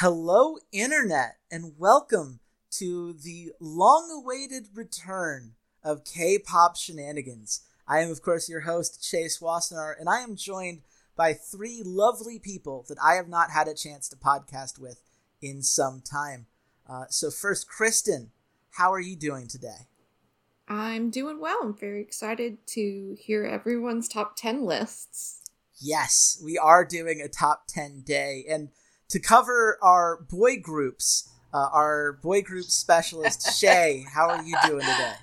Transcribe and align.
Hello, 0.00 0.58
Internet, 0.72 1.38
and 1.50 1.72
welcome 1.78 2.40
to 2.72 3.14
the 3.14 3.52
long 3.58 4.10
awaited 4.10 4.68
return 4.74 5.54
of 5.82 6.04
K 6.04 6.38
pop 6.38 6.76
shenanigans. 6.76 7.62
I 7.88 8.00
am, 8.00 8.10
of 8.10 8.20
course, 8.20 8.46
your 8.46 8.60
host, 8.60 9.02
Chase 9.02 9.38
Wassenaar, 9.38 9.98
and 9.98 10.06
I 10.06 10.20
am 10.20 10.36
joined 10.36 10.82
by 11.16 11.32
three 11.32 11.80
lovely 11.82 12.38
people 12.38 12.84
that 12.90 12.98
I 13.02 13.14
have 13.14 13.26
not 13.26 13.52
had 13.52 13.68
a 13.68 13.74
chance 13.74 14.06
to 14.10 14.16
podcast 14.16 14.78
with 14.78 15.00
in 15.40 15.62
some 15.62 16.02
time. 16.02 16.44
Uh, 16.86 17.06
so, 17.08 17.30
first, 17.30 17.66
Kristen, 17.66 18.32
how 18.72 18.92
are 18.92 19.00
you 19.00 19.16
doing 19.16 19.46
today? 19.46 19.88
I'm 20.68 21.08
doing 21.08 21.40
well. 21.40 21.60
I'm 21.62 21.74
very 21.74 22.02
excited 22.02 22.58
to 22.66 23.16
hear 23.18 23.46
everyone's 23.46 24.08
top 24.08 24.36
10 24.36 24.62
lists. 24.66 25.40
Yes, 25.80 26.38
we 26.44 26.58
are 26.58 26.84
doing 26.84 27.22
a 27.22 27.28
top 27.28 27.66
10 27.66 28.02
day. 28.02 28.44
And 28.46 28.68
to 29.08 29.20
cover 29.20 29.78
our 29.82 30.16
boy 30.16 30.58
groups, 30.58 31.30
uh, 31.52 31.68
our 31.72 32.12
boy 32.14 32.42
group 32.42 32.66
specialist, 32.66 33.56
Shay, 33.58 34.04
how 34.12 34.28
are 34.28 34.42
you 34.42 34.56
doing 34.66 34.80
today? 34.80 35.14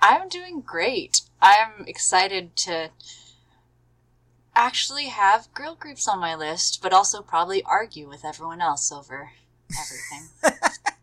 I'm 0.00 0.28
doing 0.28 0.60
great. 0.60 1.22
I'm 1.40 1.84
excited 1.86 2.54
to 2.56 2.90
actually 4.54 5.06
have 5.06 5.52
girl 5.54 5.74
groups 5.74 6.08
on 6.08 6.18
my 6.18 6.34
list, 6.34 6.80
but 6.82 6.92
also 6.92 7.22
probably 7.22 7.62
argue 7.62 8.08
with 8.08 8.24
everyone 8.24 8.60
else 8.60 8.92
over 8.92 9.30
everything. 9.78 10.56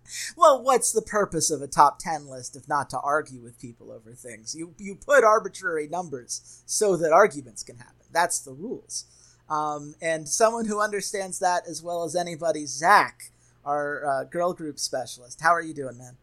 well, 0.38 0.62
what's 0.62 0.92
the 0.92 1.02
purpose 1.02 1.52
of 1.52 1.62
a 1.62 1.68
top 1.68 2.00
10 2.00 2.28
list 2.28 2.56
if 2.56 2.68
not 2.68 2.90
to 2.90 3.00
argue 3.00 3.42
with 3.42 3.60
people 3.60 3.92
over 3.92 4.12
things? 4.12 4.56
You, 4.56 4.74
you 4.78 4.96
put 4.96 5.24
arbitrary 5.24 5.88
numbers 5.88 6.62
so 6.66 6.96
that 6.98 7.12
arguments 7.12 7.64
can 7.64 7.78
happen. 7.78 8.06
That's 8.12 8.40
the 8.40 8.54
rules. 8.54 9.06
Um, 9.50 9.96
and 10.02 10.28
someone 10.28 10.66
who 10.66 10.82
understands 10.82 11.40
that 11.40 11.64
as 11.68 11.84
well 11.84 12.04
as 12.04 12.16
anybody, 12.16 12.66
Zach, 12.66 13.32
our 13.64 14.06
uh, 14.06 14.24
girl 14.26 14.54
group 14.54 14.80
specialist. 14.80 15.42
How 15.42 15.52
are 15.52 15.62
you 15.62 15.74
doing, 15.74 15.98
man? 15.98 16.18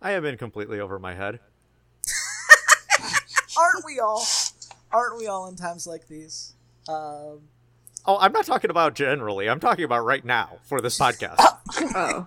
I 0.00 0.10
have 0.10 0.22
been 0.22 0.36
completely 0.36 0.80
over 0.80 0.98
my 0.98 1.14
head. 1.14 1.40
Aren't 3.58 3.84
we 3.84 4.00
all? 4.00 4.24
Aren't 4.92 5.18
we 5.18 5.26
all 5.26 5.46
in 5.48 5.56
times 5.56 5.86
like 5.86 6.08
these? 6.08 6.52
Um, 6.88 7.40
oh, 8.06 8.18
I'm 8.20 8.32
not 8.32 8.46
talking 8.46 8.70
about 8.70 8.94
generally. 8.94 9.48
I'm 9.48 9.60
talking 9.60 9.84
about 9.84 10.04
right 10.04 10.24
now 10.24 10.58
for 10.64 10.80
this 10.80 10.98
podcast. 10.98 11.36
oh, 11.40 12.26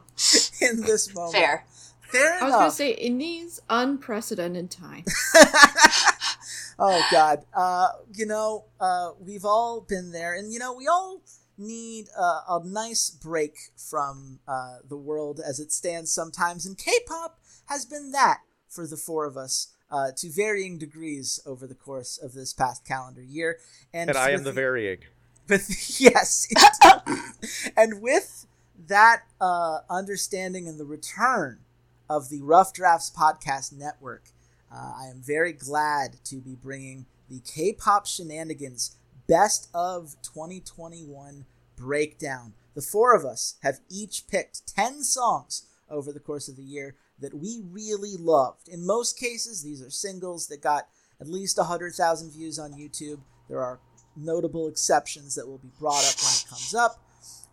in 0.62 0.82
this 0.82 1.14
moment. 1.14 1.36
Fair. 1.36 1.66
Fair 2.02 2.38
enough. 2.38 2.42
I 2.42 2.46
was 2.46 2.54
going 2.54 2.70
to 2.70 2.76
say, 2.76 2.92
in 2.92 3.18
these 3.18 3.60
unprecedented 3.70 4.72
times. 4.72 5.14
Oh 6.80 7.02
God, 7.12 7.46
uh, 7.54 7.90
you 8.14 8.26
know, 8.26 8.66
uh, 8.80 9.12
we've 9.20 9.46
all 9.46 9.82
been 9.82 10.12
there, 10.12 10.34
and 10.34 10.52
you 10.52 10.60
know, 10.60 10.74
we 10.74 10.88
all 10.88 11.22
need 11.58 12.08
uh, 12.18 12.42
a 12.48 12.62
nice 12.64 13.10
break 13.10 13.56
from 13.76 14.40
uh, 14.48 14.78
the 14.88 14.98
world 14.98 15.40
as 15.46 15.60
it 15.60 15.72
stands 15.72 16.12
sometimes, 16.12 16.66
and 16.66 16.78
K-pop 16.78 17.40
has 17.68 17.86
been 17.86 18.12
that 18.12 18.42
for 18.70 18.86
the 18.88 18.98
four 18.98 19.26
of 19.26 19.38
us. 19.38 19.74
Uh, 19.90 20.12
to 20.18 20.30
varying 20.30 20.78
degrees 20.78 21.40
over 21.46 21.66
the 21.66 21.74
course 21.74 22.18
of 22.22 22.34
this 22.34 22.52
past 22.52 22.84
calendar 22.84 23.24
year, 23.24 23.58
and, 23.94 24.10
and 24.10 24.18
I 24.18 24.32
am 24.32 24.44
the 24.44 24.52
varying. 24.52 24.98
But 25.48 25.62
yes, 25.98 26.46
and 27.78 28.02
with 28.02 28.48
that 28.88 29.24
uh, 29.40 29.80
understanding 29.90 30.68
and 30.68 30.78
the 30.78 30.86
return 30.86 31.60
of 32.10 32.30
the 32.30 32.42
Rough 32.42 32.74
Drafts 32.74 33.10
Podcast 33.10 33.74
Network, 33.74 34.24
uh, 34.72 34.94
I 34.98 35.08
am 35.08 35.22
very 35.22 35.54
glad 35.54 36.18
to 36.26 36.38
be 36.38 36.56
bringing 36.56 37.06
the 37.30 37.40
K 37.40 37.74
pop 37.74 38.06
shenanigans 38.06 38.96
best 39.28 39.70
of 39.74 40.16
2021 40.24 41.46
breakdown. 41.76 42.54
The 42.76 42.82
four 42.82 43.16
of 43.16 43.26
us 43.26 43.56
have 43.64 43.80
each 43.90 44.28
picked 44.28 44.68
10 44.76 45.04
songs 45.04 45.66
over 45.90 46.12
the 46.12 46.20
course 46.20 46.48
of 46.48 46.56
the 46.56 46.64
year 46.64 46.96
that 47.20 47.34
we 47.34 47.62
really 47.72 48.16
loved. 48.18 48.68
In 48.68 48.86
most 48.86 49.18
cases, 49.18 49.64
these 49.64 49.82
are 49.82 49.90
singles 49.90 50.48
that 50.48 50.62
got 50.62 50.88
at 51.20 51.28
least 51.28 51.58
100,000 51.58 52.32
views 52.32 52.60
on 52.60 52.74
YouTube. 52.74 53.20
There 53.50 53.62
are 53.62 53.80
notable 54.16 54.68
exceptions 54.68 55.36
that 55.36 55.48
will 55.48 55.58
be 55.58 55.72
brought 55.80 56.06
up 56.06 56.16
when 56.22 56.34
it 56.34 56.46
comes 56.50 56.76
up. 56.76 57.02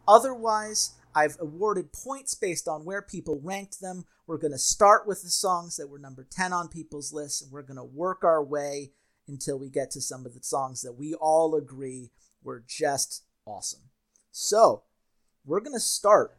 Otherwise, 0.07 0.93
I've 1.15 1.37
awarded 1.41 1.93
points 1.93 2.35
based 2.35 2.67
on 2.67 2.85
where 2.85 3.03
people 3.03 3.41
ranked 3.43 3.81
them. 3.81 4.05
We're 4.27 4.39
going 4.39 4.53
to 4.53 4.59
start 4.59 5.07
with 5.07 5.23
the 5.23 5.31
songs 5.31 5.77
that 5.77 5.89
were 5.89 5.99
number 5.99 6.27
10 6.29 6.53
on 6.53 6.69
people's 6.69 7.13
lists, 7.13 7.43
and 7.43 7.53
we're 7.53 7.63
going 7.63 7.77
to 7.77 7.85
work 7.85 8.25
our 8.25 8.43
way 8.43 8.93
until 9.29 9.59
we 9.59 9.71
get 9.71 9.91
to 9.93 10.01
some 10.01 10.27
of 10.27 10.35
the 10.35 10.43
songs 10.43 10.83
that 10.83 10.95
we 10.95 11.15
all 11.15 11.55
agree 11.55 12.11
were 12.43 12.65
just 12.67 13.23
awesome. 13.47 13.91
So, 14.33 14.83
we're 15.45 15.61
going 15.61 15.77
to 15.77 15.81
start 15.81 16.37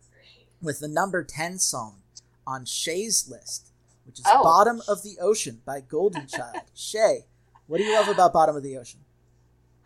with 0.62 0.80
the 0.80 0.88
number 0.88 1.24
10 1.24 1.60
song 1.60 2.02
on 2.46 2.66
Shay's 2.66 3.30
list, 3.30 3.72
which 4.06 4.20
is 4.20 4.26
oh. 4.28 4.44
Bottom 4.44 4.82
of 4.88 5.04
the 5.04 5.18
Ocean 5.22 5.62
by 5.66 5.82
Golden 5.82 6.28
Child. 6.28 6.64
Shay, 6.74 7.26
what 7.68 7.78
do 7.78 7.84
you 7.84 7.94
love 7.94 8.10
about 8.10 8.34
Bottom 8.34 8.56
of 8.56 8.64
the 8.64 8.78
Ocean? 8.78 9.05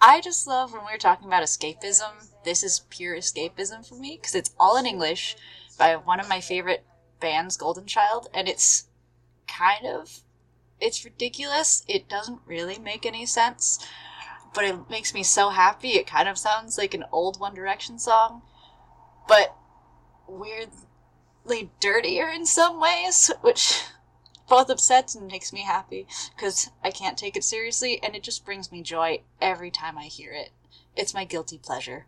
I 0.02 0.22
just 0.22 0.48
love 0.48 0.72
when 0.72 0.86
we 0.86 0.94
are 0.94 0.98
talking 0.98 1.28
about 1.28 1.44
escapism. 1.44 2.30
This 2.46 2.64
is 2.64 2.86
pure 2.90 3.18
escapism 3.18 3.88
for 3.88 3.96
me 3.96 4.18
because 4.20 4.34
it's 4.34 4.54
all 4.58 4.78
in 4.78 4.86
English 4.86 5.36
by 5.78 5.96
one 5.98 6.22
of 6.22 6.30
my 6.30 6.40
favorite 6.40 6.86
bands, 7.20 7.58
Golden 7.58 7.86
Child, 7.86 8.30
and 8.34 8.48
it's 8.48 8.88
kind 9.48 9.86
of 9.86 10.22
it's 10.80 11.04
ridiculous. 11.04 11.84
It 11.88 12.08
doesn't 12.08 12.40
really 12.46 12.80
make 12.80 13.06
any 13.06 13.26
sense, 13.26 13.86
but 14.54 14.64
it 14.64 14.90
makes 14.90 15.14
me 15.14 15.24
so 15.24 15.50
happy. 15.50 15.92
It 15.92 16.08
kind 16.08 16.30
of 16.30 16.38
sounds 16.38 16.78
like 16.78 16.94
an 16.94 17.04
old 17.12 17.38
One 17.40 17.54
Direction 17.54 18.00
song, 18.00 18.42
but 19.28 19.54
weirdly 20.30 21.72
dirtier 21.81 22.30
in 22.30 22.46
some 22.46 22.80
ways, 22.80 23.31
which 23.42 23.84
both 24.50 24.70
upsets 24.70 25.16
and 25.16 25.28
makes 25.28 25.54
me 25.54 25.62
happy 25.62 26.08
because 26.36 26.70
I 26.84 26.92
can't 26.92 27.18
take 27.18 27.38
it 27.38 27.44
seriously, 27.44 28.02
and 28.04 28.16
it 28.16 28.24
just 28.24 28.46
brings 28.46 28.72
me 28.72 28.82
joy 28.82 29.22
every 29.40 29.72
time 29.72 29.98
I 29.98 30.06
hear 30.06 30.32
it. 30.34 30.50
It's 30.96 31.14
my 31.14 31.24
guilty 31.24 31.58
pleasure. 31.58 32.08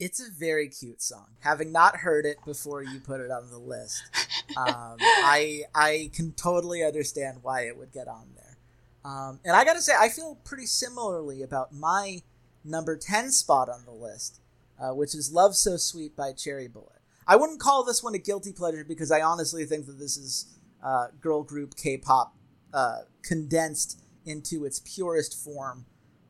It's 0.00 0.20
a 0.20 0.30
very 0.30 0.68
cute 0.68 1.02
song. 1.02 1.26
Having 1.40 1.72
not 1.72 1.96
heard 1.96 2.24
it 2.24 2.38
before 2.44 2.82
you 2.82 3.00
put 3.00 3.20
it 3.20 3.30
on 3.30 3.50
the 3.50 3.58
list, 3.58 4.02
um, 4.56 4.96
I 5.00 5.62
I 5.74 6.10
can 6.14 6.32
totally 6.32 6.84
understand 6.84 7.38
why 7.42 7.62
it 7.62 7.76
would 7.76 7.92
get 7.92 8.08
on 8.08 8.28
there. 8.34 8.56
Um, 9.04 9.40
and 9.44 9.56
I 9.56 9.64
gotta 9.64 9.82
say, 9.82 9.92
I 9.98 10.08
feel 10.08 10.38
pretty 10.44 10.66
similarly 10.66 11.42
about 11.42 11.72
my 11.72 12.22
number 12.64 12.96
ten 12.96 13.32
spot 13.32 13.68
on 13.68 13.84
the 13.84 13.92
list, 13.92 14.40
uh, 14.80 14.90
which 14.90 15.14
is 15.14 15.32
"Love 15.32 15.56
So 15.56 15.76
Sweet" 15.76 16.16
by 16.16 16.32
Cherry 16.32 16.68
Bullet. 16.68 17.00
I 17.26 17.36
wouldn't 17.36 17.60
call 17.60 17.84
this 17.84 18.02
one 18.02 18.14
a 18.14 18.18
guilty 18.18 18.52
pleasure 18.52 18.84
because 18.84 19.10
I 19.10 19.20
honestly 19.20 19.66
think 19.66 19.86
that 19.86 19.98
this 19.98 20.16
is 20.16 20.46
uh, 20.82 21.08
girl 21.20 21.42
group 21.42 21.76
K-pop 21.76 22.34
uh, 22.72 23.00
condensed 23.22 24.02
into 24.24 24.64
its 24.64 24.80
purest 24.80 25.42
form. 25.42 25.86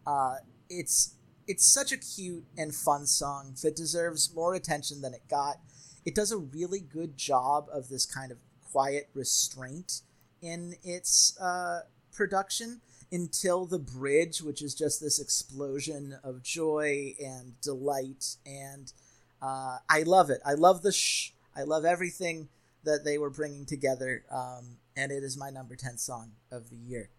Uh, 0.07 0.37
it's 0.69 1.15
it's 1.47 1.73
such 1.73 1.93
a 1.93 1.97
cute 1.97 2.45
and 2.59 2.75
fun 2.75 3.07
song 3.07 3.55
that 3.63 3.75
deserves 3.75 4.35
more 4.35 4.55
attention 4.55 5.01
than 5.01 5.15
it 5.15 5.23
got. 5.31 5.57
It 6.05 6.15
does 6.15 6.31
a 6.31 6.37
really 6.37 6.81
good 6.81 7.17
job 7.17 7.69
of 7.73 7.89
this 7.89 8.05
kind 8.05 8.31
of 8.31 8.39
quiet 8.71 9.09
restraint 9.15 10.03
in 10.43 10.75
its 10.85 11.39
uh, 11.41 11.81
production 12.13 12.83
until 13.11 13.65
the 13.65 13.79
bridge, 13.79 14.43
which 14.43 14.61
is 14.61 14.75
just 14.75 15.01
this 15.01 15.19
explosion 15.19 16.19
of 16.23 16.43
joy 16.43 17.15
and 17.19 17.59
delight. 17.63 18.37
And 18.45 18.93
uh, 19.41 19.79
I 19.89 20.03
love 20.03 20.29
it. 20.29 20.41
I 20.45 20.53
love 20.53 20.83
the 20.83 20.93
shh. 20.93 21.31
I 21.57 21.63
love 21.63 21.85
everything 21.85 22.49
that 22.85 23.05
they 23.05 23.19
were 23.19 23.31
bringing 23.31 23.67
together, 23.67 24.25
um, 24.31 24.79
and 24.97 25.13
it 25.13 25.23
is 25.23 25.37
my 25.37 25.51
number 25.51 25.77
10 25.77 25.99
song 25.99 26.33
of 26.51 26.71
the 26.71 26.77
year. 26.77 27.11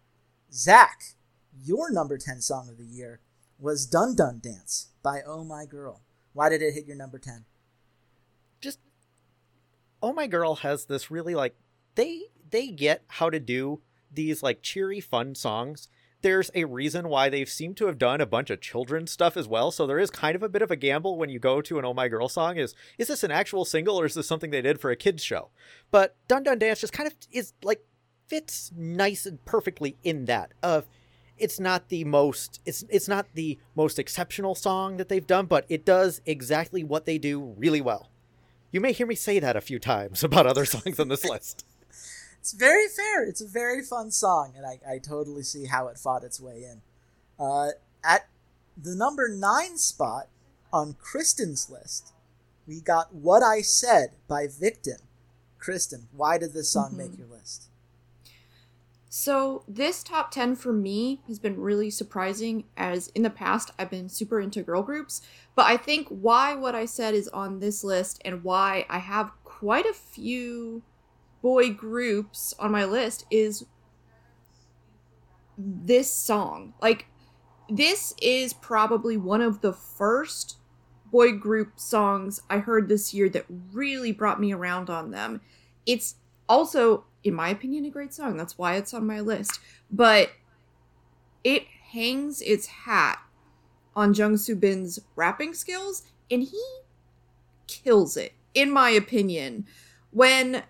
Zach, 0.52 1.14
your 1.64 1.90
number 1.90 2.18
10 2.18 2.40
song 2.40 2.68
of 2.68 2.78
the 2.78 2.84
year 2.84 3.20
was 3.58 3.86
Dun 3.86 4.14
Dun 4.14 4.40
Dance 4.42 4.88
by 5.02 5.20
Oh 5.26 5.44
My 5.44 5.66
Girl. 5.66 6.02
Why 6.32 6.48
did 6.48 6.62
it 6.62 6.74
hit 6.74 6.86
your 6.86 6.96
number 6.96 7.18
10? 7.18 7.44
Just 8.60 8.78
Oh 10.02 10.12
My 10.12 10.26
Girl 10.26 10.56
has 10.56 10.86
this 10.86 11.10
really 11.10 11.34
like 11.34 11.54
they 11.94 12.22
they 12.50 12.68
get 12.68 13.02
how 13.06 13.30
to 13.30 13.38
do 13.38 13.80
these 14.10 14.42
like 14.42 14.62
cheery 14.62 15.00
fun 15.00 15.34
songs 15.34 15.88
there's 16.22 16.50
a 16.54 16.64
reason 16.64 17.08
why 17.08 17.28
they 17.28 17.44
seem 17.44 17.74
to 17.74 17.86
have 17.86 17.98
done 17.98 18.20
a 18.20 18.26
bunch 18.26 18.50
of 18.50 18.60
children's 18.60 19.10
stuff 19.10 19.36
as 19.36 19.48
well. 19.48 19.70
So 19.70 19.86
there 19.86 19.98
is 19.98 20.10
kind 20.10 20.36
of 20.36 20.42
a 20.42 20.48
bit 20.48 20.62
of 20.62 20.70
a 20.70 20.76
gamble 20.76 21.16
when 21.16 21.30
you 21.30 21.38
go 21.38 21.60
to 21.62 21.78
an 21.78 21.84
Oh 21.84 21.94
My 21.94 22.08
Girl 22.08 22.28
song 22.28 22.56
is 22.56 22.74
is 22.98 23.08
this 23.08 23.24
an 23.24 23.30
actual 23.30 23.64
single 23.64 24.00
or 24.00 24.06
is 24.06 24.14
this 24.14 24.26
something 24.26 24.50
they 24.50 24.62
did 24.62 24.80
for 24.80 24.90
a 24.90 24.96
kids 24.96 25.22
show? 25.22 25.48
But 25.90 26.16
Dun 26.28 26.42
Dun 26.42 26.58
Dance 26.58 26.80
just 26.80 26.92
kind 26.92 27.06
of 27.06 27.14
is 27.30 27.52
like 27.62 27.84
fits 28.26 28.70
nice 28.76 29.26
and 29.26 29.44
perfectly 29.44 29.96
in 30.04 30.26
that 30.26 30.52
of 30.62 30.86
it's 31.36 31.58
not 31.58 31.88
the 31.88 32.04
most 32.04 32.60
it's 32.66 32.84
it's 32.90 33.08
not 33.08 33.26
the 33.34 33.58
most 33.74 33.98
exceptional 33.98 34.54
song 34.54 34.98
that 34.98 35.08
they've 35.08 35.26
done, 35.26 35.46
but 35.46 35.64
it 35.68 35.84
does 35.84 36.20
exactly 36.26 36.84
what 36.84 37.06
they 37.06 37.18
do 37.18 37.54
really 37.56 37.80
well. 37.80 38.10
You 38.72 38.80
may 38.80 38.92
hear 38.92 39.06
me 39.06 39.14
say 39.16 39.38
that 39.40 39.56
a 39.56 39.60
few 39.60 39.78
times 39.78 40.22
about 40.24 40.46
other 40.46 40.64
songs 40.64 41.00
on 41.00 41.08
this 41.08 41.24
list 41.24 41.64
it's 42.40 42.52
very 42.52 42.88
fair. 42.88 43.22
It's 43.22 43.42
a 43.42 43.46
very 43.46 43.82
fun 43.82 44.10
song, 44.10 44.54
and 44.56 44.64
I, 44.64 44.80
I 44.88 44.98
totally 44.98 45.42
see 45.42 45.66
how 45.66 45.88
it 45.88 45.98
fought 45.98 46.24
its 46.24 46.40
way 46.40 46.64
in. 46.64 46.80
Uh, 47.38 47.70
at 48.02 48.28
the 48.76 48.94
number 48.94 49.28
nine 49.28 49.76
spot 49.76 50.28
on 50.72 50.94
Kristen's 50.94 51.68
list, 51.68 52.14
we 52.66 52.80
got 52.80 53.14
What 53.14 53.42
I 53.42 53.60
Said 53.60 54.12
by 54.26 54.46
Victon. 54.46 55.02
Kristen, 55.58 56.08
why 56.12 56.38
did 56.38 56.54
this 56.54 56.70
song 56.70 56.90
mm-hmm. 56.90 56.98
make 56.98 57.18
your 57.18 57.26
list? 57.26 57.68
So, 59.12 59.64
this 59.66 60.02
top 60.02 60.30
10 60.30 60.54
for 60.54 60.72
me 60.72 61.20
has 61.26 61.38
been 61.38 61.60
really 61.60 61.90
surprising, 61.90 62.64
as 62.76 63.08
in 63.08 63.22
the 63.22 63.28
past 63.28 63.72
I've 63.78 63.90
been 63.90 64.08
super 64.08 64.40
into 64.40 64.62
girl 64.62 64.82
groups. 64.82 65.20
But 65.56 65.66
I 65.66 65.76
think 65.76 66.06
why 66.08 66.54
what 66.54 66.74
I 66.76 66.86
said 66.86 67.12
is 67.14 67.28
on 67.28 67.58
this 67.58 67.84
list 67.84 68.22
and 68.24 68.44
why 68.44 68.86
I 68.88 68.98
have 68.98 69.32
quite 69.42 69.84
a 69.84 69.92
few 69.92 70.82
boy 71.42 71.70
groups 71.70 72.54
on 72.58 72.72
my 72.72 72.84
list 72.84 73.26
is 73.30 73.66
this 75.56 76.12
song. 76.12 76.74
Like, 76.80 77.06
this 77.68 78.14
is 78.20 78.52
probably 78.52 79.16
one 79.16 79.40
of 79.40 79.60
the 79.60 79.72
first 79.72 80.56
boy 81.10 81.32
group 81.32 81.78
songs 81.78 82.40
I 82.48 82.58
heard 82.58 82.88
this 82.88 83.12
year 83.12 83.28
that 83.30 83.46
really 83.72 84.12
brought 84.12 84.40
me 84.40 84.52
around 84.52 84.90
on 84.90 85.10
them. 85.10 85.40
It's 85.86 86.16
also, 86.48 87.04
in 87.24 87.34
my 87.34 87.48
opinion, 87.48 87.84
a 87.84 87.90
great 87.90 88.14
song. 88.14 88.36
That's 88.36 88.58
why 88.58 88.76
it's 88.76 88.94
on 88.94 89.06
my 89.06 89.20
list. 89.20 89.60
But 89.90 90.30
it 91.44 91.64
hangs 91.92 92.40
its 92.42 92.66
hat 92.66 93.18
on 93.96 94.14
Jung 94.14 94.36
Soo 94.36 94.54
Bin's 94.54 95.00
rapping 95.16 95.54
skills, 95.54 96.04
and 96.30 96.42
he 96.42 96.62
kills 97.66 98.16
it, 98.16 98.32
in 98.54 98.70
my 98.70 98.90
opinion. 98.90 99.66
When 100.10 100.62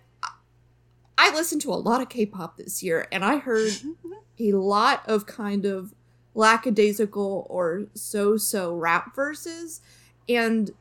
I 1.21 1.31
listened 1.35 1.61
to 1.61 1.73
a 1.73 1.75
lot 1.75 2.01
of 2.01 2.09
K 2.09 2.25
pop 2.25 2.57
this 2.57 2.81
year, 2.81 3.07
and 3.11 3.23
I 3.23 3.37
heard 3.37 3.73
a 4.39 4.53
lot 4.53 5.07
of 5.07 5.27
kind 5.27 5.65
of 5.65 5.93
lackadaisical 6.33 7.45
or 7.47 7.83
so 7.93 8.37
so 8.37 8.73
rap 8.73 9.15
verses. 9.15 9.81
And 10.27 10.71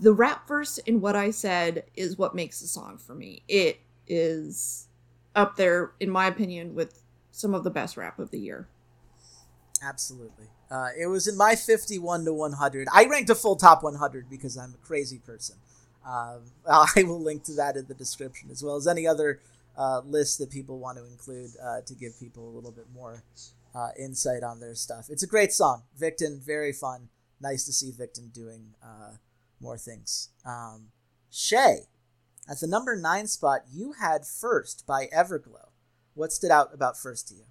the 0.00 0.12
rap 0.12 0.48
verse 0.48 0.78
in 0.78 1.00
what 1.00 1.14
I 1.14 1.30
said 1.30 1.84
is 1.94 2.18
what 2.18 2.34
makes 2.34 2.60
the 2.60 2.66
song 2.66 2.98
for 2.98 3.14
me. 3.14 3.42
It 3.46 3.78
is 4.08 4.88
up 5.36 5.54
there, 5.54 5.92
in 6.00 6.10
my 6.10 6.26
opinion, 6.26 6.74
with 6.74 7.04
some 7.30 7.54
of 7.54 7.62
the 7.62 7.70
best 7.70 7.96
rap 7.96 8.18
of 8.18 8.32
the 8.32 8.40
year. 8.40 8.66
Absolutely. 9.80 10.46
Uh, 10.68 10.88
it 10.98 11.06
was 11.06 11.28
in 11.28 11.36
my 11.36 11.54
51 11.54 12.24
to 12.24 12.32
100. 12.32 12.88
I 12.92 13.04
ranked 13.04 13.30
a 13.30 13.36
full 13.36 13.54
top 13.54 13.84
100 13.84 14.28
because 14.28 14.56
I'm 14.56 14.74
a 14.74 14.84
crazy 14.84 15.20
person. 15.20 15.54
Um, 16.06 16.42
I 16.70 17.02
will 17.02 17.22
link 17.22 17.44
to 17.44 17.54
that 17.54 17.76
in 17.76 17.86
the 17.86 17.94
description 17.94 18.50
as 18.50 18.62
well 18.62 18.76
as 18.76 18.86
any 18.86 19.06
other 19.06 19.40
uh, 19.76 20.00
list 20.04 20.38
that 20.38 20.50
people 20.50 20.78
want 20.78 20.98
to 20.98 21.04
include 21.04 21.50
uh, 21.62 21.80
to 21.82 21.94
give 21.94 22.18
people 22.18 22.48
a 22.48 22.52
little 22.54 22.72
bit 22.72 22.86
more 22.94 23.22
uh, 23.74 23.88
insight 23.98 24.42
on 24.42 24.60
their 24.60 24.74
stuff. 24.74 25.06
It's 25.10 25.22
a 25.22 25.26
great 25.26 25.52
song. 25.52 25.82
Victon, 26.00 26.40
very 26.40 26.72
fun. 26.72 27.08
Nice 27.40 27.66
to 27.66 27.72
see 27.72 27.92
Victon 27.92 28.32
doing 28.32 28.74
uh, 28.82 29.16
more 29.60 29.76
things. 29.76 30.30
Um, 30.44 30.88
Shay, 31.30 31.80
at 32.48 32.60
the 32.60 32.66
number 32.66 32.96
nine 32.96 33.26
spot, 33.26 33.62
you 33.70 33.92
had 34.00 34.24
First 34.24 34.86
by 34.86 35.06
Everglow. 35.14 35.70
What 36.14 36.32
stood 36.32 36.50
out 36.50 36.72
about 36.72 36.96
First 36.96 37.28
to 37.28 37.34
you? 37.34 37.44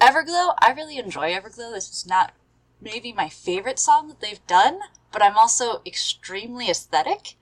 Everglow, 0.00 0.54
I 0.58 0.72
really 0.74 0.96
enjoy 0.96 1.32
Everglow. 1.32 1.74
This 1.74 1.90
is 1.90 2.06
not 2.06 2.32
maybe 2.80 3.12
my 3.12 3.28
favorite 3.28 3.78
song 3.78 4.08
that 4.08 4.20
they've 4.20 4.44
done, 4.46 4.80
but 5.12 5.22
I'm 5.22 5.36
also 5.36 5.82
extremely 5.86 6.70
aesthetic. 6.70 7.36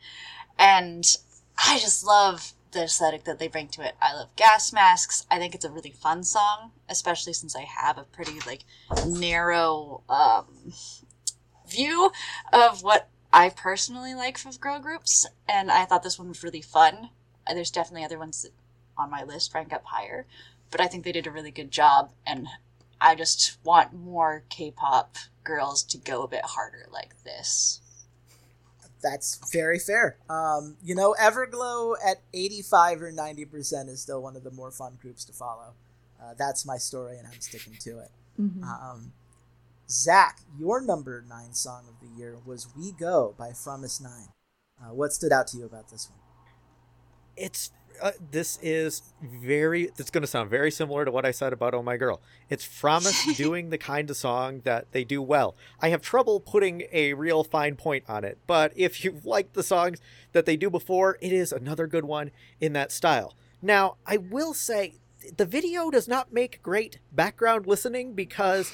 And 0.58 1.16
I 1.58 1.78
just 1.78 2.04
love 2.04 2.52
the 2.72 2.84
aesthetic 2.84 3.24
that 3.24 3.38
they 3.38 3.48
bring 3.48 3.68
to 3.68 3.86
it. 3.86 3.94
I 4.00 4.14
love 4.14 4.34
gas 4.36 4.72
masks. 4.72 5.26
I 5.30 5.38
think 5.38 5.54
it's 5.54 5.64
a 5.64 5.70
really 5.70 5.90
fun 5.90 6.22
song, 6.22 6.72
especially 6.88 7.32
since 7.32 7.56
I 7.56 7.62
have 7.62 7.98
a 7.98 8.04
pretty 8.04 8.40
like 8.46 8.64
narrow 9.06 10.02
um, 10.08 10.72
view 11.68 12.12
of 12.52 12.82
what 12.82 13.08
I 13.32 13.48
personally 13.48 14.14
like 14.14 14.38
from 14.38 14.52
girl 14.52 14.80
groups, 14.80 15.26
and 15.48 15.70
I 15.70 15.84
thought 15.84 16.02
this 16.02 16.18
one 16.18 16.28
was 16.28 16.42
really 16.42 16.62
fun. 16.62 17.10
There's 17.46 17.70
definitely 17.70 18.04
other 18.04 18.18
ones 18.18 18.42
that 18.42 18.52
on 18.98 19.10
my 19.10 19.22
list 19.22 19.54
rank 19.54 19.72
up 19.72 19.84
higher, 19.84 20.26
but 20.70 20.80
I 20.80 20.86
think 20.86 21.04
they 21.04 21.12
did 21.12 21.26
a 21.26 21.30
really 21.30 21.52
good 21.52 21.70
job, 21.70 22.10
and 22.26 22.48
I 23.00 23.14
just 23.14 23.58
want 23.64 23.92
more 23.92 24.44
K-pop 24.48 25.16
girls 25.44 25.82
to 25.84 25.98
go 25.98 26.22
a 26.22 26.28
bit 26.28 26.44
harder 26.44 26.86
like 26.92 27.22
this 27.24 27.80
that's 29.02 29.40
very 29.52 29.78
fair. 29.78 30.18
Um, 30.28 30.76
you 30.82 30.94
know, 30.94 31.14
Everglow 31.20 31.96
at 32.04 32.18
85 32.32 33.02
or 33.02 33.12
90% 33.12 33.88
is 33.88 34.02
still 34.02 34.22
one 34.22 34.36
of 34.36 34.44
the 34.44 34.50
more 34.50 34.70
fun 34.70 34.98
groups 35.00 35.24
to 35.26 35.32
follow. 35.32 35.74
Uh, 36.20 36.34
that's 36.38 36.66
my 36.66 36.76
story, 36.76 37.16
and 37.18 37.26
I'm 37.26 37.40
sticking 37.40 37.74
to 37.80 37.98
it. 38.00 38.10
Mm-hmm. 38.38 38.62
Um, 38.64 39.12
Zach, 39.88 40.40
your 40.58 40.80
number 40.80 41.24
nine 41.28 41.54
song 41.54 41.84
of 41.88 41.94
the 42.00 42.14
year 42.16 42.36
was 42.44 42.68
We 42.76 42.92
Go 42.92 43.34
by 43.38 43.50
Fromis 43.50 44.00
Nine. 44.00 44.28
Uh, 44.80 44.94
what 44.94 45.12
stood 45.12 45.32
out 45.32 45.46
to 45.48 45.58
you 45.58 45.64
about 45.64 45.90
this 45.90 46.08
one? 46.08 46.18
It's 47.36 47.70
uh, 48.00 48.12
this 48.30 48.58
is 48.62 49.12
very 49.22 49.90
it's 49.96 50.10
going 50.10 50.22
to 50.22 50.26
sound 50.26 50.50
very 50.50 50.70
similar 50.70 51.04
to 51.04 51.10
what 51.10 51.24
i 51.24 51.30
said 51.30 51.52
about 51.52 51.74
oh 51.74 51.82
my 51.82 51.96
girl. 51.96 52.20
It's 52.48 52.66
Fromis 52.66 53.36
doing 53.36 53.70
the 53.70 53.78
kind 53.78 54.10
of 54.10 54.16
song 54.16 54.60
that 54.64 54.92
they 54.92 55.04
do 55.04 55.22
well. 55.22 55.56
I 55.80 55.90
have 55.90 56.02
trouble 56.02 56.40
putting 56.40 56.84
a 56.92 57.14
real 57.14 57.44
fine 57.44 57.76
point 57.76 58.04
on 58.08 58.24
it 58.24 58.38
but 58.46 58.72
if 58.76 59.04
you 59.04 59.20
like 59.24 59.52
the 59.52 59.62
songs 59.62 60.00
that 60.32 60.46
they 60.46 60.56
do 60.56 60.70
before 60.70 61.18
it 61.20 61.32
is 61.32 61.52
another 61.52 61.86
good 61.86 62.04
one 62.04 62.30
in 62.60 62.72
that 62.74 62.92
style. 62.92 63.34
Now 63.62 63.96
i 64.06 64.16
will 64.16 64.54
say 64.54 64.94
the 65.36 65.44
video 65.46 65.90
does 65.90 66.08
not 66.08 66.32
make 66.32 66.62
great 66.62 66.98
background 67.12 67.66
listening 67.66 68.14
because 68.14 68.72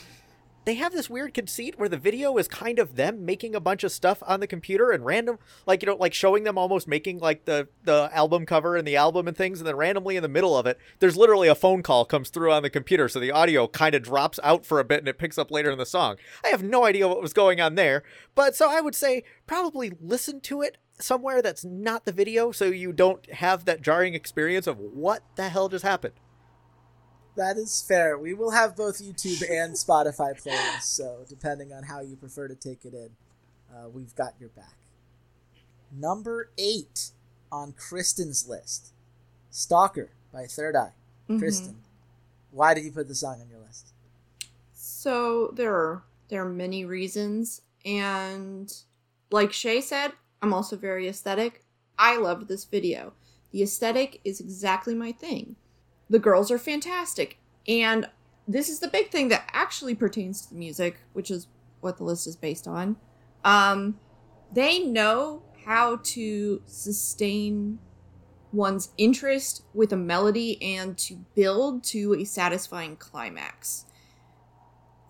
they 0.66 0.74
have 0.74 0.92
this 0.92 1.08
weird 1.08 1.32
conceit 1.32 1.78
where 1.78 1.88
the 1.88 1.96
video 1.96 2.36
is 2.36 2.48
kind 2.48 2.80
of 2.80 2.96
them 2.96 3.24
making 3.24 3.54
a 3.54 3.60
bunch 3.60 3.84
of 3.84 3.92
stuff 3.92 4.20
on 4.26 4.40
the 4.40 4.46
computer 4.46 4.90
and 4.90 5.06
random 5.06 5.38
like 5.64 5.80
you 5.80 5.86
know 5.86 5.94
like 5.94 6.12
showing 6.12 6.44
them 6.44 6.58
almost 6.58 6.86
making 6.86 7.18
like 7.18 7.46
the 7.46 7.68
the 7.84 8.10
album 8.12 8.44
cover 8.44 8.76
and 8.76 8.86
the 8.86 8.96
album 8.96 9.26
and 9.26 9.36
things 9.36 9.60
and 9.60 9.66
then 9.66 9.76
randomly 9.76 10.16
in 10.16 10.22
the 10.22 10.28
middle 10.28 10.58
of 10.58 10.66
it 10.66 10.76
there's 10.98 11.16
literally 11.16 11.48
a 11.48 11.54
phone 11.54 11.82
call 11.82 12.04
comes 12.04 12.28
through 12.28 12.52
on 12.52 12.62
the 12.62 12.68
computer 12.68 13.08
so 13.08 13.18
the 13.18 13.30
audio 13.30 13.66
kind 13.66 13.94
of 13.94 14.02
drops 14.02 14.38
out 14.42 14.66
for 14.66 14.78
a 14.80 14.84
bit 14.84 14.98
and 14.98 15.08
it 15.08 15.18
picks 15.18 15.38
up 15.38 15.50
later 15.50 15.70
in 15.70 15.78
the 15.78 15.86
song. 15.86 16.16
I 16.44 16.48
have 16.48 16.62
no 16.62 16.84
idea 16.84 17.08
what 17.08 17.22
was 17.22 17.32
going 17.32 17.60
on 17.60 17.76
there 17.76 18.02
but 18.34 18.54
so 18.56 18.68
i 18.68 18.80
would 18.80 18.94
say 18.94 19.22
probably 19.46 19.92
listen 20.00 20.40
to 20.40 20.62
it 20.62 20.78
somewhere 20.98 21.42
that's 21.42 21.64
not 21.64 22.04
the 22.06 22.12
video 22.12 22.50
so 22.50 22.64
you 22.66 22.92
don't 22.92 23.30
have 23.30 23.66
that 23.66 23.82
jarring 23.82 24.14
experience 24.14 24.66
of 24.66 24.78
what 24.78 25.22
the 25.36 25.48
hell 25.48 25.68
just 25.68 25.84
happened 25.84 26.14
that 27.36 27.56
is 27.56 27.82
fair. 27.82 28.18
We 28.18 28.34
will 28.34 28.50
have 28.50 28.76
both 28.76 28.98
YouTube 28.98 29.42
and 29.50 29.74
Spotify 29.74 30.40
playlists, 30.40 30.82
so 30.82 31.24
depending 31.28 31.72
on 31.72 31.84
how 31.84 32.00
you 32.00 32.16
prefer 32.16 32.48
to 32.48 32.54
take 32.54 32.84
it 32.84 32.94
in, 32.94 33.10
uh, 33.74 33.88
we've 33.88 34.14
got 34.14 34.34
your 34.40 34.48
back. 34.50 34.76
Number 35.92 36.50
eight 36.58 37.10
on 37.52 37.72
Kristen's 37.72 38.48
list, 38.48 38.92
"Stalker" 39.50 40.10
by 40.32 40.46
Third 40.46 40.76
Eye. 40.76 40.92
Mm-hmm. 41.28 41.38
Kristen, 41.38 41.76
why 42.50 42.74
did 42.74 42.84
you 42.84 42.92
put 42.92 43.08
the 43.08 43.14
song 43.14 43.40
on 43.40 43.48
your 43.48 43.60
list? 43.60 43.92
So 44.74 45.52
there 45.54 45.74
are 45.74 46.02
there 46.28 46.42
are 46.42 46.48
many 46.48 46.84
reasons, 46.84 47.62
and 47.84 48.72
like 49.30 49.52
Shay 49.52 49.80
said, 49.80 50.12
I'm 50.42 50.52
also 50.52 50.76
very 50.76 51.08
aesthetic. 51.08 51.64
I 51.98 52.16
loved 52.16 52.48
this 52.48 52.64
video. 52.64 53.12
The 53.52 53.62
aesthetic 53.62 54.20
is 54.24 54.40
exactly 54.40 54.94
my 54.94 55.12
thing 55.12 55.56
the 56.08 56.18
girls 56.18 56.50
are 56.50 56.58
fantastic. 56.58 57.38
And 57.66 58.08
this 58.46 58.68
is 58.68 58.80
the 58.80 58.88
big 58.88 59.10
thing 59.10 59.28
that 59.28 59.48
actually 59.52 59.94
pertains 59.94 60.42
to 60.42 60.50
the 60.50 60.58
music, 60.58 60.98
which 61.12 61.30
is 61.30 61.48
what 61.80 61.96
the 61.96 62.04
list 62.04 62.26
is 62.26 62.36
based 62.36 62.68
on. 62.68 62.96
Um, 63.44 63.98
they 64.52 64.80
know 64.80 65.42
how 65.64 66.00
to 66.02 66.62
sustain 66.66 67.78
one's 68.52 68.90
interest 68.96 69.62
with 69.74 69.92
a 69.92 69.96
melody 69.96 70.62
and 70.62 70.96
to 70.96 71.24
build 71.34 71.82
to 71.84 72.14
a 72.14 72.24
satisfying 72.24 72.96
climax. 72.96 73.86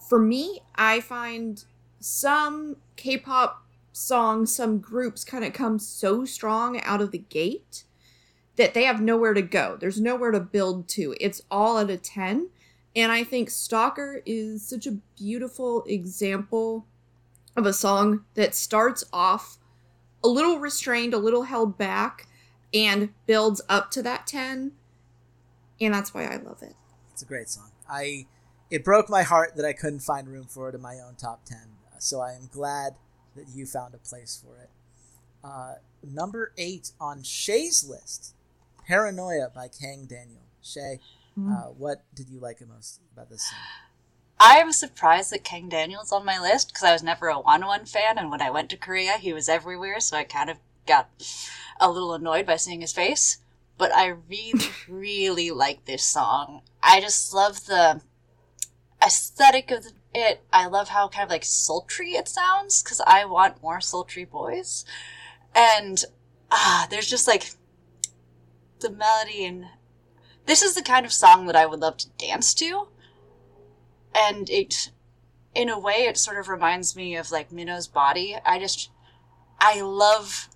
For 0.08 0.18
me, 0.18 0.60
I 0.74 1.00
find 1.00 1.62
some 2.00 2.76
K 2.96 3.18
pop 3.18 3.66
songs, 3.92 4.54
some 4.54 4.78
groups 4.78 5.24
kind 5.24 5.44
of 5.44 5.52
come 5.52 5.78
so 5.78 6.24
strong 6.24 6.80
out 6.80 7.00
of 7.00 7.10
the 7.10 7.18
gate 7.18 7.84
that 8.56 8.74
they 8.74 8.84
have 8.84 9.00
nowhere 9.00 9.34
to 9.34 9.42
go. 9.42 9.76
There's 9.78 10.00
nowhere 10.00 10.30
to 10.30 10.40
build 10.40 10.88
to. 10.90 11.14
It's 11.20 11.42
all 11.50 11.78
at 11.78 11.90
a 11.90 11.96
10. 11.96 12.48
And 12.94 13.12
I 13.12 13.24
think 13.24 13.50
Stalker 13.50 14.22
is 14.24 14.66
such 14.66 14.86
a 14.86 14.98
beautiful 15.18 15.84
example 15.84 16.86
of 17.54 17.66
a 17.66 17.72
song 17.72 18.24
that 18.34 18.54
starts 18.54 19.04
off 19.12 19.58
a 20.24 20.28
little 20.28 20.58
restrained, 20.58 21.12
a 21.12 21.18
little 21.18 21.42
held 21.42 21.76
back, 21.76 22.26
and 22.72 23.10
builds 23.26 23.60
up 23.68 23.90
to 23.92 24.02
that 24.02 24.26
10. 24.26 24.72
And 25.80 25.94
that's 25.94 26.14
why 26.14 26.24
I 26.24 26.36
love 26.36 26.62
it. 26.62 26.74
It's 27.12 27.22
a 27.22 27.26
great 27.26 27.48
song. 27.48 27.70
I 27.88 28.26
it 28.70 28.82
broke 28.82 29.08
my 29.08 29.22
heart 29.22 29.54
that 29.56 29.64
I 29.64 29.72
couldn't 29.72 30.00
find 30.00 30.28
room 30.28 30.46
for 30.48 30.68
it 30.68 30.74
in 30.74 30.80
my 30.80 30.94
own 30.94 31.14
top 31.14 31.44
10. 31.44 31.58
So 31.98 32.20
I 32.20 32.32
am 32.32 32.48
glad 32.50 32.94
that 33.36 33.46
you 33.54 33.64
found 33.64 33.94
a 33.94 33.98
place 33.98 34.42
for 34.42 34.58
it. 34.58 34.70
Uh, 35.44 35.74
number 36.02 36.52
eight 36.56 36.90
on 37.00 37.22
Shay's 37.22 37.86
list 37.88 38.34
Paranoia 38.86 39.50
by 39.54 39.68
Kang 39.68 40.06
Daniel. 40.06 40.42
Shay, 40.62 41.00
mm. 41.38 41.52
uh, 41.52 41.70
what 41.70 42.04
did 42.14 42.28
you 42.28 42.40
like 42.40 42.58
the 42.58 42.66
most 42.66 43.00
about 43.12 43.30
this 43.30 43.48
song? 43.48 43.58
I 44.38 44.58
am 44.58 44.72
surprised 44.72 45.32
that 45.32 45.44
Kang 45.44 45.68
Daniel's 45.68 46.12
on 46.12 46.24
my 46.24 46.38
list 46.38 46.68
because 46.68 46.82
I 46.82 46.92
was 46.92 47.02
never 47.02 47.28
a 47.28 47.40
Wanna 47.40 47.66
One 47.66 47.86
fan, 47.86 48.18
and 48.18 48.30
when 48.30 48.42
I 48.42 48.50
went 48.50 48.70
to 48.70 48.76
Korea, 48.76 49.18
he 49.18 49.32
was 49.32 49.48
everywhere, 49.48 50.00
so 50.00 50.16
I 50.16 50.24
kind 50.24 50.50
of 50.50 50.58
got 50.86 51.08
a 51.80 51.90
little 51.90 52.14
annoyed 52.14 52.46
by 52.46 52.56
seeing 52.56 52.80
his 52.80 52.92
face. 52.92 53.38
But 53.78 53.94
I 53.94 54.06
really, 54.06 54.70
really 54.88 55.50
like 55.50 55.84
this 55.84 56.02
song. 56.02 56.62
I 56.82 57.00
just 57.00 57.32
love 57.34 57.66
the 57.66 58.02
aesthetic 59.04 59.70
of 59.70 59.86
it. 60.14 60.44
I 60.52 60.66
love 60.66 60.90
how 60.90 61.08
kind 61.08 61.24
of 61.24 61.30
like 61.30 61.44
sultry 61.44 62.12
it 62.12 62.28
sounds 62.28 62.82
because 62.82 63.00
I 63.06 63.24
want 63.24 63.62
more 63.62 63.80
sultry 63.80 64.24
boys. 64.24 64.84
And 65.54 66.04
ah, 66.50 66.86
there's 66.90 67.08
just 67.08 67.28
like 67.28 67.52
the 68.80 68.90
melody 68.90 69.44
and 69.44 69.66
this 70.46 70.62
is 70.62 70.74
the 70.74 70.82
kind 70.82 71.04
of 71.04 71.12
song 71.12 71.46
that 71.46 71.56
I 71.56 71.66
would 71.66 71.80
love 71.80 71.96
to 71.98 72.08
dance 72.18 72.54
to 72.54 72.88
and 74.14 74.48
it 74.50 74.90
in 75.54 75.68
a 75.68 75.78
way 75.78 76.04
it 76.04 76.18
sort 76.18 76.38
of 76.38 76.48
reminds 76.48 76.94
me 76.94 77.16
of 77.16 77.30
like 77.30 77.50
Minho's 77.50 77.88
body. 77.88 78.36
I 78.44 78.58
just 78.58 78.90
I 79.58 79.80
love 79.80 80.48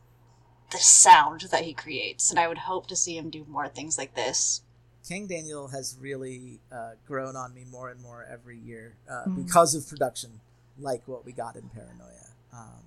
the 0.71 0.79
sound 0.79 1.43
that 1.51 1.65
he 1.65 1.73
creates 1.73 2.31
and 2.31 2.39
I 2.39 2.49
would 2.49 2.59
hope 2.59 2.87
to 2.89 2.97
see 2.97 3.17
him 3.17 3.31
do 3.31 3.45
more 3.49 3.69
things 3.69 3.99
like 3.99 4.15
this. 4.15 4.63
Kang 5.09 5.27
Daniel 5.27 5.69
has 5.69 5.97
really 5.99 6.61
uh, 6.71 6.93
grown 7.07 7.35
on 7.35 7.55
me 7.55 7.65
more 7.69 7.91
and 7.91 8.01
more 8.01 8.25
every 8.31 8.59
year 8.59 8.97
uh, 9.11 9.25
mm. 9.27 9.45
because 9.45 9.75
of 9.75 9.89
production 9.89 10.41
like 10.79 11.07
what 11.07 11.25
we 11.25 11.33
got 11.33 11.57
in 11.57 11.69
Paranoia. 11.69 12.29
Um, 12.53 12.85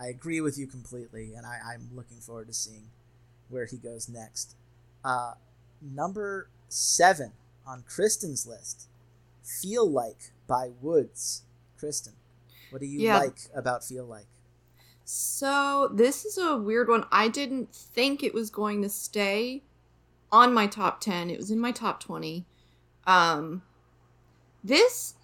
I 0.00 0.06
agree 0.06 0.40
with 0.40 0.58
you 0.58 0.66
completely, 0.66 1.34
and 1.34 1.46
I, 1.46 1.74
am 1.74 1.90
looking 1.94 2.18
forward 2.18 2.48
to 2.48 2.54
seeing 2.54 2.90
where 3.48 3.66
he 3.66 3.76
goes 3.76 4.08
next. 4.08 4.56
Uh, 5.04 5.34
number 5.80 6.48
seven 6.68 7.32
on 7.66 7.84
Kristen's 7.88 8.46
list 8.46 8.88
Feel 9.42 9.90
Like 9.90 10.32
by 10.46 10.70
WOODZ. 10.82 11.42
Kristen, 11.78 12.12
what 12.70 12.80
do 12.80 12.86
you 12.86 13.00
yeah. 13.00 13.18
like 13.18 13.38
about 13.54 13.84
Feel 13.84 14.04
Like? 14.04 14.26
So, 15.04 15.90
this 15.92 16.24
is 16.24 16.38
a 16.38 16.56
weird 16.56 16.88
one. 16.88 17.04
I 17.10 17.28
didn't 17.28 17.74
think 17.74 18.22
it 18.22 18.34
was 18.34 18.50
going 18.50 18.82
to 18.82 18.88
stay 18.88 19.64
on 20.30 20.54
my 20.54 20.66
top 20.66 21.00
10. 21.00 21.30
It 21.30 21.38
was 21.38 21.50
in 21.50 21.58
my 21.58 21.72
top 21.72 22.00
20. 22.00 22.46
Um 23.06 23.62
this 24.62 25.14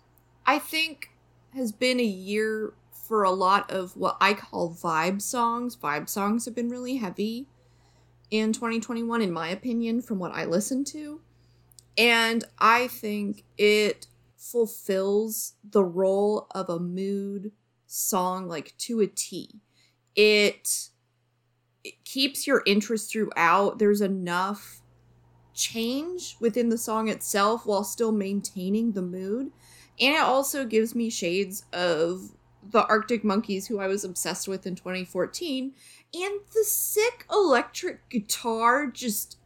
I 0.46 0.58
think 0.58 1.10
has 1.54 1.72
been 1.72 2.00
a 2.00 2.04
year 2.04 2.72
for 2.90 3.22
a 3.22 3.30
lot 3.30 3.70
of 3.70 3.96
what 3.96 4.16
I 4.20 4.34
call 4.34 4.70
vibe 4.70 5.22
songs. 5.22 5.76
Vibe 5.76 6.08
songs 6.08 6.46
have 6.46 6.54
been 6.54 6.70
really 6.70 6.96
heavy 6.96 7.46
in 8.30 8.52
2021 8.52 9.22
in 9.22 9.32
my 9.32 9.48
opinion 9.48 10.02
from 10.02 10.18
what 10.18 10.32
I 10.32 10.44
listened 10.44 10.86
to. 10.88 11.22
And 11.98 12.44
I 12.58 12.88
think 12.88 13.44
it 13.56 14.06
fulfills 14.36 15.54
the 15.64 15.84
role 15.84 16.46
of 16.50 16.68
a 16.68 16.78
mood 16.78 17.52
song 17.86 18.48
like 18.48 18.76
to 18.78 19.00
a 19.00 19.06
T. 19.06 19.60
It 20.14 20.90
it 21.84 22.04
keeps 22.04 22.46
your 22.46 22.62
interest 22.66 23.12
throughout. 23.12 23.78
There's 23.78 24.00
enough 24.00 24.82
change 25.54 26.36
within 26.40 26.68
the 26.68 26.78
song 26.78 27.08
itself 27.08 27.66
while 27.66 27.84
still 27.84 28.12
maintaining 28.12 28.92
the 28.92 29.02
mood. 29.02 29.52
And 29.98 30.14
it 30.14 30.20
also 30.20 30.66
gives 30.66 30.94
me 30.94 31.08
shades 31.10 31.64
of 31.72 32.35
the 32.70 32.86
Arctic 32.86 33.24
Monkeys, 33.24 33.66
who 33.66 33.78
I 33.78 33.86
was 33.86 34.04
obsessed 34.04 34.48
with 34.48 34.66
in 34.66 34.74
2014. 34.74 35.72
And 36.14 36.40
the 36.54 36.64
sick 36.64 37.26
electric 37.30 38.08
guitar 38.08 38.86
just, 38.86 39.38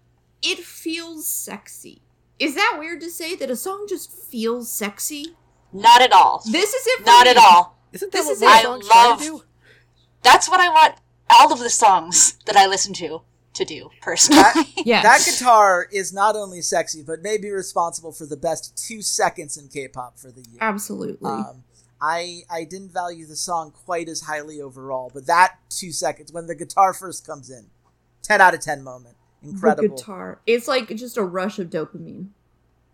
it 0.42 0.58
feels 0.58 1.26
sexy. 1.26 2.02
Is 2.38 2.54
that 2.54 2.76
weird 2.78 3.00
to 3.02 3.10
say 3.10 3.34
that 3.36 3.50
a 3.50 3.56
song 3.56 3.86
just 3.88 4.12
feels 4.12 4.70
sexy? 4.70 5.36
Not 5.72 6.02
at 6.02 6.12
all. 6.12 6.42
This 6.50 6.72
is 6.72 6.86
it. 6.86 7.06
Not 7.06 7.24
me. 7.24 7.30
at 7.30 7.36
all. 7.36 7.78
Isn't 7.92 8.12
that 8.12 8.18
this 8.18 8.40
what 8.40 8.76
is 8.76 8.88
I 8.90 9.08
love? 9.08 9.44
That's 10.22 10.48
what 10.48 10.60
I 10.60 10.68
want. 10.68 10.94
All 11.28 11.52
of 11.52 11.58
the 11.58 11.70
songs 11.70 12.38
that 12.46 12.56
I 12.56 12.66
listen 12.66 12.92
to 12.94 13.22
to 13.54 13.64
do 13.64 13.90
personally. 14.00 14.42
That, 14.42 14.66
yes. 14.84 15.02
that 15.02 15.32
guitar 15.32 15.86
is 15.92 16.12
not 16.12 16.36
only 16.36 16.60
sexy, 16.60 17.02
but 17.02 17.22
may 17.22 17.36
be 17.36 17.50
responsible 17.50 18.12
for 18.12 18.26
the 18.26 18.36
best 18.36 18.76
two 18.76 19.02
seconds 19.02 19.56
in 19.56 19.68
K-pop 19.68 20.18
for 20.18 20.30
the 20.30 20.42
year. 20.42 20.58
Absolutely. 20.60 21.30
Um, 21.30 21.64
I 22.00 22.42
I 22.50 22.64
didn't 22.64 22.92
value 22.92 23.26
the 23.26 23.36
song 23.36 23.72
quite 23.72 24.08
as 24.08 24.22
highly 24.22 24.60
overall, 24.60 25.10
but 25.12 25.26
that 25.26 25.58
two 25.68 25.92
seconds 25.92 26.32
when 26.32 26.46
the 26.46 26.54
guitar 26.54 26.92
first 26.94 27.26
comes 27.26 27.50
in, 27.50 27.66
ten 28.22 28.40
out 28.40 28.54
of 28.54 28.60
ten 28.60 28.82
moment 28.82 29.16
incredible. 29.42 29.96
The 29.96 30.02
guitar. 30.02 30.40
It's 30.46 30.68
like 30.68 30.88
just 30.88 31.16
a 31.16 31.22
rush 31.24 31.58
of 31.58 31.70
dopamine. 31.70 32.28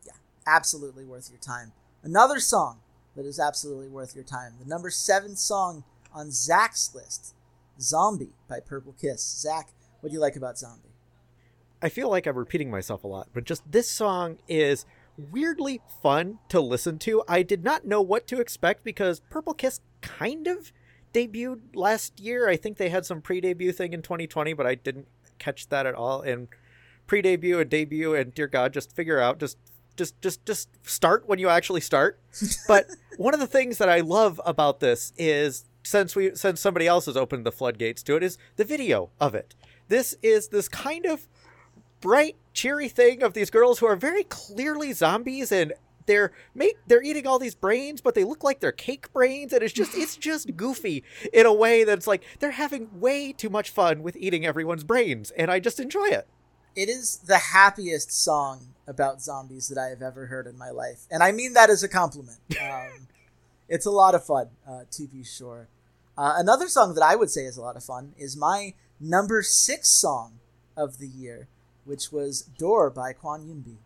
Yeah, 0.04 0.12
absolutely 0.46 1.04
worth 1.04 1.30
your 1.30 1.40
time. 1.40 1.72
Another 2.02 2.40
song 2.40 2.80
that 3.14 3.26
is 3.26 3.40
absolutely 3.40 3.88
worth 3.88 4.14
your 4.14 4.25
time. 4.25 4.54
The 4.60 4.68
number 4.68 4.90
seven 4.90 5.36
song 5.36 5.84
on 6.12 6.30
Zach's 6.30 6.94
list, 6.94 7.34
"Zombie" 7.80 8.32
by 8.48 8.60
Purple 8.60 8.94
Kiss. 9.00 9.22
Zach, 9.22 9.70
what 10.00 10.10
do 10.10 10.14
you 10.14 10.20
like 10.20 10.36
about 10.36 10.58
"Zombie"? 10.58 10.90
I 11.82 11.88
feel 11.88 12.08
like 12.08 12.26
I'm 12.26 12.36
repeating 12.36 12.70
myself 12.70 13.04
a 13.04 13.08
lot, 13.08 13.28
but 13.32 13.44
just 13.44 13.70
this 13.70 13.90
song 13.90 14.38
is 14.48 14.86
weirdly 15.16 15.80
fun 16.02 16.38
to 16.49 16.61
listen 16.61 16.99
to. 17.00 17.23
I 17.28 17.42
did 17.42 17.64
not 17.64 17.87
know 17.87 18.02
what 18.02 18.26
to 18.28 18.40
expect 18.40 18.85
because 18.85 19.20
Purple 19.30 19.54
Kiss 19.54 19.80
kind 20.00 20.46
of 20.46 20.73
debuted 21.12 21.75
last 21.75 22.20
year. 22.20 22.49
I 22.49 22.56
think 22.56 22.76
they 22.76 22.90
had 22.90 23.06
some 23.06 23.20
pre-debut 23.20 23.73
thing 23.73 23.92
in 23.92 24.02
2020, 24.02 24.52
but 24.52 24.66
I 24.66 24.75
didn't 24.75 25.08
catch 25.38 25.68
that 25.68 25.87
at 25.87 25.94
all. 25.94 26.20
And 26.20 26.49
pre-debut 27.06 27.58
and 27.58 27.70
debut 27.70 28.14
and 28.14 28.35
dear 28.35 28.46
God, 28.46 28.73
just 28.73 28.94
figure 28.94 29.18
out 29.18 29.38
just 29.38 29.58
just 29.96 30.20
just 30.20 30.44
just 30.44 30.68
start 30.87 31.26
when 31.26 31.38
you 31.38 31.49
actually 31.49 31.80
start. 31.80 32.20
but 32.68 32.87
one 33.16 33.35
of 33.35 33.40
the 33.40 33.46
things 33.46 33.78
that 33.78 33.88
I 33.88 34.00
love 34.00 34.40
about 34.44 34.80
this 34.80 35.12
is 35.16 35.64
since 35.82 36.14
we 36.14 36.35
since 36.35 36.61
somebody 36.61 36.87
else 36.87 37.06
has 37.06 37.16
opened 37.16 37.46
the 37.46 37.52
floodgates 37.52 38.02
to 38.04 38.16
it 38.16 38.23
is 38.23 38.38
the 38.56 38.64
video 38.64 39.11
of 39.20 39.35
it. 39.35 39.54
This 39.88 40.16
is 40.23 40.49
this 40.49 40.68
kind 40.68 41.06
of 41.06 41.26
bright, 42.00 42.37
cheery 42.53 42.88
thing 42.88 43.23
of 43.23 43.35
these 43.35 43.50
girls 43.50 43.79
who 43.79 43.87
are 43.87 43.97
very 43.97 44.25
clearly 44.25 44.93
zombies 44.93 45.53
and 45.53 45.73
they're 46.07 46.33
make 46.55 46.76
they're 46.87 47.03
eating 47.03 47.26
all 47.26 47.38
these 47.38 47.55
brains, 47.55 48.00
but 48.00 48.15
they 48.15 48.25
look 48.25 48.43
like 48.43 48.61
they're 48.61 48.73
cake 48.73 49.12
brains, 49.12 49.53
and 49.53 49.62
it's 49.62 49.73
just 49.73 49.97
it's 49.97 50.17
just 50.29 50.57
goofy 50.57 51.05
in 51.33 51.47
a 51.47 51.53
way 51.53 51.85
that's 51.85 52.07
like 52.07 52.23
they're 52.38 52.53
having 52.53 53.00
way 53.00 53.33
too 53.33 53.50
much 53.50 53.71
fun 53.71 54.03
with 54.03 54.17
eating 54.17 54.47
everyone's 54.47 54.85
brains, 54.85 55.31
and 55.33 55.50
I 55.50 55.61
just 55.61 55.81
enjoy 55.81 56.07
it. 56.07 56.26
It 56.75 56.88
is 56.88 57.19
the 57.26 57.38
happiest 57.38 58.12
song 58.12 58.75
about 58.87 59.21
zombies 59.21 59.69
that 59.69 59.79
I 59.79 59.88
have 59.88 60.03
ever 60.03 60.26
heard 60.26 60.47
in 60.47 60.57
my 60.57 60.71
life, 60.71 61.07
and 61.11 61.23
I 61.23 61.33
mean 61.33 61.53
that 61.55 61.71
as 61.71 61.83
a 61.83 61.88
compliment. 61.88 62.38
Um, 62.61 63.09
it's 63.69 63.87
a 63.87 63.91
lot 63.91 64.15
of 64.15 64.25
fun, 64.25 64.50
uh, 64.69 64.83
to 64.93 65.09
be 65.09 65.25
sure. 65.25 65.69
Uh, 66.17 66.35
another 66.37 66.69
song 66.69 66.95
that 66.95 67.03
I 67.03 67.17
would 67.17 67.31
say 67.31 67.47
is 67.47 67.57
a 67.57 67.61
lot 67.61 67.76
of 67.76 67.83
fun 67.83 68.12
is 68.17 68.37
my 68.37 68.75
number 69.00 69.43
six 69.43 69.88
song 69.88 70.38
of 70.76 70.99
the 70.99 71.09
year, 71.09 71.49
which 71.87 72.12
was 72.12 72.43
"Door" 72.43 72.90
by 72.90 73.12
Kwon 73.14 73.47
Eunbi. 73.47 73.78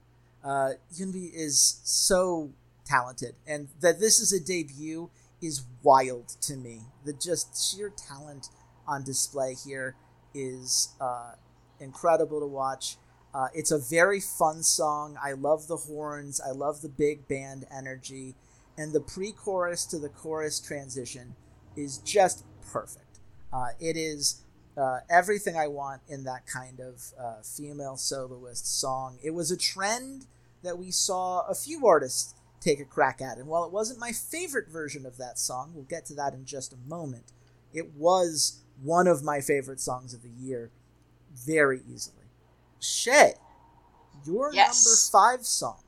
uh, 0.43 0.73
Eunbi 0.95 1.31
is 1.33 1.81
so 1.85 2.51
talented, 2.85 3.35
and 3.47 3.69
that 3.81 4.01
this 4.01 4.19
is 4.19 4.33
a 4.33 4.41
debut 4.41 5.11
is 5.41 5.63
wild 5.83 6.29
to 6.41 6.57
me. 6.57 6.81
The 7.05 7.13
just 7.13 7.57
sheer 7.71 7.91
talent 7.91 8.49
on 8.87 9.05
display 9.05 9.55
here 9.55 9.95
is 10.35 10.89
uh, 11.01 11.35
incredible 11.79 12.41
to 12.41 12.47
watch. 12.47 12.97
Uh, 13.33 13.49
it's 13.55 13.71
a 13.71 13.79
very 13.79 14.21
fun 14.21 14.63
song. 14.63 15.17
I 15.23 15.33
love 15.33 15.69
the 15.69 15.77
horns. 15.77 16.41
I 16.41 16.51
love 16.51 16.83
the 16.83 16.89
big 16.89 17.29
band 17.29 17.67
energy, 17.71 18.35
and 18.77 18.93
the 18.93 19.01
pre-chorus 19.01 19.85
to 19.87 19.99
the 19.99 20.09
chorus 20.09 20.59
transition 20.59 21.37
is 21.77 21.99
just 21.99 22.45
perfect. 22.73 23.21
Uh, 23.53 23.69
it 23.79 23.97
is 23.97 24.43
uh, 24.77 25.01
everything 25.09 25.57
I 25.57 25.69
want 25.69 26.03
in 26.09 26.25
that 26.25 26.47
kind 26.47 26.81
of 26.81 27.03
uh, 27.19 27.43
female 27.43 27.97
soloist 27.97 28.81
song. 28.81 29.19
It 29.23 29.31
was 29.31 29.51
a 29.51 29.57
trend 29.57 30.27
that 30.63 30.79
we 30.79 30.91
saw 30.91 31.47
a 31.47 31.55
few 31.55 31.87
artists 31.87 32.35
take 32.61 32.81
a 32.81 32.85
crack 32.85 33.21
at, 33.23 33.39
and 33.39 33.47
while 33.47 33.65
it 33.65 33.73
wasn't 33.73 33.99
my 33.99 34.13
favorite 34.13 34.69
version 34.69 35.07
of 35.07 35.17
that 35.17 35.39
song, 35.39 35.73
we'll 35.75 35.85
get 35.85 36.05
to 36.07 36.15
that 36.15 36.35
in 36.35 36.45
just 36.45 36.73
a 36.73 36.89
moment. 36.89 37.33
It 37.73 37.95
was 37.95 38.61
one 38.83 39.07
of 39.07 39.23
my 39.23 39.41
favorite 39.41 39.81
songs 39.81 40.13
of 40.13 40.23
the 40.23 40.29
year, 40.29 40.71
very 41.35 41.81
easily. 41.91 42.17
Shay, 42.79 43.35
your 44.27 44.53
yes. 44.53 44.85
number 44.85 44.97
five 45.37 45.47
song 45.47 45.83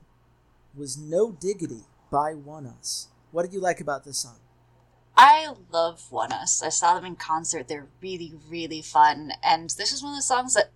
was 0.75 0.97
"No 0.97 1.31
Diggity" 1.31 1.83
by 2.11 2.33
ONEUS. 2.33 3.07
What 3.31 3.43
did 3.43 3.53
you 3.53 3.59
like 3.59 3.81
about 3.81 4.03
this 4.03 4.19
song? 4.19 4.37
I 5.15 5.53
love 5.71 6.07
ONEUS. 6.11 6.63
I 6.63 6.69
saw 6.69 6.95
them 6.95 7.05
in 7.05 7.15
concert. 7.15 7.67
They're 7.67 7.87
really, 8.01 8.33
really 8.49 8.81
fun. 8.81 9.33
And 9.43 9.69
this 9.69 9.91
is 9.91 10.01
one 10.01 10.13
of 10.13 10.17
the 10.17 10.23
songs 10.23 10.55
that, 10.55 10.71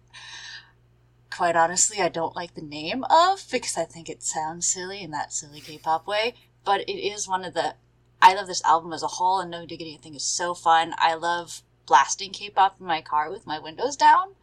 quite 1.31 1.55
honestly, 1.55 1.99
I 2.01 2.09
don't 2.09 2.35
like 2.35 2.53
the 2.53 2.61
name 2.61 3.03
of 3.09 3.43
because 3.51 3.77
I 3.77 3.85
think 3.85 4.09
it 4.09 4.23
sounds 4.23 4.67
silly 4.67 5.01
in 5.01 5.11
that 5.11 5.33
silly 5.33 5.59
K 5.59 5.77
pop 5.77 6.07
way. 6.07 6.35
But 6.63 6.81
it 6.81 6.99
is 6.99 7.27
one 7.27 7.45
of 7.45 7.53
the. 7.53 7.75
I 8.21 8.33
love 8.33 8.47
this 8.47 8.63
album 8.63 8.93
as 8.93 9.03
a 9.03 9.07
whole, 9.07 9.39
and 9.39 9.51
No 9.51 9.65
Diggity 9.65 9.95
I 9.95 10.01
think 10.01 10.15
is 10.15 10.23
so 10.23 10.53
fun. 10.53 10.93
I 10.97 11.13
love 11.15 11.61
blasting 11.85 12.31
K 12.31 12.49
pop 12.49 12.77
in 12.79 12.85
my 12.85 13.01
car 13.01 13.31
with 13.31 13.47
my 13.47 13.59
windows 13.59 13.95
down. 13.95 14.35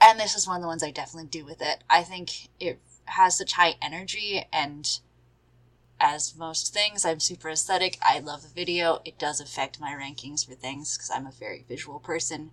And 0.00 0.20
this 0.20 0.36
is 0.36 0.46
one 0.46 0.56
of 0.56 0.62
the 0.62 0.68
ones 0.68 0.82
I 0.82 0.90
definitely 0.92 1.28
do 1.28 1.44
with 1.44 1.60
it. 1.60 1.82
I 1.90 2.02
think 2.02 2.48
it 2.60 2.80
has 3.06 3.36
such 3.36 3.52
high 3.54 3.74
energy 3.82 4.46
and 4.52 5.00
as 6.00 6.36
most 6.36 6.72
things, 6.72 7.04
I'm 7.04 7.20
super 7.20 7.50
aesthetic. 7.50 7.98
I 8.02 8.18
love 8.18 8.42
the 8.42 8.48
video. 8.48 9.00
It 9.04 9.18
does 9.18 9.40
affect 9.40 9.80
my 9.80 9.92
rankings 9.92 10.46
for 10.46 10.54
things 10.54 10.96
because 10.96 11.10
I'm 11.14 11.26
a 11.26 11.32
very 11.32 11.64
visual 11.68 11.98
person. 11.98 12.50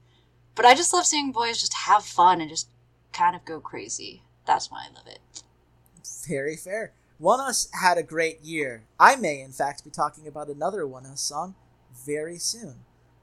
But 0.56 0.66
I 0.66 0.74
just 0.74 0.94
love 0.94 1.06
seeing 1.06 1.32
boys 1.32 1.60
just 1.60 1.74
have 1.74 2.06
fun 2.06 2.42
and 2.42 2.50
just 2.50 2.70
kind 3.14 3.36
of 3.36 3.46
go 3.46 3.60
crazy. 3.60 4.24
That's 4.46 4.72
why 4.72 4.86
I 4.90 4.94
love 4.94 5.08
it. 5.08 5.20
Very 6.28 6.56
fair. 6.56 6.94
ONEUS 7.22 7.70
had 7.82 7.98
a 7.98 8.04
great 8.04 8.42
year. 8.42 8.84
I 9.00 9.16
may, 9.16 9.42
in 9.42 9.52
fact, 9.52 9.84
be 9.84 9.90
talking 9.90 10.28
about 10.28 10.50
another 10.50 10.84
ONEUS 10.84 11.20
song 11.20 11.56
very 12.06 12.38
soon. 12.38 12.76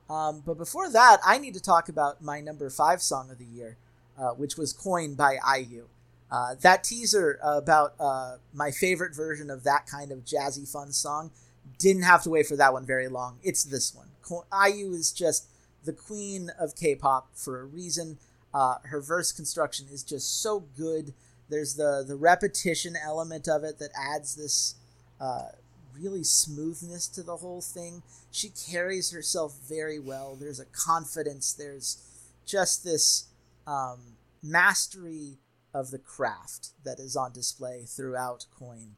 Um, 0.09 0.43
but 0.45 0.59
before 0.59 0.91
that, 0.91 1.19
I 1.25 1.38
need 1.38 1.55
to 1.55 1.61
talk 1.61 1.88
about 1.88 2.23
my 2.23 2.41
number 2.41 2.69
five 2.71 3.02
song 3.02 3.31
of 3.31 3.38
the 3.38 3.45
year, 3.45 3.76
uh, 4.19 4.31
which 4.31 4.57
was 4.57 4.73
Coin 4.73 5.14
by 5.14 5.38
IU. 5.57 5.88
Uh, 6.33 6.55
that 6.62 6.83
teaser 6.83 7.39
about 7.43 7.93
uh, 8.01 8.37
my 8.55 8.71
favorite 8.71 9.15
version 9.15 9.51
of 9.51 9.65
that 9.65 9.85
kind 9.85 10.11
of 10.11 10.25
jazzy 10.25 10.67
fun 10.67 10.91
song 10.91 11.31
didn't 11.79 12.05
have 12.05 12.23
to 12.23 12.31
wait 12.31 12.47
for 12.47 12.57
that 12.57 12.73
one 12.73 12.87
very 12.87 13.07
long. 13.07 13.39
It's 13.43 13.62
this 13.65 13.95
one. 13.95 14.09
IU 14.51 14.93
is 14.93 15.12
just 15.12 15.49
the 15.85 15.93
queen 15.93 16.51
of 16.59 16.75
K-pop 16.75 17.29
for 17.35 17.61
a 17.61 17.67
reason. 17.67 18.17
Uh, 18.55 18.77
her 18.85 19.03
verse 19.03 19.31
construction 19.31 19.87
is 19.93 20.03
just 20.03 20.41
so 20.41 20.61
good. 20.75 21.12
There's 21.51 21.75
the 21.75 22.03
the 22.07 22.17
repetition 22.17 22.97
element 22.97 23.47
of 23.47 23.62
it 23.62 23.79
that 23.79 23.91
adds 23.95 24.35
this 24.35 24.77
uh, 25.21 25.49
really 25.95 26.25
smoothness 26.25 27.09
to 27.09 27.23
the 27.23 27.37
whole 27.37 27.61
thing. 27.61 28.03
She 28.31 28.49
carries 28.49 29.11
herself 29.11 29.59
very 29.69 29.99
well. 29.99 30.35
There's 30.35 30.61
a 30.61 30.65
confidence. 30.65 31.53
There's 31.53 32.03
just 32.47 32.85
this 32.85 33.27
um, 33.67 34.17
mastery 34.43 35.37
of 35.75 35.91
the 35.91 35.99
craft 35.99 36.71
that 36.85 36.99
is 36.99 37.17
on 37.17 37.33
display 37.33 37.85
throughout 37.87 38.47
Coin 38.57 38.97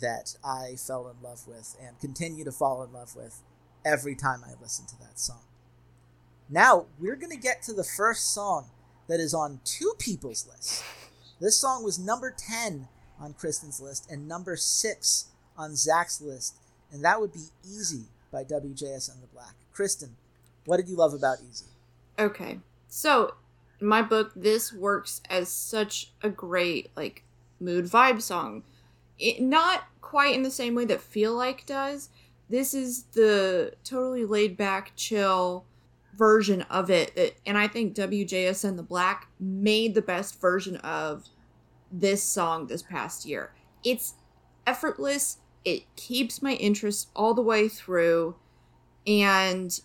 that 0.00 0.36
I 0.44 0.74
fell 0.76 1.08
in 1.08 1.22
love 1.22 1.46
with 1.46 1.76
and 1.80 1.98
continue 1.98 2.44
to 2.44 2.52
fall 2.52 2.82
in 2.82 2.92
love 2.92 3.16
with 3.16 3.42
every 3.84 4.14
time 4.14 4.42
I 4.44 4.60
listen 4.60 4.86
to 4.86 4.98
that 4.98 5.18
song. 5.18 5.42
Now, 6.48 6.86
we're 6.98 7.16
going 7.16 7.30
to 7.30 7.38
get 7.38 7.62
to 7.62 7.72
the 7.72 7.84
first 7.84 8.32
song 8.32 8.70
that 9.08 9.20
is 9.20 9.34
on 9.34 9.60
two 9.64 9.94
people's 9.98 10.46
lists. 10.46 10.82
This 11.40 11.56
song 11.56 11.84
was 11.84 11.98
number 11.98 12.34
10 12.36 12.88
on 13.20 13.34
Kristen's 13.34 13.80
list 13.80 14.10
and 14.10 14.28
number 14.28 14.56
6 14.56 15.26
on 15.56 15.76
Zach's 15.76 16.20
list, 16.20 16.56
and 16.92 17.04
that 17.04 17.20
would 17.20 17.32
be 17.32 17.48
Easy 17.64 18.04
by 18.30 18.44
WJSN 18.44 19.20
the 19.20 19.26
Black. 19.32 19.54
Kristen, 19.72 20.16
what 20.64 20.76
did 20.78 20.88
you 20.88 20.96
love 20.96 21.14
about 21.14 21.38
Easy? 21.48 21.66
Okay. 22.18 22.60
So, 22.88 23.34
my 23.80 24.02
book, 24.02 24.32
this 24.34 24.72
works 24.72 25.20
as 25.28 25.48
such 25.48 26.12
a 26.22 26.28
great 26.28 26.90
like 26.96 27.24
mood 27.60 27.86
vibe 27.86 28.22
song. 28.22 28.62
It, 29.18 29.40
not 29.40 29.84
quite 30.00 30.34
in 30.34 30.42
the 30.42 30.50
same 30.50 30.74
way 30.74 30.84
that 30.86 31.00
Feel 31.00 31.34
Like 31.34 31.66
does. 31.66 32.10
This 32.48 32.74
is 32.74 33.04
the 33.14 33.74
totally 33.82 34.24
laid 34.24 34.56
back, 34.56 34.92
chill 34.94 35.64
version 36.16 36.62
of 36.62 36.90
it. 36.90 37.38
And 37.44 37.58
I 37.58 37.68
think 37.68 37.94
wjsn 37.94 38.76
the 38.76 38.82
Black 38.82 39.28
made 39.40 39.94
the 39.94 40.02
best 40.02 40.40
version 40.40 40.76
of 40.76 41.28
this 41.90 42.22
song 42.22 42.66
this 42.66 42.82
past 42.82 43.26
year. 43.26 43.52
It's 43.84 44.14
effortless, 44.66 45.38
it 45.64 45.84
keeps 45.96 46.42
my 46.42 46.52
interest 46.54 47.08
all 47.14 47.34
the 47.34 47.42
way 47.42 47.68
through, 47.68 48.36
and 49.06 49.80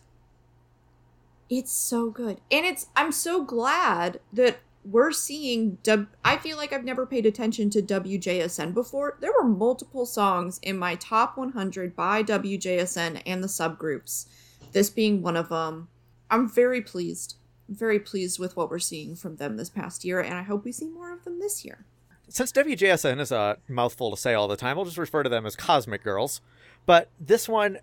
it's 1.51 1.71
so 1.73 2.09
good. 2.09 2.39
And 2.49 2.65
it's 2.65 2.87
I'm 2.95 3.11
so 3.11 3.43
glad 3.43 4.21
that 4.31 4.59
we're 4.83 5.11
seeing 5.11 5.77
I 6.25 6.37
feel 6.37 6.57
like 6.57 6.73
I've 6.73 6.85
never 6.85 7.05
paid 7.05 7.27
attention 7.27 7.69
to 7.71 7.81
WJSN 7.83 8.73
before. 8.73 9.17
There 9.19 9.33
were 9.33 9.47
multiple 9.47 10.07
songs 10.07 10.59
in 10.63 10.79
my 10.79 10.95
top 10.95 11.37
100 11.37 11.95
by 11.95 12.23
WJSN 12.23 13.21
and 13.25 13.43
the 13.43 13.47
subgroups. 13.47 14.27
This 14.71 14.89
being 14.89 15.21
one 15.21 15.35
of 15.35 15.49
them. 15.49 15.89
I'm 16.31 16.49
very 16.49 16.81
pleased. 16.81 17.35
very 17.67 17.99
pleased 17.99 18.39
with 18.39 18.55
what 18.57 18.69
we're 18.69 18.79
seeing 18.79 19.15
from 19.15 19.35
them 19.35 19.57
this 19.57 19.69
past 19.69 20.03
year 20.05 20.21
and 20.21 20.33
I 20.33 20.43
hope 20.43 20.63
we 20.63 20.71
see 20.71 20.87
more 20.87 21.13
of 21.13 21.25
them 21.25 21.39
this 21.39 21.65
year. 21.65 21.85
Since 22.29 22.53
WJSN 22.53 23.19
is 23.19 23.33
a 23.33 23.57
mouthful 23.67 24.09
to 24.11 24.17
say 24.17 24.33
all 24.33 24.47
the 24.47 24.55
time, 24.55 24.77
we'll 24.77 24.85
just 24.85 24.97
refer 24.97 25.21
to 25.21 25.29
them 25.29 25.45
as 25.45 25.57
Cosmic 25.57 26.01
Girls. 26.01 26.39
But 26.85 27.09
this 27.19 27.49
one 27.49 27.79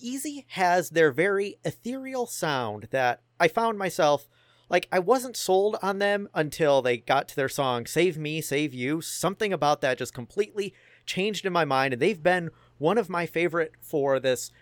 Easy 0.00 0.46
has 0.50 0.90
their 0.90 1.10
very 1.12 1.56
ethereal 1.64 2.26
sound 2.26 2.88
that 2.90 3.22
I 3.38 3.48
found 3.48 3.78
myself 3.78 4.28
like 4.68 4.88
I 4.92 4.98
wasn't 4.98 5.36
sold 5.36 5.76
on 5.82 5.98
them 5.98 6.28
until 6.34 6.82
they 6.82 6.98
got 6.98 7.28
to 7.28 7.36
their 7.36 7.48
song 7.48 7.86
Save 7.86 8.18
Me, 8.18 8.40
Save 8.40 8.74
You. 8.74 9.00
Something 9.00 9.52
about 9.52 9.80
that 9.80 9.98
just 9.98 10.14
completely 10.14 10.74
changed 11.06 11.46
in 11.46 11.52
my 11.52 11.64
mind 11.64 11.94
and 11.94 12.02
they've 12.02 12.22
been 12.22 12.50
one 12.76 12.98
of 12.98 13.08
my 13.08 13.26
favorite 13.26 13.72
for 13.80 14.20
this 14.20 14.52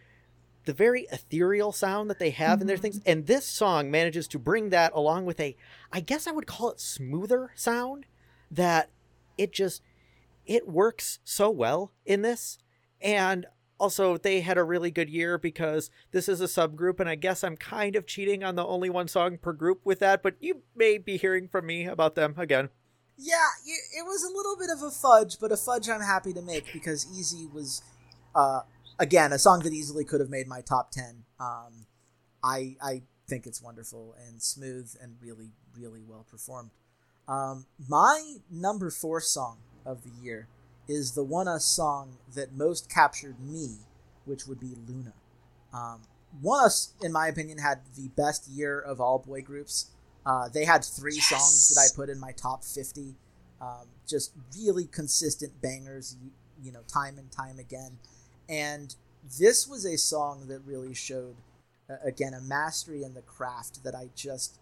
the 0.64 0.72
very 0.72 1.06
ethereal 1.12 1.72
sound 1.72 2.08
that 2.08 2.18
they 2.18 2.30
have 2.30 2.54
mm-hmm. 2.54 2.62
in 2.62 2.66
their 2.68 2.76
things 2.76 3.00
and 3.04 3.26
this 3.26 3.44
song 3.44 3.90
manages 3.90 4.26
to 4.28 4.38
bring 4.38 4.70
that 4.70 4.92
along 4.94 5.26
with 5.26 5.40
a 5.40 5.56
I 5.92 6.00
guess 6.00 6.26
I 6.26 6.32
would 6.32 6.46
call 6.46 6.70
it 6.70 6.80
smoother 6.80 7.50
sound 7.56 8.06
that 8.50 8.90
it 9.36 9.52
just 9.52 9.82
it 10.46 10.68
works 10.68 11.18
so 11.24 11.50
well 11.50 11.92
in 12.04 12.22
this 12.22 12.58
and 13.00 13.46
also, 13.78 14.16
they 14.16 14.40
had 14.40 14.56
a 14.56 14.64
really 14.64 14.90
good 14.90 15.10
year 15.10 15.38
because 15.38 15.90
this 16.10 16.28
is 16.28 16.40
a 16.40 16.44
subgroup, 16.44 17.00
and 17.00 17.08
I 17.08 17.14
guess 17.14 17.44
I'm 17.44 17.56
kind 17.56 17.94
of 17.96 18.06
cheating 18.06 18.42
on 18.42 18.54
the 18.54 18.64
only 18.64 18.88
one 18.88 19.08
song 19.08 19.38
per 19.38 19.52
group 19.52 19.80
with 19.84 19.98
that, 19.98 20.22
but 20.22 20.36
you 20.40 20.62
may 20.74 20.98
be 20.98 21.16
hearing 21.16 21.48
from 21.48 21.66
me 21.66 21.86
about 21.86 22.14
them 22.14 22.34
again. 22.38 22.70
Yeah, 23.18 23.48
it 23.66 24.04
was 24.04 24.22
a 24.22 24.34
little 24.34 24.56
bit 24.56 24.68
of 24.70 24.82
a 24.82 24.90
fudge, 24.90 25.38
but 25.40 25.52
a 25.52 25.56
fudge 25.56 25.88
I'm 25.88 26.00
happy 26.00 26.32
to 26.34 26.42
make 26.42 26.72
because 26.72 27.06
Easy 27.14 27.46
was, 27.46 27.82
uh, 28.34 28.60
again, 28.98 29.32
a 29.32 29.38
song 29.38 29.60
that 29.60 29.72
easily 29.72 30.04
could 30.04 30.20
have 30.20 30.30
made 30.30 30.46
my 30.46 30.60
top 30.60 30.90
10. 30.90 31.24
Um, 31.40 31.86
I, 32.42 32.76
I 32.82 33.02
think 33.26 33.46
it's 33.46 33.62
wonderful 33.62 34.14
and 34.26 34.42
smooth 34.42 34.94
and 35.02 35.16
really, 35.20 35.50
really 35.78 36.02
well 36.06 36.26
performed. 36.30 36.70
Um, 37.28 37.66
my 37.88 38.36
number 38.50 38.90
four 38.90 39.20
song 39.20 39.58
of 39.84 40.02
the 40.02 40.10
year 40.22 40.48
is 40.88 41.12
the 41.12 41.24
ONEUS 41.24 41.62
song 41.62 42.18
that 42.34 42.54
most 42.54 42.90
captured 42.90 43.40
me, 43.40 43.78
which 44.24 44.46
would 44.46 44.60
be 44.60 44.74
Luna. 44.86 45.12
Um, 45.72 46.02
ONEUS, 46.42 46.92
in 47.02 47.12
my 47.12 47.28
opinion, 47.28 47.58
had 47.58 47.80
the 47.96 48.08
best 48.08 48.48
year 48.48 48.78
of 48.80 49.00
all 49.00 49.18
boy 49.18 49.42
groups. 49.42 49.90
Uh, 50.24 50.48
they 50.48 50.64
had 50.64 50.84
three 50.84 51.14
yes. 51.14 51.28
songs 51.28 51.68
that 51.68 51.80
I 51.80 51.94
put 51.94 52.08
in 52.08 52.18
my 52.18 52.32
top 52.32 52.64
50. 52.64 53.14
Um, 53.60 53.86
just 54.06 54.32
really 54.56 54.84
consistent 54.84 55.60
bangers, 55.62 56.16
you, 56.22 56.30
you 56.62 56.72
know, 56.72 56.82
time 56.92 57.18
and 57.18 57.30
time 57.30 57.58
again. 57.58 57.98
And 58.48 58.94
this 59.38 59.66
was 59.66 59.84
a 59.84 59.96
song 59.96 60.46
that 60.48 60.60
really 60.66 60.94
showed, 60.94 61.36
uh, 61.88 61.94
again, 62.04 62.34
a 62.34 62.40
mastery 62.40 63.02
in 63.02 63.14
the 63.14 63.22
craft 63.22 63.82
that 63.84 63.94
I 63.94 64.10
just 64.14 64.58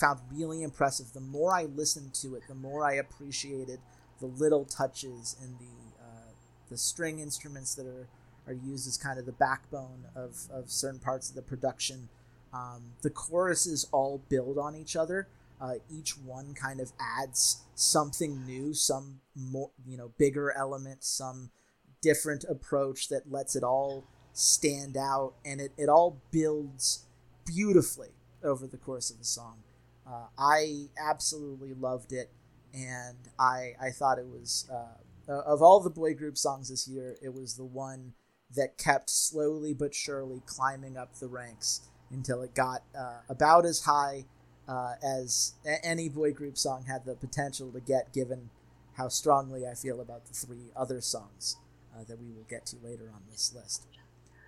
found 0.00 0.20
really 0.32 0.62
impressive. 0.62 1.12
The 1.12 1.20
more 1.20 1.54
I 1.54 1.64
listened 1.64 2.14
to 2.14 2.34
it, 2.34 2.42
the 2.48 2.54
more 2.54 2.84
I 2.84 2.94
appreciated 2.94 3.78
the 4.20 4.26
little 4.26 4.64
touches 4.64 5.36
and 5.42 5.58
the 5.58 6.02
uh, 6.02 6.32
the 6.70 6.76
string 6.76 7.18
instruments 7.18 7.74
that 7.74 7.86
are 7.86 8.08
are 8.46 8.52
used 8.52 8.86
as 8.86 8.96
kind 8.96 9.18
of 9.18 9.26
the 9.26 9.32
backbone 9.32 10.04
of, 10.14 10.36
of 10.52 10.70
certain 10.70 11.00
parts 11.00 11.28
of 11.28 11.34
the 11.34 11.42
production. 11.42 12.08
Um, 12.52 12.92
the 13.02 13.10
choruses 13.10 13.86
all 13.90 14.22
build 14.28 14.58
on 14.58 14.76
each 14.76 14.96
other. 14.96 15.28
Uh, 15.60 15.74
each 15.90 16.18
one 16.18 16.54
kind 16.54 16.80
of 16.80 16.92
adds 17.00 17.62
something 17.74 18.44
new, 18.44 18.74
some 18.74 19.20
more, 19.34 19.70
you 19.86 19.96
know, 19.96 20.12
bigger 20.18 20.52
element, 20.56 21.04
some 21.04 21.50
different 22.02 22.44
approach 22.48 23.08
that 23.08 23.30
lets 23.30 23.56
it 23.56 23.62
all 23.62 24.04
stand 24.32 24.96
out, 24.96 25.34
and 25.44 25.60
it, 25.60 25.72
it 25.78 25.88
all 25.88 26.20
builds 26.30 27.06
beautifully 27.46 28.10
over 28.42 28.66
the 28.66 28.76
course 28.76 29.10
of 29.10 29.18
the 29.18 29.24
song. 29.24 29.62
Uh, 30.06 30.26
I 30.36 30.88
absolutely 30.98 31.72
loved 31.72 32.12
it 32.12 32.30
and 32.74 33.16
I 33.38 33.74
I 33.80 33.90
thought 33.90 34.18
it 34.18 34.26
was 34.26 34.68
uh, 34.72 34.98
of 35.28 35.62
all 35.62 35.80
the 35.80 35.90
boy 35.90 36.14
group 36.14 36.36
songs 36.36 36.68
this 36.68 36.86
year, 36.86 37.16
it 37.22 37.32
was 37.32 37.54
the 37.54 37.64
one 37.64 38.12
that 38.54 38.76
kept 38.76 39.10
slowly 39.10 39.74
but 39.74 39.94
surely 39.94 40.42
climbing 40.46 40.96
up 40.96 41.16
the 41.16 41.28
ranks 41.28 41.88
until 42.10 42.42
it 42.42 42.54
got 42.54 42.82
uh, 42.96 43.20
about 43.28 43.64
as 43.64 43.80
high 43.80 44.24
uh, 44.68 44.94
as 45.02 45.54
any 45.82 46.08
boy 46.08 46.32
group 46.32 46.56
song 46.56 46.84
had 46.86 47.04
the 47.04 47.14
potential 47.14 47.70
to 47.72 47.80
get, 47.80 48.12
given 48.12 48.50
how 48.96 49.08
strongly 49.08 49.66
I 49.66 49.74
feel 49.74 50.00
about 50.00 50.26
the 50.26 50.34
three 50.34 50.70
other 50.76 51.00
songs 51.00 51.56
uh, 51.94 52.04
that 52.04 52.20
we 52.20 52.30
will 52.30 52.46
get 52.48 52.66
to 52.66 52.76
later 52.82 53.10
on 53.14 53.22
this 53.30 53.52
list. 53.54 53.86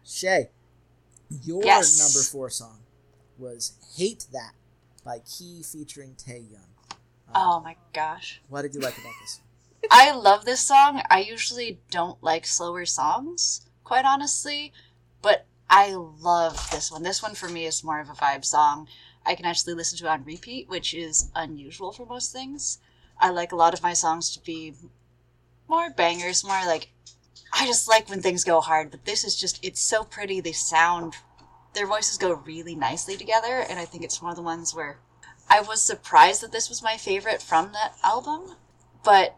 Shay, 0.04 0.50
your 1.42 1.62
yes. 1.64 1.98
number 1.98 2.24
four 2.24 2.50
song 2.50 2.80
was 3.38 3.72
"Hate 3.96 4.26
That" 4.32 4.52
by 5.04 5.18
Key 5.18 5.62
featuring 5.62 6.14
Taeyeon. 6.14 6.75
Oh 7.38 7.60
my 7.60 7.76
gosh. 7.92 8.40
What 8.48 8.62
did 8.62 8.74
you 8.74 8.80
like 8.80 8.96
about 8.96 9.12
this? 9.20 9.40
I 9.90 10.10
love 10.12 10.46
this 10.46 10.62
song. 10.62 11.02
I 11.10 11.20
usually 11.20 11.78
don't 11.90 12.22
like 12.22 12.46
slower 12.46 12.86
songs, 12.86 13.66
quite 13.84 14.06
honestly, 14.06 14.72
but 15.20 15.44
I 15.68 15.92
love 15.92 16.70
this 16.70 16.90
one. 16.90 17.02
This 17.02 17.22
one 17.22 17.34
for 17.34 17.50
me 17.50 17.66
is 17.66 17.84
more 17.84 18.00
of 18.00 18.08
a 18.08 18.14
vibe 18.14 18.46
song. 18.46 18.88
I 19.26 19.34
can 19.34 19.44
actually 19.44 19.74
listen 19.74 19.98
to 19.98 20.06
it 20.06 20.08
on 20.08 20.24
repeat, 20.24 20.70
which 20.70 20.94
is 20.94 21.30
unusual 21.34 21.92
for 21.92 22.06
most 22.06 22.32
things. 22.32 22.78
I 23.18 23.28
like 23.28 23.52
a 23.52 23.56
lot 23.56 23.74
of 23.74 23.82
my 23.82 23.92
songs 23.92 24.30
to 24.30 24.42
be 24.42 24.72
more 25.68 25.90
bangers, 25.90 26.42
more 26.42 26.64
like 26.64 26.88
I 27.52 27.66
just 27.66 27.86
like 27.86 28.08
when 28.08 28.22
things 28.22 28.44
go 28.44 28.62
hard, 28.62 28.90
but 28.90 29.04
this 29.04 29.24
is 29.24 29.36
just 29.36 29.62
it's 29.62 29.82
so 29.82 30.04
pretty. 30.04 30.40
They 30.40 30.52
sound 30.52 31.16
their 31.74 31.86
voices 31.86 32.16
go 32.16 32.32
really 32.32 32.74
nicely 32.74 33.18
together, 33.18 33.62
and 33.68 33.78
I 33.78 33.84
think 33.84 34.04
it's 34.04 34.22
one 34.22 34.30
of 34.30 34.36
the 34.36 34.42
ones 34.42 34.74
where 34.74 35.00
I 35.48 35.60
was 35.60 35.82
surprised 35.82 36.42
that 36.42 36.52
this 36.52 36.68
was 36.68 36.82
my 36.82 36.96
favorite 36.96 37.42
from 37.42 37.72
that 37.72 37.94
album, 38.02 38.56
but 39.04 39.36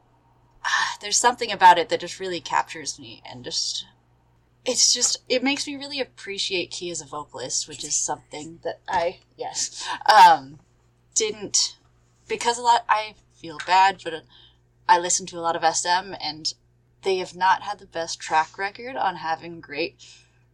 ah, 0.65 0.97
there's 1.01 1.17
something 1.17 1.53
about 1.53 1.79
it 1.79 1.89
that 1.89 2.01
just 2.01 2.21
really 2.21 2.41
captures 2.41 2.99
me 2.99 3.23
and 3.29 3.45
just 3.45 3.87
it's 4.65 4.93
just 4.93 5.19
it 5.29 5.43
makes 5.43 5.67
me 5.67 5.77
really 5.77 6.01
appreciate 6.01 6.71
Key 6.71 6.91
as 6.91 7.01
a 7.01 7.07
vocalist, 7.07 7.69
which 7.69 7.85
is 7.85 7.95
something 7.95 8.61
that 8.65 8.81
I 8.89 9.21
yes 9.37 9.87
um 10.07 10.59
didn't 11.15 11.77
because 12.27 12.59
a 12.59 12.63
lot 12.63 12.85
I 12.89 13.15
feel 13.41 13.59
bad, 13.67 14.01
but 14.05 14.25
I 14.89 14.99
listen 14.99 15.27
to 15.27 15.39
a 15.39 15.41
lot 15.41 15.57
of 15.57 15.77
SM 15.77 16.15
and 16.21 16.53
they 17.03 17.19
have 17.19 17.37
not 17.37 17.63
had 17.63 17.79
the 17.79 17.87
best 17.87 18.21
track 18.21 18.59
record 18.59 18.97
on 18.97 19.17
having 19.17 19.61
great 19.61 20.05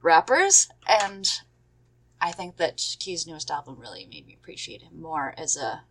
rappers 0.02 0.68
and 0.86 1.40
I 2.24 2.32
think 2.32 2.56
that 2.56 2.82
Key's 3.00 3.26
newest 3.26 3.50
album 3.50 3.76
really 3.78 4.06
made 4.10 4.26
me 4.26 4.34
appreciate 4.40 4.80
him 4.80 4.98
more 4.98 5.34
as 5.36 5.58
a 5.58 5.82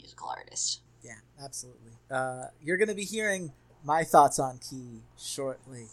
musical 0.00 0.30
artist. 0.30 0.80
Yeah, 1.02 1.18
absolutely. 1.44 1.92
Uh, 2.10 2.46
you're 2.62 2.78
going 2.78 2.88
to 2.88 2.94
be 2.94 3.04
hearing 3.04 3.52
my 3.84 4.02
thoughts 4.02 4.38
on 4.38 4.58
Key 4.58 5.02
shortly. 5.18 5.88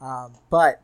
Um, 0.00 0.36
but 0.50 0.80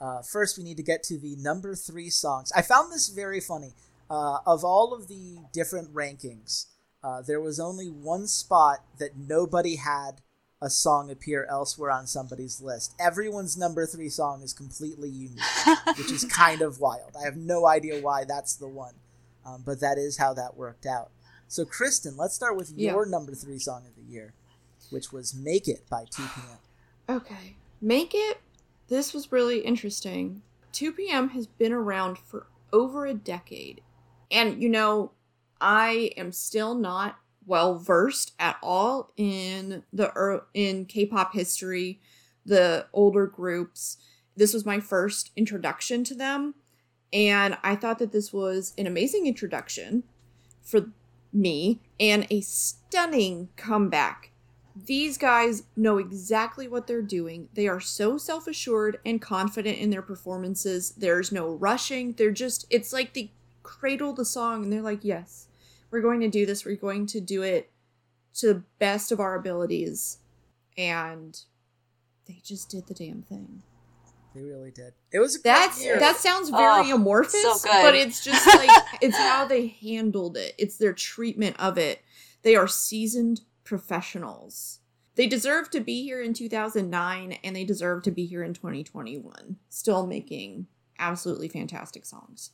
uh, 0.00 0.22
first, 0.22 0.58
we 0.58 0.64
need 0.64 0.76
to 0.78 0.82
get 0.82 1.04
to 1.04 1.18
the 1.18 1.36
number 1.36 1.76
three 1.76 2.10
songs. 2.10 2.50
I 2.50 2.62
found 2.62 2.92
this 2.92 3.08
very 3.08 3.38
funny. 3.40 3.74
Uh, 4.10 4.38
of 4.44 4.64
all 4.64 4.92
of 4.92 5.06
the 5.06 5.38
different 5.52 5.94
rankings, 5.94 6.66
uh, 7.04 7.22
there 7.22 7.40
was 7.40 7.60
only 7.60 7.86
one 7.86 8.26
spot 8.26 8.78
that 8.98 9.16
nobody 9.16 9.76
had 9.76 10.20
a 10.62 10.68
song 10.70 11.10
appear 11.10 11.46
elsewhere 11.50 11.90
on 11.90 12.06
somebody's 12.06 12.60
list. 12.60 12.94
Everyone's 13.00 13.56
number 13.56 13.86
three 13.86 14.08
song 14.10 14.42
is 14.42 14.52
completely 14.52 15.08
unique, 15.08 15.40
which 15.96 16.10
is 16.12 16.24
kind 16.24 16.60
of 16.60 16.80
wild. 16.80 17.12
I 17.18 17.24
have 17.24 17.36
no 17.36 17.66
idea 17.66 18.00
why 18.00 18.24
that's 18.24 18.56
the 18.56 18.68
one, 18.68 18.94
um, 19.46 19.62
but 19.64 19.80
that 19.80 19.96
is 19.96 20.18
how 20.18 20.34
that 20.34 20.56
worked 20.56 20.84
out. 20.86 21.10
So, 21.48 21.64
Kristen, 21.64 22.16
let's 22.16 22.34
start 22.34 22.56
with 22.56 22.72
Yeah. 22.76 22.92
your 22.92 23.06
number 23.06 23.34
three 23.34 23.58
song 23.58 23.84
of 23.86 23.96
the 23.96 24.02
year, 24.12 24.34
which 24.90 25.12
was 25.12 25.34
"Make 25.34 25.66
It" 25.66 25.88
by 25.88 26.04
2PM. 26.04 26.58
Okay. 27.08 27.56
Make 27.80 28.12
It, 28.14 28.40
this 28.88 29.14
was 29.14 29.32
really 29.32 29.60
interesting. 29.60 30.42
2 30.72 30.92
p.m. 30.92 31.30
has 31.30 31.46
been 31.46 31.72
around 31.72 32.18
for 32.18 32.46
over 32.72 33.06
a 33.06 33.14
decade. 33.14 33.80
And, 34.30 34.62
you 34.62 34.68
know, 34.68 35.12
I 35.60 36.12
am 36.16 36.30
still 36.32 36.74
not 36.74 37.18
well 37.46 37.78
versed 37.78 38.32
at 38.38 38.56
all 38.62 39.12
in 39.16 39.82
the 39.92 40.42
in 40.54 40.84
K-pop 40.86 41.34
history, 41.34 42.00
the 42.44 42.86
older 42.92 43.26
groups. 43.26 43.98
This 44.36 44.54
was 44.54 44.64
my 44.64 44.80
first 44.80 45.30
introduction 45.36 46.04
to 46.04 46.14
them, 46.14 46.54
and 47.12 47.58
I 47.62 47.76
thought 47.76 47.98
that 47.98 48.12
this 48.12 48.32
was 48.32 48.72
an 48.78 48.86
amazing 48.86 49.26
introduction 49.26 50.04
for 50.62 50.86
me 51.32 51.80
and 51.98 52.26
a 52.30 52.40
stunning 52.40 53.48
comeback 53.56 54.30
these 54.86 55.18
guys 55.18 55.64
know 55.76 55.98
exactly 55.98 56.68
what 56.68 56.86
they're 56.86 57.02
doing. 57.02 57.48
They 57.54 57.68
are 57.68 57.80
so 57.80 58.18
self 58.18 58.46
assured 58.46 58.98
and 59.04 59.20
confident 59.20 59.78
in 59.78 59.90
their 59.90 60.02
performances. 60.02 60.92
There's 60.92 61.32
no 61.32 61.48
rushing. 61.48 62.12
They're 62.12 62.30
just, 62.30 62.66
it's 62.70 62.92
like 62.92 63.14
they 63.14 63.32
cradle 63.62 64.12
the 64.12 64.24
song 64.24 64.64
and 64.64 64.72
they're 64.72 64.82
like, 64.82 65.04
yes, 65.04 65.48
we're 65.90 66.00
going 66.00 66.20
to 66.20 66.28
do 66.28 66.46
this. 66.46 66.64
We're 66.64 66.76
going 66.76 67.06
to 67.06 67.20
do 67.20 67.42
it 67.42 67.70
to 68.34 68.46
the 68.48 68.62
best 68.78 69.12
of 69.12 69.20
our 69.20 69.34
abilities. 69.34 70.18
And 70.78 71.38
they 72.26 72.40
just 72.44 72.70
did 72.70 72.86
the 72.86 72.94
damn 72.94 73.22
thing. 73.22 73.62
They 74.34 74.42
really 74.42 74.70
did. 74.70 74.92
It 75.12 75.18
was 75.18 75.36
a 75.36 75.42
That's 75.42 75.82
year. 75.82 75.98
that 75.98 76.16
sounds 76.16 76.50
very 76.50 76.92
Oh, 76.92 76.94
amorphous, 76.94 77.62
so 77.62 77.68
but 77.82 77.96
it's 77.96 78.22
just 78.24 78.46
like 78.46 78.70
it's 79.02 79.16
how 79.16 79.44
they 79.44 79.66
handled 79.66 80.36
it. 80.36 80.54
It's 80.56 80.76
their 80.76 80.92
treatment 80.92 81.56
of 81.58 81.76
it. 81.76 82.02
They 82.42 82.54
are 82.54 82.68
seasoned 82.68 83.40
professionals. 83.64 84.78
They 85.16 85.26
deserve 85.26 85.70
to 85.70 85.80
be 85.80 86.04
here 86.04 86.22
in 86.22 86.32
2009 86.32 87.32
and 87.42 87.56
they 87.56 87.64
deserve 87.64 88.04
to 88.04 88.12
be 88.12 88.24
here 88.24 88.44
in 88.44 88.54
2021, 88.54 89.56
still 89.68 90.06
making 90.06 90.68
absolutely 90.98 91.48
fantastic 91.48 92.06
songs. 92.06 92.52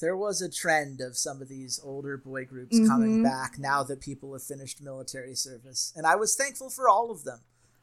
There 0.00 0.16
was 0.16 0.42
a 0.42 0.50
trend 0.50 1.00
of 1.00 1.16
some 1.16 1.40
of 1.40 1.48
these 1.48 1.80
older 1.82 2.16
boy 2.16 2.44
groups 2.44 2.78
coming 2.86 3.18
Mhm. 3.20 3.24
back 3.24 3.58
now 3.58 3.82
that 3.82 4.00
people 4.00 4.32
have 4.32 4.42
finished 4.42 4.80
military 4.82 5.34
service, 5.34 5.92
and 5.96 6.06
I 6.06 6.16
was 6.16 6.34
thankful 6.36 6.70
for 6.70 6.88
all 6.88 7.10
of 7.10 7.24
them. 7.24 7.40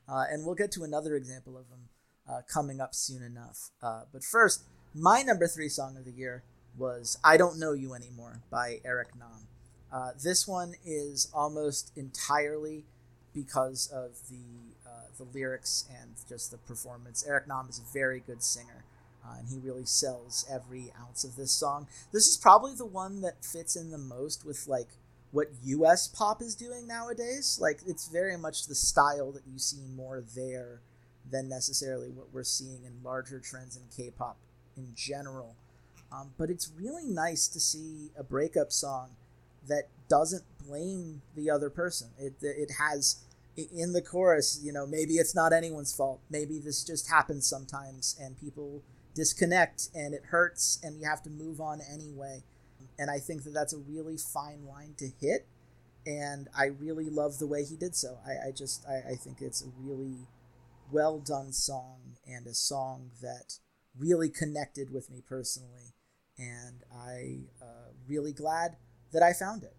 Uh, 0.08 0.26
and 0.30 0.46
we'll 0.46 0.56
get 0.56 0.72
to 0.74 0.84
another 0.84 1.16
example 1.16 1.58
of 1.58 1.70
them 1.70 1.90
uh, 2.28 2.42
coming 2.48 2.80
up 2.80 2.94
soon 2.96 3.22
enough. 3.24 3.72
Uh, 3.82 4.04
but 4.12 4.24
first, 4.24 4.64
my 4.94 5.22
number 5.24 5.48
three 5.48 5.70
song 5.70 5.98
of 5.98 6.06
the 6.06 6.12
year 6.12 6.44
was 6.78 7.18
"I 7.24 7.36
Don't 7.38 7.58
Know 7.60 7.72
You 7.74 7.94
Anymore" 7.94 8.42
by 8.50 8.80
Eric 8.86 9.16
Nam. 9.16 9.48
Uh, 9.92 10.12
this 10.22 10.48
one 10.48 10.76
is 10.84 11.30
almost 11.34 11.92
entirely 11.96 12.86
because 13.34 13.88
of 13.88 14.28
the 14.30 14.76
uh, 14.86 15.08
the 15.18 15.24
lyrics 15.24 15.86
and 15.90 16.16
just 16.28 16.52
the 16.52 16.58
performance. 16.58 17.24
Eric 17.26 17.48
Nam 17.48 17.68
is 17.70 17.80
a 17.80 17.84
very 17.94 18.20
good 18.20 18.44
singer. 18.44 18.84
Uh, 19.26 19.36
and 19.40 19.48
he 19.48 19.58
really 19.58 19.86
sells 19.86 20.46
every 20.52 20.92
ounce 21.00 21.24
of 21.24 21.36
this 21.36 21.52
song. 21.52 21.88
This 22.12 22.28
is 22.28 22.38
probably 22.38 22.74
the 22.74 22.86
one 22.86 23.22
that 23.22 23.46
fits 23.46 23.76
in 23.76 23.90
the 23.92 23.98
most 23.98 24.46
with 24.46 24.68
like 24.68 24.90
what 25.32 25.48
US 25.64 26.08
pop 26.08 26.42
is 26.42 26.56
doing 26.56 26.88
nowadays. 26.88 27.58
Like 27.62 27.80
it's 27.88 28.08
very 28.08 28.38
much 28.38 28.68
the 28.68 28.76
style 28.76 29.32
that 29.32 29.48
you 29.48 29.60
see 29.60 29.82
more 29.96 30.22
there 30.36 30.82
than 31.30 31.48
necessarily 31.48 32.10
what 32.10 32.34
we're 32.34 32.44
seeing 32.44 32.84
in 32.84 33.04
larger 33.04 33.40
trends 33.40 33.78
in 33.78 33.84
K-pop 33.96 34.38
in 34.76 34.94
general. 34.96 35.56
Um, 36.12 36.32
but 36.38 36.50
it's 36.50 36.70
really 36.78 37.08
nice 37.08 37.48
to 37.48 37.60
see 37.60 38.12
a 38.18 38.24
breakup 38.24 38.72
song 38.72 39.12
that 39.68 39.88
doesn't 40.10 40.44
blame 40.68 41.22
the 41.36 41.50
other 41.50 41.70
person. 41.70 42.10
It 42.20 42.36
it 42.42 42.72
has 42.80 43.24
in 43.56 43.94
the 43.94 44.02
chorus, 44.02 44.60
you 44.64 44.72
know, 44.72 44.86
maybe 44.86 45.14
it's 45.14 45.36
not 45.36 45.54
anyone's 45.54 45.96
fault. 45.96 46.20
Maybe 46.30 46.60
this 46.60 46.84
just 46.84 47.10
happens 47.10 47.48
sometimes, 47.48 48.16
and 48.20 48.40
people 48.40 48.84
disconnect, 49.14 49.90
and 49.94 50.14
it 50.14 50.26
hurts, 50.26 50.80
and 50.84 51.00
you 51.00 51.06
have 51.08 51.24
to 51.24 51.30
move 51.30 51.60
on 51.62 51.82
anyway. 51.92 52.44
And 52.98 53.10
I 53.10 53.20
think 53.20 53.44
that 53.44 53.52
that's 53.54 53.74
a 53.74 53.78
really 53.78 54.18
fine 54.18 54.66
line 54.66 54.94
to 54.98 55.08
hit, 55.20 55.48
and 56.06 56.48
I 56.58 56.66
really 56.66 57.10
love 57.10 57.40
the 57.40 57.48
way 57.48 57.64
he 57.64 57.76
did 57.76 57.96
so. 57.96 58.18
I, 58.26 58.50
I 58.50 58.52
just 58.52 58.86
I, 58.88 59.12
I 59.12 59.16
think 59.16 59.42
it's 59.42 59.62
a 59.64 59.70
really 59.80 60.28
well 60.92 61.20
done 61.20 61.52
song 61.52 62.18
and 62.28 62.46
a 62.46 62.54
song 62.54 63.12
that 63.22 63.58
really 63.98 64.30
connected 64.30 64.92
with 64.92 65.10
me 65.10 65.22
personally, 65.28 65.94
and 66.38 66.84
I 66.94 67.42
uh, 67.62 67.92
really 68.08 68.34
glad 68.34 68.78
that 69.12 69.24
I 69.24 69.34
found 69.34 69.64
it. 69.64 69.76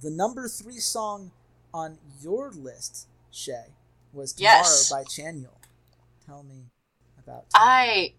The 0.00 0.10
number 0.10 0.48
three 0.48 0.78
song 0.78 1.32
on 1.74 1.98
your 2.22 2.50
list, 2.52 3.08
Shay, 3.30 3.74
was 4.12 4.32
Tomorrow 4.32 4.54
Yes. 4.58 4.90
by 4.90 5.02
Chanyeol. 5.04 5.58
Tell 6.24 6.42
me 6.42 6.70
about 7.18 7.46
I 7.54 8.14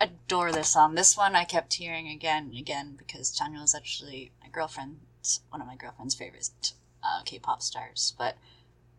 adore 0.00 0.52
this 0.52 0.68
song. 0.68 0.94
This 0.94 1.16
one 1.16 1.36
I 1.36 1.44
kept 1.44 1.74
hearing 1.74 2.08
again 2.08 2.48
and 2.50 2.58
again 2.58 2.94
because 2.96 3.36
Chanyeol 3.36 3.64
is 3.64 3.74
actually 3.74 4.32
my 4.42 4.48
girlfriend's 4.48 5.40
one 5.50 5.60
of 5.60 5.66
my 5.66 5.76
girlfriend's 5.76 6.14
favorite 6.14 6.72
uh, 7.04 7.22
K-pop 7.24 7.62
stars. 7.62 8.14
But 8.18 8.36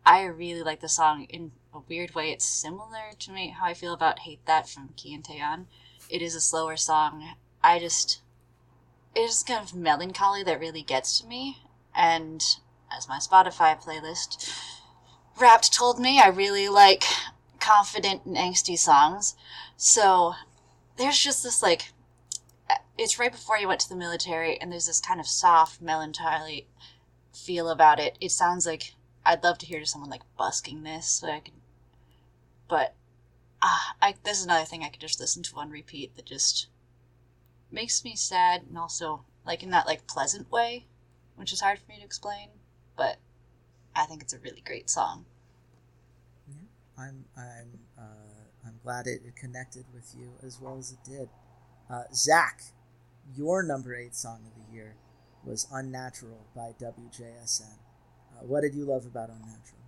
I 0.06 0.24
really 0.24 0.62
like 0.62 0.80
the 0.80 0.88
song 0.88 1.24
in 1.24 1.52
a 1.74 1.80
weird 1.80 2.14
way. 2.14 2.30
It's 2.30 2.48
similar 2.48 3.12
to 3.18 3.32
me 3.32 3.48
how 3.48 3.66
I 3.66 3.74
feel 3.74 3.94
about 3.94 4.20
"Hate 4.20 4.44
That" 4.46 4.68
from 4.68 4.90
Key 4.96 5.14
and 5.14 5.24
Taeyeon. 5.24 5.66
It 6.08 6.22
is 6.22 6.34
a 6.34 6.40
slower 6.40 6.76
song. 6.76 7.34
I 7.62 7.78
just 7.78 8.20
it 9.14 9.20
is 9.20 9.42
kind 9.42 9.64
of 9.64 9.74
melancholy 9.74 10.42
that 10.44 10.60
really 10.60 10.82
gets 10.82 11.20
to 11.20 11.26
me. 11.26 11.58
And 11.94 12.42
as 12.96 13.08
my 13.08 13.18
Spotify 13.18 13.80
playlist 13.80 14.50
Wrapped 15.38 15.72
told 15.72 15.98
me, 15.98 16.20
I 16.20 16.28
really 16.28 16.68
like 16.68 17.04
confident 17.58 18.24
and 18.26 18.36
angsty 18.36 18.78
songs. 18.78 19.34
So 19.76 20.34
there's 20.96 21.18
just 21.18 21.42
this 21.42 21.62
like 21.62 21.92
it's 22.98 23.18
right 23.18 23.32
before 23.32 23.58
you 23.58 23.68
went 23.68 23.80
to 23.80 23.88
the 23.88 23.96
military 23.96 24.60
and 24.60 24.70
there's 24.70 24.86
this 24.86 25.00
kind 25.00 25.20
of 25.20 25.26
soft 25.26 25.80
melancholy 25.80 26.66
feel 27.32 27.70
about 27.70 27.98
it. 27.98 28.16
It 28.20 28.30
sounds 28.30 28.66
like 28.66 28.94
i'd 29.24 29.44
love 29.44 29.58
to 29.58 29.66
hear 29.66 29.84
someone 29.84 30.10
like 30.10 30.22
busking 30.36 30.82
this 30.82 31.06
so 31.06 31.28
i 31.28 31.40
can 31.40 31.54
but 32.68 32.94
ah, 33.62 33.94
I, 34.00 34.14
this 34.24 34.38
is 34.38 34.44
another 34.44 34.64
thing 34.64 34.82
i 34.82 34.88
could 34.88 35.00
just 35.00 35.20
listen 35.20 35.42
to 35.44 35.56
on 35.56 35.70
repeat 35.70 36.16
that 36.16 36.26
just 36.26 36.68
makes 37.70 38.04
me 38.04 38.16
sad 38.16 38.62
and 38.68 38.76
also 38.76 39.24
like 39.46 39.62
in 39.62 39.70
that 39.70 39.86
like 39.86 40.06
pleasant 40.06 40.50
way 40.50 40.86
which 41.36 41.52
is 41.52 41.60
hard 41.60 41.78
for 41.78 41.90
me 41.90 41.98
to 41.98 42.04
explain 42.04 42.48
but 42.96 43.18
i 43.94 44.04
think 44.04 44.22
it's 44.22 44.32
a 44.32 44.38
really 44.38 44.62
great 44.64 44.90
song. 44.90 45.24
I'm 46.48 46.68
I'm 46.98 47.24
I'm 47.36 47.78
glad 48.82 49.06
it, 49.06 49.22
it 49.26 49.36
connected 49.36 49.84
with 49.94 50.14
you 50.18 50.32
as 50.44 50.60
well 50.60 50.78
as 50.78 50.92
it 50.92 50.98
did. 51.08 51.28
Uh, 51.90 52.04
Zach, 52.14 52.62
your 53.36 53.62
number 53.62 53.94
eight 53.94 54.14
song 54.14 54.40
of 54.46 54.66
the 54.66 54.74
year 54.74 54.96
was 55.44 55.66
"Unnatural" 55.72 56.46
by 56.54 56.72
WJSN. 56.80 57.78
Uh, 58.32 58.44
what 58.46 58.62
did 58.62 58.74
you 58.74 58.84
love 58.84 59.06
about 59.06 59.28
"Unnatural"? 59.28 59.82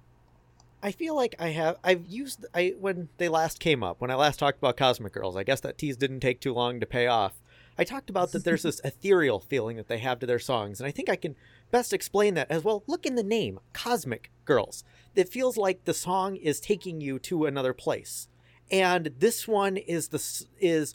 I 0.82 0.92
feel 0.92 1.16
like 1.16 1.34
I 1.38 1.48
have 1.48 1.78
I've 1.82 2.06
used 2.06 2.44
I 2.54 2.74
when 2.78 3.08
they 3.16 3.30
last 3.30 3.58
came 3.58 3.82
up 3.82 4.02
when 4.02 4.10
I 4.10 4.16
last 4.16 4.38
talked 4.38 4.58
about 4.58 4.76
Cosmic 4.76 5.14
Girls. 5.14 5.36
I 5.36 5.42
guess 5.42 5.60
that 5.60 5.78
tease 5.78 5.96
didn't 5.96 6.20
take 6.20 6.40
too 6.40 6.52
long 6.52 6.78
to 6.80 6.86
pay 6.86 7.06
off. 7.06 7.40
I 7.78 7.84
talked 7.84 8.10
about 8.10 8.32
that 8.32 8.44
there's 8.44 8.62
this 8.62 8.80
ethereal 8.84 9.40
feeling 9.40 9.78
that 9.78 9.88
they 9.88 9.98
have 9.98 10.18
to 10.20 10.26
their 10.26 10.38
songs, 10.38 10.80
and 10.80 10.86
I 10.86 10.90
think 10.90 11.08
I 11.08 11.16
can 11.16 11.36
best 11.70 11.92
explain 11.92 12.34
that 12.34 12.50
as 12.50 12.64
well. 12.64 12.84
Look 12.86 13.06
in 13.06 13.14
the 13.14 13.22
name, 13.22 13.60
Cosmic 13.72 14.30
Girls. 14.44 14.84
It 15.14 15.28
feels 15.28 15.56
like 15.56 15.84
the 15.84 15.94
song 15.94 16.36
is 16.36 16.60
taking 16.60 17.00
you 17.00 17.18
to 17.20 17.46
another 17.46 17.72
place, 17.72 18.28
and 18.70 19.14
this 19.18 19.46
one 19.46 19.76
is 19.76 20.08
the 20.08 20.46
is 20.60 20.94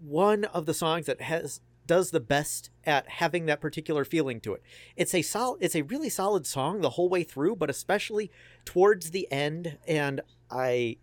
one 0.00 0.44
of 0.44 0.66
the 0.66 0.74
songs 0.74 1.06
that 1.06 1.20
has 1.20 1.60
does 1.86 2.10
the 2.10 2.20
best 2.20 2.70
at 2.84 3.08
having 3.08 3.46
that 3.46 3.60
particular 3.60 4.04
feeling 4.04 4.40
to 4.40 4.54
it. 4.54 4.62
It's 4.96 5.14
a 5.14 5.22
sol- 5.22 5.56
it's 5.60 5.76
a 5.76 5.82
really 5.82 6.08
solid 6.08 6.46
song 6.46 6.80
the 6.80 6.90
whole 6.90 7.08
way 7.08 7.22
through, 7.22 7.56
but 7.56 7.70
especially 7.70 8.30
towards 8.64 9.10
the 9.10 9.30
end 9.30 9.78
and 9.86 10.20
I 10.50 10.96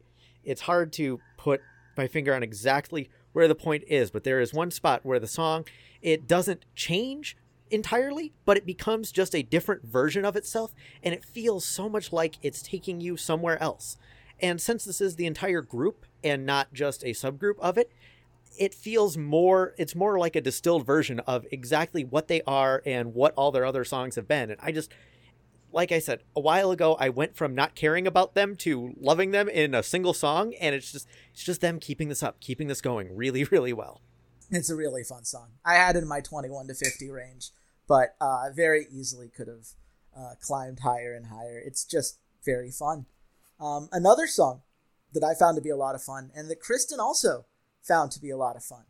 it's 0.43 0.61
hard 0.61 0.91
to 0.93 1.19
put 1.37 1.61
my 1.95 2.07
finger 2.07 2.33
on 2.33 2.43
exactly 2.43 3.09
where 3.31 3.47
the 3.47 3.55
point 3.55 3.83
is, 3.87 4.11
but 4.11 4.23
there 4.23 4.39
is 4.39 4.53
one 4.53 4.71
spot 4.71 5.01
where 5.03 5.19
the 5.19 5.27
song 5.27 5.65
it 6.01 6.27
doesn't 6.27 6.65
change 6.75 7.37
entirely, 7.71 8.33
but 8.45 8.57
it 8.57 8.65
becomes 8.65 9.11
just 9.11 9.33
a 9.33 9.41
different 9.41 9.85
version 9.85 10.25
of 10.25 10.35
itself 10.35 10.73
and 11.01 11.13
it 11.13 11.23
feels 11.23 11.65
so 11.65 11.87
much 11.87 12.11
like 12.11 12.35
it's 12.41 12.61
taking 12.61 12.99
you 12.99 13.17
somewhere 13.17 13.61
else. 13.61 13.97
And 14.43 14.59
since 14.59 14.83
this 14.83 14.99
is 14.99 15.15
the 15.15 15.25
entire 15.25 15.61
group 15.61 16.05
and 16.21 16.45
not 16.45 16.73
just 16.73 17.01
a 17.03 17.11
subgroup 17.11 17.57
of 17.59 17.77
it, 17.77 17.89
it 18.59 18.73
feels 18.73 19.17
more 19.17 19.73
it's 19.77 19.95
more 19.95 20.19
like 20.19 20.35
a 20.35 20.41
distilled 20.41 20.85
version 20.85 21.21
of 21.21 21.47
exactly 21.49 22.03
what 22.03 22.27
they 22.27 22.41
are 22.45 22.83
and 22.85 23.13
what 23.13 23.33
all 23.35 23.53
their 23.53 23.65
other 23.65 23.85
songs 23.85 24.15
have 24.15 24.27
been. 24.27 24.51
And 24.51 24.59
i 24.61 24.71
just 24.71 24.91
like 25.71 25.91
i 25.91 25.97
said 25.97 26.21
a 26.35 26.39
while 26.39 26.69
ago 26.69 26.95
i 26.99 27.09
went 27.09 27.35
from 27.35 27.55
not 27.55 27.73
caring 27.73 28.05
about 28.05 28.35
them 28.35 28.55
to 28.57 28.93
loving 28.99 29.31
them 29.31 29.47
in 29.47 29.73
a 29.73 29.81
single 29.81 30.13
song. 30.13 30.53
And 30.59 30.75
it's 30.75 30.91
just 30.91 31.07
it's 31.31 31.43
just 31.43 31.61
them 31.61 31.79
keeping 31.79 32.09
this 32.09 32.21
up 32.21 32.41
keeping 32.41 32.67
this 32.67 32.81
going 32.81 33.15
really 33.15 33.43
really 33.51 33.73
well. 33.73 34.01
It's 34.51 34.69
a 34.69 34.75
really 34.75 35.05
fun 35.05 35.23
song. 35.23 35.51
I 35.65 35.75
had 35.75 35.95
in 35.95 36.05
my 36.05 36.19
21 36.19 36.67
to 36.67 36.73
50 36.75 37.09
range 37.09 37.51
but 37.87 38.15
uh, 38.19 38.49
very 38.53 38.87
easily 38.91 39.29
could 39.29 39.47
have 39.47 39.67
uh, 40.15 40.35
climbed 40.41 40.81
higher 40.81 41.13
and 41.13 41.27
higher. 41.27 41.61
It's 41.65 41.85
just 41.85 42.19
very 42.45 42.69
fun 42.69 43.05
um, 43.63 43.89
another 43.91 44.27
song 44.27 44.61
that 45.13 45.23
i 45.23 45.33
found 45.33 45.55
to 45.55 45.61
be 45.61 45.69
a 45.69 45.77
lot 45.77 45.95
of 45.95 46.01
fun 46.01 46.31
and 46.35 46.49
that 46.49 46.59
kristen 46.59 46.99
also 46.99 47.45
found 47.83 48.11
to 48.11 48.21
be 48.21 48.29
a 48.29 48.37
lot 48.37 48.55
of 48.55 48.63
fun. 48.63 48.85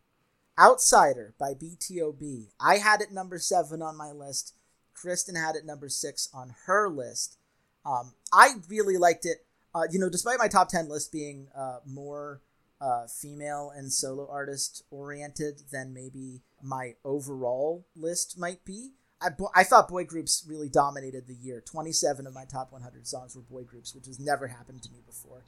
Outsider 0.58 1.34
by 1.40 1.54
BTOB. 1.54 2.50
I 2.60 2.78
had 2.78 3.02
it 3.02 3.12
number 3.12 3.40
seven 3.40 3.82
on 3.82 3.98
my 3.98 4.12
list. 4.12 4.54
Kristen 4.94 5.36
had 5.36 5.56
it 5.56 5.66
number 5.66 5.90
six 5.90 6.30
on 6.34 6.54
her 6.68 6.90
list. 6.90 7.38
Um, 7.86 8.14
I 8.32 8.54
really 8.70 8.98
liked 8.98 9.26
it. 9.26 9.46
Uh, 9.76 9.84
you 9.92 10.00
know, 10.00 10.10
despite 10.10 10.38
my 10.38 10.48
top 10.48 10.70
10 10.70 10.88
list 10.88 11.12
being 11.12 11.48
uh, 11.56 11.80
more 11.86 12.42
uh, 12.80 13.08
female 13.08 13.72
and 13.76 13.92
solo 13.92 14.30
artist 14.30 14.84
oriented 14.92 15.64
than 15.72 15.94
maybe 15.94 16.42
my 16.62 16.94
overall 17.04 17.88
list 17.96 18.38
might 18.38 18.64
be, 18.64 18.92
I, 19.24 19.30
I 19.56 19.64
thought 19.64 19.88
boy 19.88 20.04
groups 20.04 20.46
really 20.48 20.70
dominated 20.70 21.28
the 21.28 21.36
year. 21.36 21.62
27 21.62 22.28
of 22.28 22.34
my 22.34 22.46
top 22.46 22.72
100 22.72 23.08
songs 23.08 23.36
were 23.36 23.42
boy 23.42 23.64
groups, 23.64 23.96
which 23.96 24.08
has 24.08 24.20
never 24.20 24.48
happened 24.48 24.84
to 24.84 24.92
me 24.92 25.00
before 25.06 25.44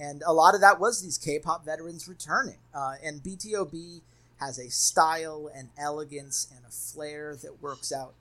and 0.00 0.22
a 0.26 0.32
lot 0.32 0.54
of 0.54 0.62
that 0.62 0.80
was 0.80 1.02
these 1.02 1.18
K-pop 1.18 1.64
veterans 1.64 2.08
returning. 2.08 2.58
Uh, 2.74 2.94
and 3.04 3.22
BTOB 3.22 4.00
has 4.38 4.58
a 4.58 4.70
style 4.70 5.50
and 5.54 5.68
elegance 5.78 6.50
and 6.56 6.64
a 6.64 6.70
flair 6.70 7.36
that 7.42 7.62
works 7.62 7.92
out 7.92 8.14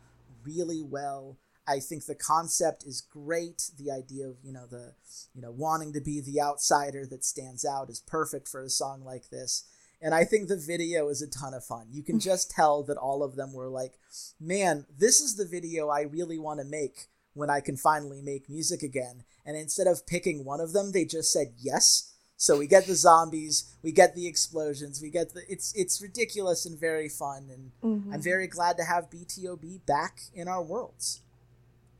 really 0.44 0.84
well. 0.84 1.38
I 1.66 1.80
think 1.80 2.06
the 2.06 2.16
concept 2.16 2.84
is 2.84 3.02
great. 3.02 3.72
The 3.80 3.92
idea 3.92 4.28
of 4.28 4.38
you 4.44 4.52
know 4.52 4.66
the 4.66 4.94
you 5.34 5.42
know 5.42 5.52
wanting 5.52 5.94
to 5.94 6.02
be 6.02 6.20
the 6.20 6.42
outsider 6.42 7.06
that 7.06 7.24
stands 7.24 7.64
out 7.64 7.90
is 7.90 8.02
perfect 8.02 8.48
for 8.50 8.62
a 8.62 8.70
song 8.70 9.04
like 9.06 9.30
this. 9.30 9.64
And 10.02 10.14
I 10.14 10.24
think 10.24 10.48
the 10.48 10.58
video 10.58 11.10
is 11.10 11.22
a 11.22 11.28
ton 11.28 11.54
of 11.54 11.66
fun. 11.66 11.88
You 11.92 12.04
can 12.04 12.20
just 12.30 12.52
tell 12.52 12.84
that 12.84 12.98
all 12.98 13.24
of 13.24 13.36
them 13.36 13.54
were 13.54 13.70
like, 13.70 13.94
"Man, 14.40 14.86
this 14.98 15.22
is 15.22 15.36
the 15.36 15.46
video 15.46 15.90
I 15.90 16.02
really 16.02 16.40
want 16.40 16.60
to 16.60 16.66
make 16.66 17.08
when 17.34 17.50
I 17.50 17.60
can 17.60 17.78
finally 17.78 18.22
make 18.22 18.50
music 18.50 18.82
again." 18.82 19.24
and 19.50 19.58
instead 19.58 19.88
of 19.88 20.06
picking 20.06 20.46
one 20.46 20.60
of 20.60 20.74
them, 20.74 20.92
they 20.92 21.06
just 21.06 21.34
said 21.34 21.54
yes. 21.58 22.14
So 22.38 22.60
we 22.60 22.68
get 22.68 22.86
the 22.86 22.94
zombies, 23.08 23.76
we 23.82 23.92
get 23.92 24.14
the 24.14 24.28
explosions, 24.28 25.02
we 25.02 25.10
get 25.10 25.34
the 25.34 25.42
it's 25.50 25.74
it's 25.76 26.04
ridiculous 26.04 26.68
and 26.68 26.80
very 26.80 27.10
fun, 27.10 27.50
and 27.52 27.72
mm-hmm. 27.84 28.14
I'm 28.14 28.22
very 28.22 28.46
glad 28.46 28.78
to 28.78 28.84
have 28.84 29.10
BTOB 29.10 29.88
back 29.88 30.20
in 30.36 30.48
our 30.48 30.62
worlds. 30.62 31.22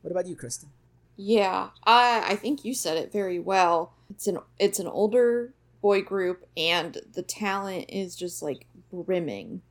What 0.02 0.12
about 0.12 0.28
you, 0.28 0.36
Kristen? 0.36 0.70
Yeah, 1.16 1.70
I 1.82 2.24
I 2.28 2.36
think 2.36 2.64
you 2.64 2.72
said 2.72 2.96
it 2.96 3.10
very 3.10 3.40
well. 3.40 3.94
It's 4.08 4.28
an 4.28 4.38
it's 4.60 4.78
an 4.78 4.86
older 4.86 5.52
boy 5.80 6.02
group, 6.02 6.46
and 6.56 6.98
the 7.12 7.22
talent 7.22 7.86
is 7.88 8.16
just 8.16 8.42
like 8.42 8.66
brimming. 8.92 9.62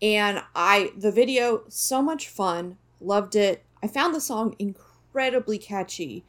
And 0.00 0.42
I 0.54 0.92
the 0.96 1.12
video 1.12 1.64
so 1.68 2.00
much 2.02 2.28
fun, 2.28 2.78
loved 3.00 3.36
it. 3.36 3.64
I 3.82 3.88
found 3.88 4.14
the 4.14 4.20
song 4.20 4.54
incredibly 4.58 5.58
catchy 5.58 6.24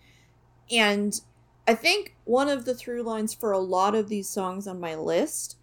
and 0.72 1.20
I 1.68 1.76
think 1.76 2.16
one 2.26 2.50
of 2.50 2.66
the 2.66 2.74
through 2.74 3.04
lines 3.04 3.34
for 3.34 3.52
a 3.52 3.60
lot 3.60 3.96
of 3.96 4.10
these 4.10 4.30
songs 4.30 4.68
on 4.68 4.80
my 4.80 4.96
list, 4.96 5.58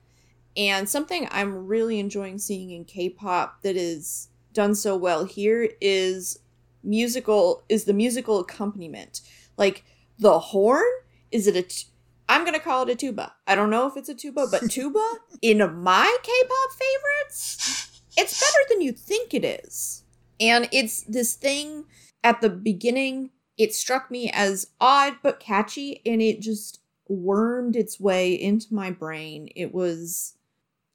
and 0.56 0.88
something 0.88 1.28
I'm 1.30 1.66
really 1.66 1.98
enjoying 1.98 2.38
seeing 2.38 2.70
in 2.70 2.84
K 2.84 3.08
pop 3.08 3.62
that 3.62 3.76
is 3.76 4.28
done 4.52 4.74
so 4.74 4.96
well 4.96 5.24
here 5.24 5.68
is 5.80 6.38
musical 6.82 7.64
is 7.68 7.84
the 7.84 7.92
musical 7.92 8.38
accompaniment. 8.38 9.20
Like 9.56 9.84
the 10.18 10.38
horn, 10.38 10.84
is 11.30 11.46
it 11.46 11.56
a 11.56 11.62
t- 11.62 11.86
I'm 12.28 12.44
gonna 12.44 12.60
call 12.60 12.82
it 12.82 12.90
a 12.90 12.96
tuba. 12.96 13.34
I 13.46 13.54
don't 13.54 13.70
know 13.70 13.86
if 13.86 13.96
it's 13.96 14.08
a 14.08 14.14
tuba, 14.14 14.46
but 14.50 14.62
tuba 14.70 15.04
in 15.42 15.58
my 15.58 16.16
K-pop 16.22 16.70
favorites, 16.72 18.02
it's 18.16 18.40
better 18.40 18.68
than 18.68 18.80
you 18.80 18.92
think 18.92 19.34
it 19.34 19.44
is. 19.44 20.02
And 20.40 20.68
it's 20.72 21.02
this 21.02 21.34
thing 21.34 21.84
at 22.22 22.40
the 22.40 22.50
beginning 22.50 23.30
it 23.56 23.74
struck 23.74 24.10
me 24.10 24.30
as 24.32 24.68
odd 24.80 25.16
but 25.22 25.40
catchy 25.40 26.02
and 26.04 26.20
it 26.20 26.40
just 26.40 26.80
wormed 27.08 27.76
its 27.76 27.98
way 27.98 28.34
into 28.34 28.74
my 28.74 28.90
brain. 28.90 29.48
It 29.54 29.72
was 29.72 30.34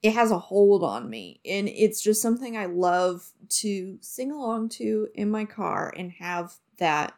it 0.03 0.13
has 0.13 0.31
a 0.31 0.39
hold 0.39 0.83
on 0.83 1.09
me 1.09 1.39
and 1.45 1.69
it's 1.69 2.01
just 2.01 2.21
something 2.21 2.57
I 2.57 2.65
love 2.65 3.31
to 3.49 3.97
sing 4.01 4.31
along 4.31 4.69
to 4.69 5.07
in 5.13 5.29
my 5.29 5.45
car 5.45 5.93
and 5.95 6.11
have 6.13 6.55
that 6.77 7.13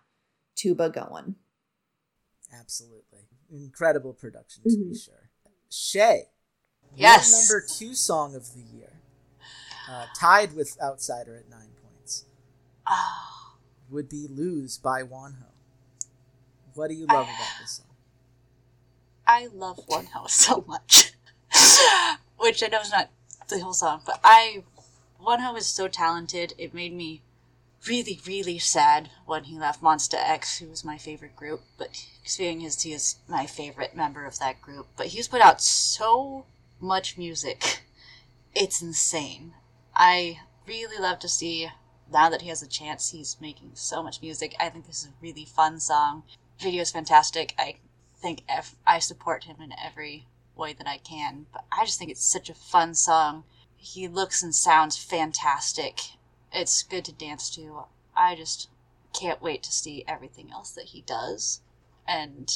tuba 0.55 0.89
going. 0.89 1.35
Absolutely. 2.53 3.12
Incredible 3.53 4.13
production 4.13 4.63
to 4.63 4.69
mm-hmm. 4.69 4.89
be 4.91 4.97
sure. 4.97 5.29
Shay. 5.69 6.23
Yes. 6.95 7.31
Number 7.31 7.63
two 7.77 7.93
song 7.93 8.35
of 8.35 8.53
the 8.53 8.61
year. 8.75 8.89
Uh, 9.89 10.05
tied 10.17 10.55
with 10.55 10.77
Outsider 10.81 11.35
at 11.35 11.49
nine 11.49 11.69
points. 11.81 12.25
Oh 12.89 13.33
would 13.93 14.09
be 14.09 14.27
Lose 14.27 14.77
by 14.77 15.03
Wonho. 15.03 15.51
What 16.73 16.89
do 16.89 16.95
you 16.95 17.05
love 17.05 17.27
I, 17.27 17.35
about 17.35 17.61
this 17.61 17.71
song? 17.71 17.85
I 19.25 19.47
love 19.53 19.79
Wonho 19.87 20.29
so 20.29 20.65
much. 20.67 21.13
Which 22.37 22.63
I 22.63 22.67
know 22.67 22.81
is 22.81 22.91
not 22.91 23.09
the 23.47 23.59
whole 23.59 23.73
song, 23.73 24.01
but 24.05 24.19
I 24.23 24.63
Wonho 25.23 25.57
is 25.57 25.67
so 25.67 25.87
talented. 25.87 26.53
It 26.57 26.73
made 26.73 26.93
me 26.93 27.21
really, 27.87 28.19
really 28.25 28.59
sad 28.59 29.09
when 29.25 29.45
he 29.45 29.57
left 29.57 29.81
Monsta 29.81 30.15
X, 30.15 30.59
who 30.59 30.69
was 30.69 30.83
my 30.85 30.97
favorite 30.97 31.35
group. 31.35 31.61
But 31.77 32.05
seeing 32.23 32.59
his 32.59 32.81
he 32.81 32.93
is 32.93 33.17
my 33.27 33.45
favorite 33.45 33.95
member 33.95 34.25
of 34.25 34.39
that 34.39 34.61
group. 34.61 34.87
But 34.95 35.07
he's 35.07 35.27
put 35.27 35.41
out 35.41 35.61
so 35.61 36.45
much 36.79 37.17
music. 37.17 37.81
It's 38.55 38.83
insane. 38.83 39.55
I 39.95 40.41
really 40.67 40.99
love 40.99 41.17
to 41.19 41.27
see 41.27 41.71
now 42.11 42.29
that 42.29 42.43
he 42.43 42.49
has 42.49 42.61
a 42.61 42.67
chance, 42.67 43.09
he's 43.09 43.37
making 43.41 43.71
so 43.73 44.03
much 44.03 44.21
music. 44.21 44.55
I 44.59 44.69
think 44.69 44.85
this 44.85 45.01
is 45.01 45.07
a 45.07 45.23
really 45.23 45.45
fun 45.45 45.79
song. 45.79 46.21
Video 46.59 46.81
is 46.83 46.91
fantastic. 46.91 47.55
I 47.57 47.77
think 48.21 48.43
F- 48.47 48.75
I 48.85 48.99
support 48.99 49.45
him 49.45 49.55
in 49.59 49.73
every 49.83 50.27
way 50.55 50.73
that 50.73 50.87
I 50.87 50.99
can. 50.99 51.47
But 51.51 51.65
I 51.71 51.85
just 51.85 51.97
think 51.97 52.11
it's 52.11 52.23
such 52.23 52.47
a 52.47 52.53
fun 52.53 52.93
song. 52.93 53.43
He 53.75 54.07
looks 54.07 54.43
and 54.43 54.53
sounds 54.53 54.97
fantastic. 54.97 55.99
It's 56.53 56.83
good 56.83 57.05
to 57.05 57.11
dance 57.11 57.49
to. 57.55 57.85
I 58.15 58.35
just 58.35 58.69
can't 59.13 59.41
wait 59.41 59.63
to 59.63 59.71
see 59.71 60.03
everything 60.07 60.51
else 60.51 60.71
that 60.71 60.85
he 60.85 61.01
does. 61.01 61.61
And 62.07 62.49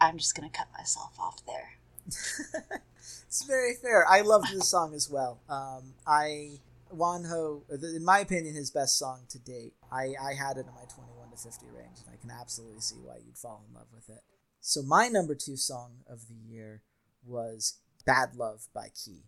I'm 0.00 0.18
just 0.18 0.34
to 0.50 0.56
cut 0.56 0.68
myself 0.76 1.18
off 1.18 1.44
there. 1.46 1.78
it's 3.26 3.44
very 3.46 3.74
fair. 3.74 4.06
I 4.08 4.20
love 4.20 4.44
this 4.52 4.68
song 4.68 4.94
as 4.94 5.10
well. 5.10 5.40
Um, 5.48 5.94
I 6.06 6.60
Wonho, 6.94 7.62
in 7.70 8.04
my 8.04 8.20
opinion, 8.20 8.54
his 8.54 8.70
best 8.70 8.98
song 8.98 9.22
to 9.30 9.38
date. 9.38 9.72
I, 9.90 10.14
I 10.22 10.34
had 10.34 10.56
it 10.56 10.66
in 10.66 10.74
my 10.74 10.84
21 10.94 11.30
to 11.30 11.36
50 11.36 11.66
range, 11.74 11.98
and 12.04 12.14
I 12.14 12.20
can 12.20 12.30
absolutely 12.30 12.80
see 12.80 12.96
why 13.02 13.16
you'd 13.24 13.38
fall 13.38 13.64
in 13.68 13.74
love 13.74 13.86
with 13.94 14.08
it. 14.08 14.22
So 14.60 14.82
my 14.82 15.08
number 15.08 15.34
two 15.34 15.56
song 15.56 16.04
of 16.06 16.28
the 16.28 16.34
year 16.34 16.82
was 17.24 17.78
Bad 18.04 18.34
Love 18.36 18.68
by 18.74 18.88
Key. 18.88 19.22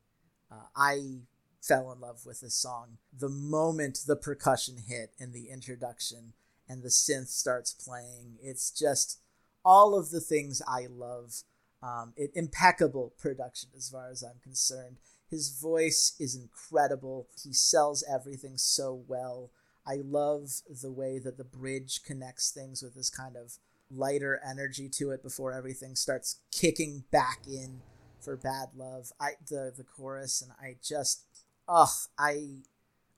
Uh, 0.50 0.66
I 0.76 1.20
fell 1.66 1.90
in 1.92 2.00
love 2.00 2.27
with 2.27 2.40
this 2.40 2.55
song 2.55 2.98
the 3.16 3.29
moment 3.29 4.00
the 4.07 4.16
percussion 4.16 4.77
hit 4.87 5.12
in 5.18 5.33
the 5.33 5.48
introduction 5.50 6.35
and 6.68 6.83
the 6.83 6.88
synth 6.88 7.29
starts 7.29 7.72
playing. 7.72 8.37
It's 8.42 8.70
just 8.70 9.20
all 9.64 9.94
of 9.94 10.11
the 10.11 10.20
things 10.20 10.62
I 10.66 10.87
love. 10.90 11.42
Um, 11.83 12.14
it, 12.16 12.31
impeccable 12.35 13.12
production 13.18 13.70
as 13.77 13.90
far 13.90 14.09
as 14.11 14.22
I'm 14.22 14.40
concerned. 14.42 14.96
His 15.29 15.50
voice 15.50 16.14
is 16.18 16.35
incredible. 16.35 17.29
He 17.42 17.53
sells 17.53 18.03
everything 18.11 18.57
so 18.57 19.05
well. 19.07 19.50
I 19.87 19.96
love 20.03 20.50
the 20.83 20.92
way 20.92 21.18
that 21.18 21.37
the 21.37 21.44
bridge 21.44 22.03
connects 22.05 22.50
things 22.50 22.83
with 22.83 22.94
this 22.94 23.11
kind 23.11 23.37
of 23.37 23.59
lighter 23.90 24.40
energy 24.48 24.88
to 24.88 25.11
it 25.11 25.22
before 25.22 25.53
everything 25.53 25.94
starts 25.94 26.40
kicking 26.50 27.05
back 27.11 27.40
in 27.46 27.83
for 28.18 28.37
bad 28.37 28.68
love. 28.74 29.12
I 29.20 29.33
the 29.46 29.72
the 29.77 29.85
chorus 29.85 30.40
and 30.40 30.53
I 30.53 30.77
just 30.83 31.24
ugh 31.68 31.88
I 32.18 32.62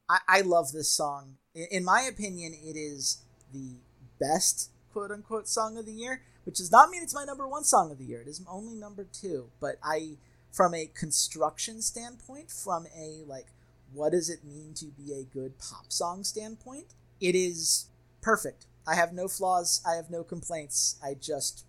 I, 0.09 0.19
I 0.29 0.41
love 0.43 0.73
this 0.73 0.91
song. 0.91 1.37
In, 1.55 1.67
in 1.71 1.85
my 1.85 2.03
opinion, 2.03 2.53
it 2.55 2.77
is 2.77 3.23
the 3.53 3.77
best 4.21 4.71
quote 4.93 5.11
unquote 5.11 5.49
song 5.49 5.77
of 5.77 5.87
the 5.87 5.93
year, 5.93 6.23
which 6.45 6.59
does 6.59 6.73
not 6.73 6.91
mean 6.91 7.03
it's 7.03 7.15
my 7.15 7.25
number 7.25 7.47
one 7.47 7.65
song 7.65 7.91
of 7.91 7.99
the 7.99 8.05
year. 8.05 8.21
It 8.21 8.29
is 8.29 8.43
only 8.49 8.75
number 8.75 9.05
two. 9.05 9.51
But 9.61 9.77
I 9.83 10.17
from 10.53 10.75
a 10.75 10.87
construction 10.87 11.83
standpoint, 11.83 12.51
from 12.51 12.87
a 12.97 13.23
like 13.27 13.47
what 13.93 14.13
does 14.13 14.29
it 14.29 14.45
mean 14.45 14.75
to 14.75 14.87
be 14.87 15.13
a 15.13 15.23
good 15.23 15.59
pop 15.59 15.93
song 15.93 16.25
standpoint, 16.25 16.95
it 17.21 17.35
is 17.35 17.87
perfect. 18.21 18.67
I 18.87 18.95
have 18.95 19.13
no 19.13 19.29
flaws. 19.29 19.81
I 19.87 19.95
have 19.95 20.11
no 20.11 20.23
complaints. 20.23 20.97
I 21.03 21.15
just 21.15 21.65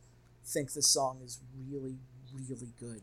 think 0.45 0.71
the 0.71 0.81
song 0.81 1.19
is 1.23 1.39
really, 1.69 1.97
really 2.33 2.73
good. 2.79 3.01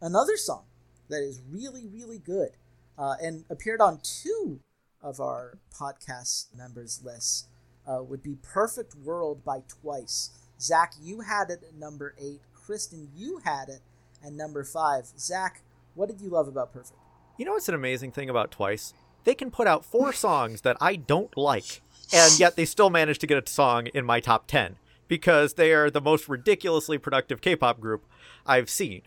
Another 0.00 0.36
song 0.36 0.64
that 1.08 1.22
is 1.22 1.40
really, 1.50 1.86
really 1.86 2.18
good 2.18 2.50
uh, 2.98 3.14
and 3.22 3.44
appeared 3.48 3.80
on 3.80 4.00
two 4.02 4.60
of 5.02 5.20
our 5.20 5.58
podcast 5.72 6.46
members' 6.56 7.00
lists 7.04 7.46
uh, 7.86 8.02
would 8.02 8.22
be 8.22 8.36
Perfect 8.42 8.94
World 8.96 9.44
by 9.44 9.62
Twice. 9.68 10.30
Zach, 10.60 10.94
you 11.00 11.20
had 11.20 11.50
it 11.50 11.62
at 11.66 11.74
number 11.74 12.14
eight. 12.20 12.40
Kristen, 12.52 13.08
you 13.14 13.40
had 13.44 13.68
it 13.68 13.80
at 14.24 14.32
number 14.32 14.64
five. 14.64 15.06
Zach, 15.18 15.62
what 15.94 16.08
did 16.08 16.20
you 16.20 16.28
love 16.28 16.48
about 16.48 16.72
Perfect? 16.72 16.98
You 17.38 17.44
know 17.44 17.52
what's 17.52 17.68
an 17.68 17.74
amazing 17.74 18.12
thing 18.12 18.28
about 18.28 18.50
Twice? 18.50 18.92
They 19.24 19.34
can 19.34 19.50
put 19.50 19.66
out 19.66 19.84
four 19.84 20.12
songs 20.14 20.62
that 20.62 20.76
I 20.80 20.96
don't 20.96 21.34
like, 21.36 21.80
and 22.12 22.38
yet 22.38 22.56
they 22.56 22.64
still 22.64 22.90
manage 22.90 23.18
to 23.20 23.26
get 23.26 23.42
a 23.42 23.50
song 23.50 23.86
in 23.88 24.04
my 24.04 24.20
top 24.20 24.46
10 24.48 24.76
because 25.06 25.54
they 25.54 25.72
are 25.72 25.90
the 25.90 26.00
most 26.00 26.28
ridiculously 26.28 26.98
productive 26.98 27.40
K 27.40 27.56
pop 27.56 27.80
group 27.80 28.04
I've 28.44 28.68
seen. 28.68 29.02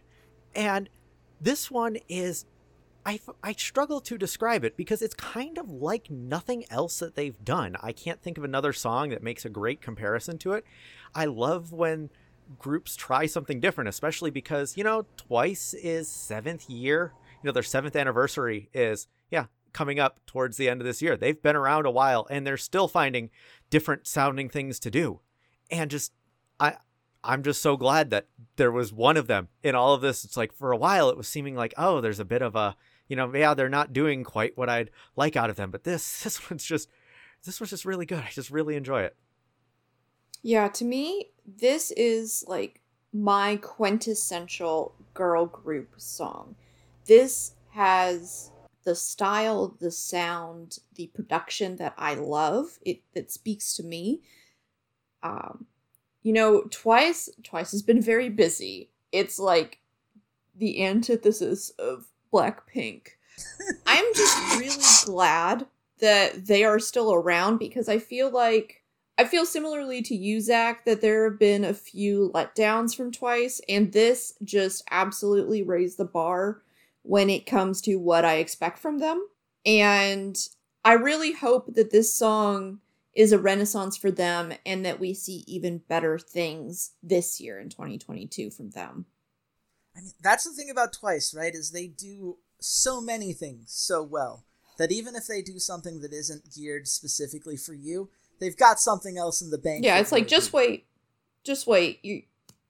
And 0.55 0.89
this 1.39 1.69
one 1.69 1.97
is. 2.09 2.45
I, 3.05 3.19
I 3.41 3.53
struggle 3.53 3.99
to 4.01 4.17
describe 4.17 4.63
it 4.63 4.77
because 4.77 5.01
it's 5.01 5.15
kind 5.15 5.57
of 5.57 5.69
like 5.69 6.09
nothing 6.11 6.65
else 6.69 6.99
that 6.99 7.15
they've 7.15 7.43
done. 7.43 7.75
I 7.81 7.91
can't 7.91 8.21
think 8.21 8.37
of 8.37 8.43
another 8.43 8.73
song 8.73 9.09
that 9.09 9.23
makes 9.23 9.43
a 9.45 9.49
great 9.49 9.81
comparison 9.81 10.37
to 10.39 10.53
it. 10.53 10.65
I 11.15 11.25
love 11.25 11.71
when 11.71 12.09
groups 12.59 12.95
try 12.95 13.25
something 13.25 13.59
different, 13.59 13.87
especially 13.89 14.29
because, 14.29 14.77
you 14.77 14.83
know, 14.83 15.05
Twice 15.17 15.73
is 15.73 16.07
seventh 16.07 16.69
year. 16.69 17.13
You 17.41 17.47
know, 17.47 17.53
their 17.53 17.63
seventh 17.63 17.95
anniversary 17.95 18.69
is, 18.73 19.07
yeah, 19.31 19.45
coming 19.73 19.99
up 19.99 20.19
towards 20.27 20.57
the 20.57 20.69
end 20.69 20.81
of 20.81 20.85
this 20.85 21.01
year. 21.01 21.17
They've 21.17 21.41
been 21.41 21.55
around 21.55 21.85
a 21.85 21.91
while 21.91 22.27
and 22.29 22.45
they're 22.45 22.57
still 22.57 22.87
finding 22.87 23.31
different 23.69 24.05
sounding 24.05 24.49
things 24.49 24.79
to 24.79 24.91
do. 24.91 25.21
And 25.71 25.89
just, 25.89 26.11
I, 26.59 26.75
I'm 27.23 27.41
just 27.41 27.61
so 27.61 27.77
glad 27.77 28.09
that 28.11 28.27
there 28.57 28.71
was 28.71 28.93
one 28.93 29.17
of 29.17 29.27
them 29.27 29.47
in 29.63 29.73
all 29.73 29.93
of 29.93 30.01
this. 30.01 30.23
It's 30.23 30.37
like 30.37 30.53
for 30.53 30.71
a 30.71 30.77
while 30.77 31.09
it 31.09 31.17
was 31.17 31.27
seeming 31.27 31.55
like, 31.55 31.73
oh, 31.77 32.01
there's 32.01 32.19
a 32.19 32.25
bit 32.25 32.41
of 32.41 32.55
a, 32.55 32.75
you 33.11 33.17
know, 33.17 33.29
yeah, 33.35 33.53
they're 33.53 33.67
not 33.67 33.91
doing 33.91 34.23
quite 34.23 34.57
what 34.57 34.69
I'd 34.69 34.89
like 35.17 35.35
out 35.35 35.49
of 35.49 35.57
them. 35.57 35.69
But 35.69 35.83
this, 35.83 36.21
this 36.23 36.49
one's 36.49 36.63
just, 36.63 36.89
this 37.43 37.59
was 37.59 37.69
just 37.69 37.83
really 37.83 38.05
good. 38.05 38.19
I 38.19 38.29
just 38.31 38.49
really 38.49 38.77
enjoy 38.77 39.01
it. 39.01 39.17
Yeah, 40.41 40.69
to 40.69 40.85
me, 40.85 41.31
this 41.45 41.91
is 41.91 42.45
like 42.47 42.79
my 43.11 43.57
quintessential 43.57 44.95
girl 45.13 45.45
group 45.45 45.95
song. 45.97 46.55
This 47.05 47.55
has 47.71 48.49
the 48.85 48.95
style, 48.95 49.75
the 49.81 49.91
sound, 49.91 50.79
the 50.95 51.07
production 51.07 51.75
that 51.75 51.93
I 51.97 52.13
love. 52.13 52.79
It 52.81 53.01
that 53.13 53.29
speaks 53.29 53.75
to 53.75 53.83
me. 53.83 54.21
Um, 55.21 55.65
you 56.23 56.31
know, 56.31 56.63
twice 56.71 57.27
twice 57.43 57.71
has 57.71 57.83
been 57.83 58.01
very 58.01 58.29
busy. 58.29 58.89
It's 59.11 59.37
like 59.37 59.79
the 60.55 60.85
antithesis 60.85 61.71
of 61.71 62.05
Blackpink. 62.33 63.07
I'm 63.85 64.05
just 64.15 64.59
really 64.59 64.83
glad 65.05 65.65
that 65.99 66.47
they 66.47 66.63
are 66.63 66.79
still 66.79 67.13
around 67.13 67.57
because 67.57 67.87
I 67.87 67.99
feel 67.99 68.29
like 68.29 68.81
I 69.17 69.25
feel 69.25 69.45
similarly 69.45 70.01
to 70.03 70.15
you, 70.15 70.41
Zach, 70.41 70.85
that 70.85 71.01
there 71.01 71.29
have 71.29 71.37
been 71.37 71.63
a 71.63 71.75
few 71.75 72.31
letdowns 72.33 72.95
from 72.95 73.11
Twice, 73.11 73.61
and 73.69 73.91
this 73.91 74.33
just 74.43 74.83
absolutely 74.89 75.61
raised 75.61 75.97
the 75.97 76.05
bar 76.05 76.63
when 77.03 77.29
it 77.29 77.45
comes 77.45 77.81
to 77.81 77.97
what 77.97 78.25
I 78.25 78.35
expect 78.37 78.79
from 78.79 78.97
them. 78.97 79.23
And 79.65 80.37
I 80.83 80.93
really 80.93 81.33
hope 81.33 81.75
that 81.75 81.91
this 81.91 82.13
song 82.13 82.79
is 83.13 83.31
a 83.31 83.39
renaissance 83.39 83.97
for 83.97 84.09
them 84.09 84.53
and 84.65 84.85
that 84.85 84.99
we 84.99 85.13
see 85.13 85.43
even 85.45 85.83
better 85.89 86.17
things 86.17 86.93
this 87.03 87.39
year 87.39 87.59
in 87.59 87.69
2022 87.69 88.49
from 88.49 88.71
them. 88.71 89.05
I 89.95 90.01
mean, 90.01 90.11
that's 90.21 90.45
the 90.45 90.53
thing 90.53 90.69
about 90.69 90.93
Twice, 90.93 91.33
right? 91.33 91.53
Is 91.53 91.71
they 91.71 91.87
do 91.87 92.37
so 92.59 93.01
many 93.01 93.33
things 93.33 93.71
so 93.71 94.03
well 94.03 94.45
that 94.77 94.91
even 94.91 95.15
if 95.15 95.27
they 95.27 95.41
do 95.41 95.59
something 95.59 96.01
that 96.01 96.13
isn't 96.13 96.53
geared 96.55 96.87
specifically 96.87 97.57
for 97.57 97.73
you, 97.73 98.09
they've 98.39 98.57
got 98.57 98.79
something 98.79 99.17
else 99.17 99.41
in 99.41 99.49
the 99.49 99.57
bank. 99.57 99.83
Yeah, 99.83 99.99
it's 99.99 100.11
like 100.11 100.27
just 100.27 100.47
people. 100.47 100.59
wait. 100.59 100.85
Just 101.43 101.67
wait. 101.67 101.99
You 102.03 102.23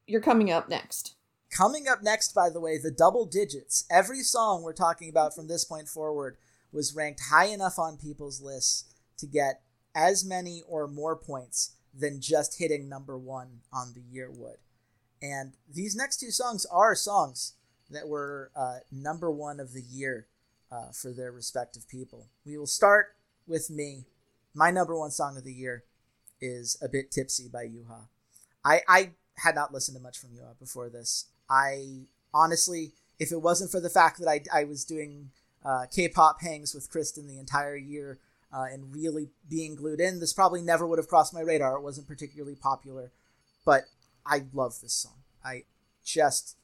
you're 0.07 0.21
coming 0.21 0.51
up 0.51 0.67
next. 0.67 1.15
Coming 1.51 1.87
up 1.87 2.01
next, 2.01 2.33
by 2.33 2.49
the 2.49 2.61
way, 2.61 2.77
the 2.77 2.91
double 2.91 3.25
digits. 3.25 3.85
Every 3.89 4.21
song 4.21 4.63
we're 4.63 4.73
talking 4.73 5.09
about 5.09 5.35
from 5.35 5.47
this 5.47 5.65
point 5.65 5.87
forward 5.87 6.37
was 6.71 6.95
ranked 6.95 7.21
high 7.29 7.47
enough 7.47 7.77
on 7.77 7.97
people's 7.97 8.41
lists 8.41 8.93
to 9.17 9.27
get 9.27 9.61
as 9.93 10.23
many 10.23 10.63
or 10.67 10.87
more 10.87 11.15
points 11.15 11.75
than 11.93 12.21
just 12.21 12.57
hitting 12.57 12.87
number 12.87 13.17
one 13.17 13.59
on 13.73 13.93
the 13.93 14.01
year 14.01 14.31
would. 14.31 14.57
And 15.21 15.53
these 15.71 15.95
next 15.95 16.19
two 16.19 16.31
songs 16.31 16.65
are 16.71 16.95
songs 16.95 17.53
that 17.89 18.07
were 18.07 18.51
uh, 18.55 18.79
number 18.91 19.29
one 19.29 19.59
of 19.59 19.73
the 19.73 19.81
year 19.81 20.27
uh, 20.71 20.91
for 20.93 21.11
their 21.11 21.31
respective 21.31 21.87
people. 21.87 22.27
We 22.45 22.57
will 22.57 22.67
start 22.67 23.15
with 23.47 23.69
me. 23.69 24.05
My 24.53 24.71
number 24.71 24.97
one 24.97 25.11
song 25.11 25.37
of 25.37 25.43
the 25.43 25.53
year 25.53 25.83
is 26.39 26.77
A 26.81 26.89
Bit 26.89 27.11
Tipsy 27.11 27.47
by 27.47 27.65
Yuha. 27.65 28.07
I, 28.65 28.81
I 28.87 29.11
had 29.37 29.55
not 29.55 29.73
listened 29.73 29.97
to 29.97 30.03
much 30.03 30.17
from 30.17 30.31
Yuha 30.31 30.57
before 30.59 30.89
this. 30.89 31.25
I 31.49 32.05
honestly, 32.33 32.93
if 33.19 33.31
it 33.31 33.41
wasn't 33.41 33.71
for 33.71 33.79
the 33.79 33.89
fact 33.89 34.19
that 34.19 34.27
I, 34.27 34.41
I 34.53 34.63
was 34.63 34.85
doing 34.85 35.29
uh, 35.63 35.85
K-pop 35.93 36.41
hangs 36.41 36.73
with 36.73 36.89
Kristen 36.89 37.27
the 37.27 37.39
entire 37.39 37.75
year 37.75 38.17
uh, 38.53 38.65
and 38.71 38.93
really 38.93 39.29
being 39.49 39.75
glued 39.75 39.99
in, 39.99 40.19
this 40.19 40.33
probably 40.33 40.61
never 40.61 40.87
would 40.87 40.99
have 40.99 41.07
crossed 41.07 41.33
my 41.33 41.41
radar. 41.41 41.75
It 41.75 41.83
wasn't 41.83 42.07
particularly 42.07 42.55
popular, 42.55 43.11
but 43.65 43.85
I 44.25 44.43
love 44.53 44.79
this 44.81 44.93
song. 44.93 45.23
I 45.43 45.63
just 46.03 46.57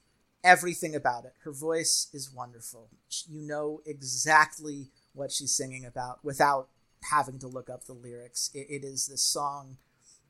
everything 0.44 0.94
about 0.94 1.24
it. 1.24 1.34
Her 1.44 1.52
voice 1.52 2.08
is 2.12 2.32
wonderful. 2.32 2.88
You 3.28 3.42
know 3.42 3.80
exactly 3.84 4.90
what 5.12 5.32
she's 5.32 5.54
singing 5.54 5.84
about 5.84 6.24
without 6.24 6.68
having 7.10 7.38
to 7.40 7.48
look 7.48 7.68
up 7.68 7.84
the 7.84 7.92
lyrics. 7.92 8.50
it, 8.54 8.66
it 8.70 8.84
is 8.84 9.06
this 9.06 9.22
song 9.22 9.78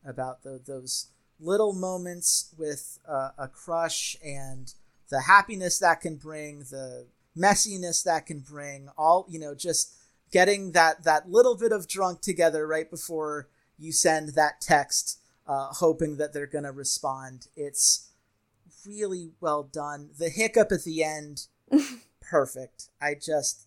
about 0.05 0.43
the, 0.43 0.61
those 0.65 1.09
little 1.41 1.73
moments 1.73 2.55
with 2.57 2.99
uh, 3.09 3.31
a 3.39 3.49
crush 3.49 4.17
and 4.25 4.75
the 5.11 5.23
happiness 5.23 5.79
that 5.79 6.01
can 6.01 6.17
bring, 6.17 6.61
the 6.71 7.07
messiness 7.37 8.03
that 8.05 8.27
can 8.27 8.41
bring, 8.41 8.89
all 8.97 9.27
you 9.29 9.39
know, 9.39 9.55
just 9.55 9.95
getting 10.31 10.73
that 10.73 11.05
that 11.05 11.31
little 11.31 11.57
bit 11.57 11.73
of 11.73 11.89
drunk 11.89 12.21
together 12.21 12.67
right 12.67 12.91
before 12.91 13.49
you 13.79 13.93
send 13.93 14.31
that 14.31 14.61
text, 14.61 15.18
uh, 15.49 15.69
hoping 15.73 16.19
that 16.19 16.33
they're 16.33 16.47
gonna 16.47 16.73
respond. 16.73 17.49
It's 17.57 18.11
really 18.87 19.31
well 19.41 19.63
done. 19.63 20.11
The 20.19 20.29
hiccup 20.29 20.71
at 20.71 20.85
the 20.85 21.03
end, 21.03 21.47
perfect. 22.21 22.91
I 23.01 23.15
just, 23.15 23.67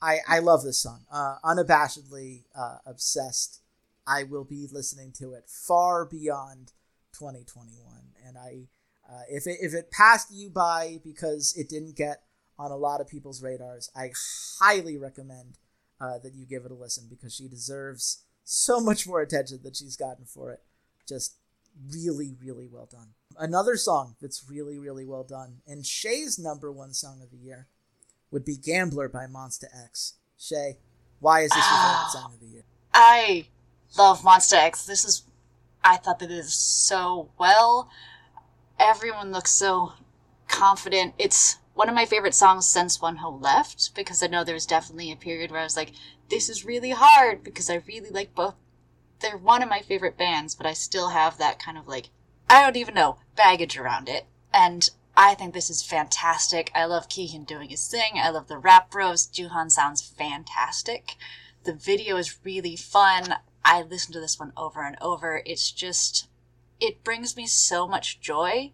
I 0.00 0.18
I 0.28 0.38
love 0.38 0.62
this 0.62 0.78
song. 0.78 1.04
Uh, 1.10 1.36
unabashedly 1.44 2.44
uh, 2.54 2.78
obsessed. 2.86 3.60
I 4.06 4.22
will 4.22 4.44
be 4.44 4.66
listening 4.70 5.12
to 5.18 5.34
it 5.34 5.44
far 5.48 6.06
beyond 6.06 6.72
2021, 7.12 7.94
and 8.26 8.38
I. 8.38 8.68
Uh, 9.10 9.22
if 9.30 9.46
it 9.46 9.56
if 9.62 9.72
it 9.72 9.90
passed 9.90 10.30
you 10.30 10.50
by 10.50 11.00
because 11.02 11.54
it 11.56 11.66
didn't 11.66 11.96
get 11.96 12.24
on 12.58 12.70
a 12.70 12.76
lot 12.76 13.00
of 13.00 13.08
people's 13.08 13.42
radars, 13.42 13.90
I 13.96 14.10
highly 14.60 14.98
recommend 14.98 15.56
uh, 16.00 16.18
that 16.18 16.34
you 16.34 16.44
give 16.44 16.64
it 16.64 16.70
a 16.70 16.74
listen 16.74 17.06
because 17.08 17.34
she 17.34 17.48
deserves 17.48 18.24
so 18.44 18.80
much 18.80 19.06
more 19.06 19.20
attention 19.22 19.60
than 19.62 19.72
she's 19.72 19.96
gotten 19.96 20.26
for 20.26 20.52
it. 20.52 20.60
Just 21.08 21.36
really, 21.92 22.34
really 22.42 22.68
well 22.70 22.88
done. 22.90 23.08
Another 23.38 23.76
song 23.76 24.16
that's 24.20 24.44
really, 24.48 24.78
really 24.78 25.04
well 25.04 25.24
done, 25.24 25.58
and 25.66 25.86
Shay's 25.86 26.38
number 26.38 26.72
one 26.72 26.92
song 26.92 27.20
of 27.22 27.30
the 27.30 27.36
year 27.36 27.68
would 28.30 28.44
be 28.44 28.56
Gambler 28.56 29.08
by 29.08 29.26
Monsta 29.26 29.66
X. 29.84 30.14
Shay, 30.38 30.78
why 31.20 31.40
is 31.40 31.50
this 31.50 31.56
your 31.56 31.64
favorite 31.64 32.04
ah. 32.04 32.10
song 32.12 32.32
of 32.34 32.40
the 32.40 32.46
year? 32.46 32.64
I 32.92 33.46
love 33.96 34.22
Monsta 34.22 34.54
X. 34.54 34.84
This 34.86 35.04
is 35.04 35.22
I 35.84 35.96
thought 35.96 36.18
that 36.18 36.30
it 36.30 36.38
is 36.38 36.52
so 36.52 37.30
well. 37.38 37.88
Everyone 38.78 39.32
looks 39.32 39.50
so 39.50 39.92
confident. 40.48 41.14
It's 41.18 41.58
one 41.74 41.88
of 41.88 41.94
my 41.94 42.04
favorite 42.06 42.34
songs 42.34 42.66
since 42.66 42.98
Wonho 42.98 43.40
left 43.40 43.94
because 43.94 44.22
I 44.22 44.26
know 44.26 44.44
there 44.44 44.54
was 44.54 44.66
definitely 44.66 45.12
a 45.12 45.16
period 45.16 45.50
where 45.50 45.60
I 45.60 45.64
was 45.64 45.76
like, 45.76 45.92
this 46.28 46.48
is 46.48 46.64
really 46.64 46.90
hard 46.90 47.42
because 47.44 47.70
I 47.70 47.82
really 47.86 48.10
like 48.10 48.34
both. 48.34 48.54
They're 49.20 49.36
one 49.36 49.62
of 49.62 49.68
my 49.68 49.80
favorite 49.80 50.16
bands, 50.16 50.54
but 50.54 50.66
I 50.66 50.72
still 50.72 51.10
have 51.10 51.38
that 51.38 51.58
kind 51.58 51.76
of 51.76 51.88
like, 51.88 52.10
I 52.48 52.62
don't 52.62 52.76
even 52.76 52.94
know, 52.94 53.18
baggage 53.36 53.76
around 53.76 54.08
it. 54.08 54.26
And 54.52 54.88
I 55.16 55.34
think 55.34 55.52
this 55.52 55.70
is 55.70 55.82
fantastic. 55.82 56.70
I 56.74 56.84
love 56.84 57.08
Kihyun 57.08 57.44
doing 57.46 57.70
his 57.70 57.88
thing. 57.88 58.12
I 58.16 58.30
love 58.30 58.46
the 58.46 58.56
rap 58.56 58.90
bros. 58.90 59.26
Jooheon 59.26 59.70
sounds 59.70 60.02
fantastic. 60.02 61.16
The 61.64 61.72
video 61.72 62.16
is 62.16 62.38
really 62.44 62.76
fun. 62.76 63.34
I 63.64 63.82
listen 63.82 64.12
to 64.12 64.20
this 64.20 64.38
one 64.38 64.52
over 64.56 64.82
and 64.82 64.96
over. 65.00 65.42
It's 65.44 65.72
just, 65.72 66.28
it 66.80 67.02
brings 67.02 67.36
me 67.36 67.46
so 67.46 67.88
much 67.88 68.20
joy. 68.20 68.70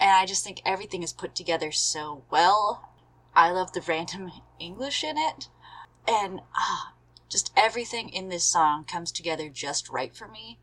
And 0.00 0.10
I 0.10 0.26
just 0.26 0.44
think 0.44 0.60
everything 0.64 1.02
is 1.02 1.12
put 1.12 1.34
together 1.34 1.70
so 1.70 2.24
well. 2.30 2.90
I 3.34 3.50
love 3.50 3.72
the 3.72 3.80
random 3.80 4.32
English 4.58 5.04
in 5.04 5.16
it. 5.16 5.48
And 6.08 6.40
ah, 6.56 6.94
just 7.28 7.52
everything 7.56 8.08
in 8.08 8.28
this 8.28 8.44
song 8.44 8.84
comes 8.84 9.12
together 9.12 9.48
just 9.48 9.88
right 9.88 10.14
for 10.14 10.28
me. 10.28 10.58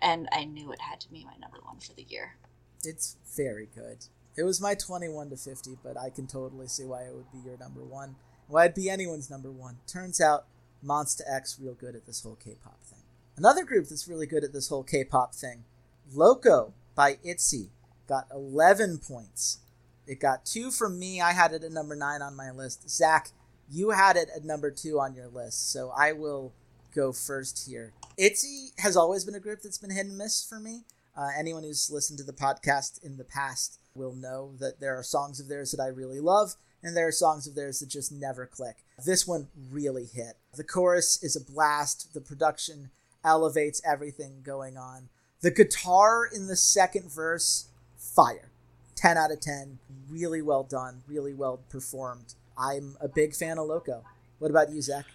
And 0.00 0.28
I 0.32 0.44
knew 0.44 0.72
it 0.72 0.82
had 0.82 1.00
to 1.00 1.10
be 1.10 1.24
my 1.24 1.36
number 1.40 1.58
one 1.62 1.80
for 1.80 1.92
the 1.92 2.06
year. 2.08 2.36
It's 2.84 3.16
very 3.36 3.68
good. 3.74 4.06
It 4.36 4.44
was 4.44 4.60
my 4.60 4.74
21 4.74 5.30
to 5.30 5.36
50, 5.36 5.78
but 5.82 5.98
I 5.98 6.10
can 6.10 6.28
totally 6.28 6.68
see 6.68 6.84
why 6.84 7.02
it 7.02 7.14
would 7.14 7.32
be 7.32 7.38
your 7.44 7.58
number 7.58 7.82
one. 7.82 8.14
Why 8.46 8.66
it'd 8.66 8.76
be 8.76 8.88
anyone's 8.88 9.28
number 9.28 9.50
one. 9.50 9.78
Turns 9.86 10.20
out 10.20 10.46
Monsta 10.84 11.22
X 11.28 11.58
real 11.60 11.74
good 11.74 11.96
at 11.96 12.06
this 12.06 12.22
whole 12.22 12.36
K-pop 12.36 12.78
thing. 12.84 13.00
Another 13.36 13.64
group 13.64 13.88
that's 13.88 14.06
really 14.08 14.26
good 14.26 14.44
at 14.44 14.52
this 14.52 14.68
whole 14.68 14.84
K-pop 14.84 15.34
thing, 15.34 15.64
Loco 16.12 16.72
by 16.94 17.18
ITZY, 17.24 17.70
got 18.08 18.26
11 18.32 18.98
points. 18.98 19.58
It 20.06 20.20
got 20.20 20.46
two 20.46 20.70
from 20.70 20.98
me. 20.98 21.20
I 21.20 21.32
had 21.32 21.52
it 21.52 21.64
at 21.64 21.72
number 21.72 21.94
nine 21.94 22.22
on 22.22 22.34
my 22.34 22.50
list. 22.50 22.88
Zach, 22.88 23.30
you 23.70 23.90
had 23.90 24.16
it 24.16 24.28
at 24.34 24.44
number 24.44 24.70
two 24.70 24.98
on 24.98 25.14
your 25.14 25.28
list, 25.28 25.72
so 25.72 25.92
I 25.96 26.12
will 26.12 26.52
go 26.94 27.12
first 27.12 27.66
here. 27.68 27.92
ITZY 28.18 28.72
has 28.78 28.96
always 28.96 29.24
been 29.24 29.34
a 29.34 29.40
group 29.40 29.60
that's 29.62 29.78
been 29.78 29.90
hit 29.90 30.06
and 30.06 30.18
miss 30.18 30.44
for 30.44 30.58
me. 30.58 30.84
Uh, 31.16 31.28
anyone 31.36 31.62
who's 31.62 31.90
listened 31.90 32.18
to 32.18 32.24
the 32.24 32.32
podcast 32.32 33.02
in 33.04 33.16
the 33.16 33.24
past 33.24 33.78
will 33.94 34.14
know 34.14 34.52
that 34.58 34.80
there 34.80 34.96
are 34.96 35.02
songs 35.02 35.40
of 35.40 35.48
theirs 35.48 35.72
that 35.72 35.82
I 35.82 35.88
really 35.88 36.20
love, 36.20 36.54
and 36.82 36.96
there 36.96 37.08
are 37.08 37.12
songs 37.12 37.46
of 37.46 37.54
theirs 37.54 37.80
that 37.80 37.88
just 37.88 38.12
never 38.12 38.46
click. 38.46 38.84
This 39.04 39.26
one 39.26 39.48
really 39.70 40.06
hit. 40.06 40.36
The 40.54 40.64
chorus 40.64 41.22
is 41.22 41.36
a 41.36 41.40
blast, 41.40 42.14
the 42.14 42.20
production 42.20 42.90
elevates 43.24 43.82
everything 43.84 44.42
going 44.44 44.76
on. 44.76 45.08
The 45.40 45.50
guitar 45.50 46.24
in 46.24 46.46
the 46.46 46.56
second 46.56 47.12
verse, 47.12 47.68
fire. 47.96 48.50
10 48.94 49.16
out 49.16 49.30
of 49.30 49.40
10. 49.40 49.78
Really 50.08 50.42
well 50.42 50.64
done, 50.64 51.02
really 51.06 51.34
well 51.34 51.60
performed. 51.68 52.34
I'm 52.58 52.96
a 53.00 53.08
big 53.08 53.34
fan 53.34 53.58
of 53.58 53.66
Loco. 53.66 54.02
What 54.38 54.50
about 54.50 54.70
you, 54.70 54.82
Zach? 54.82 55.06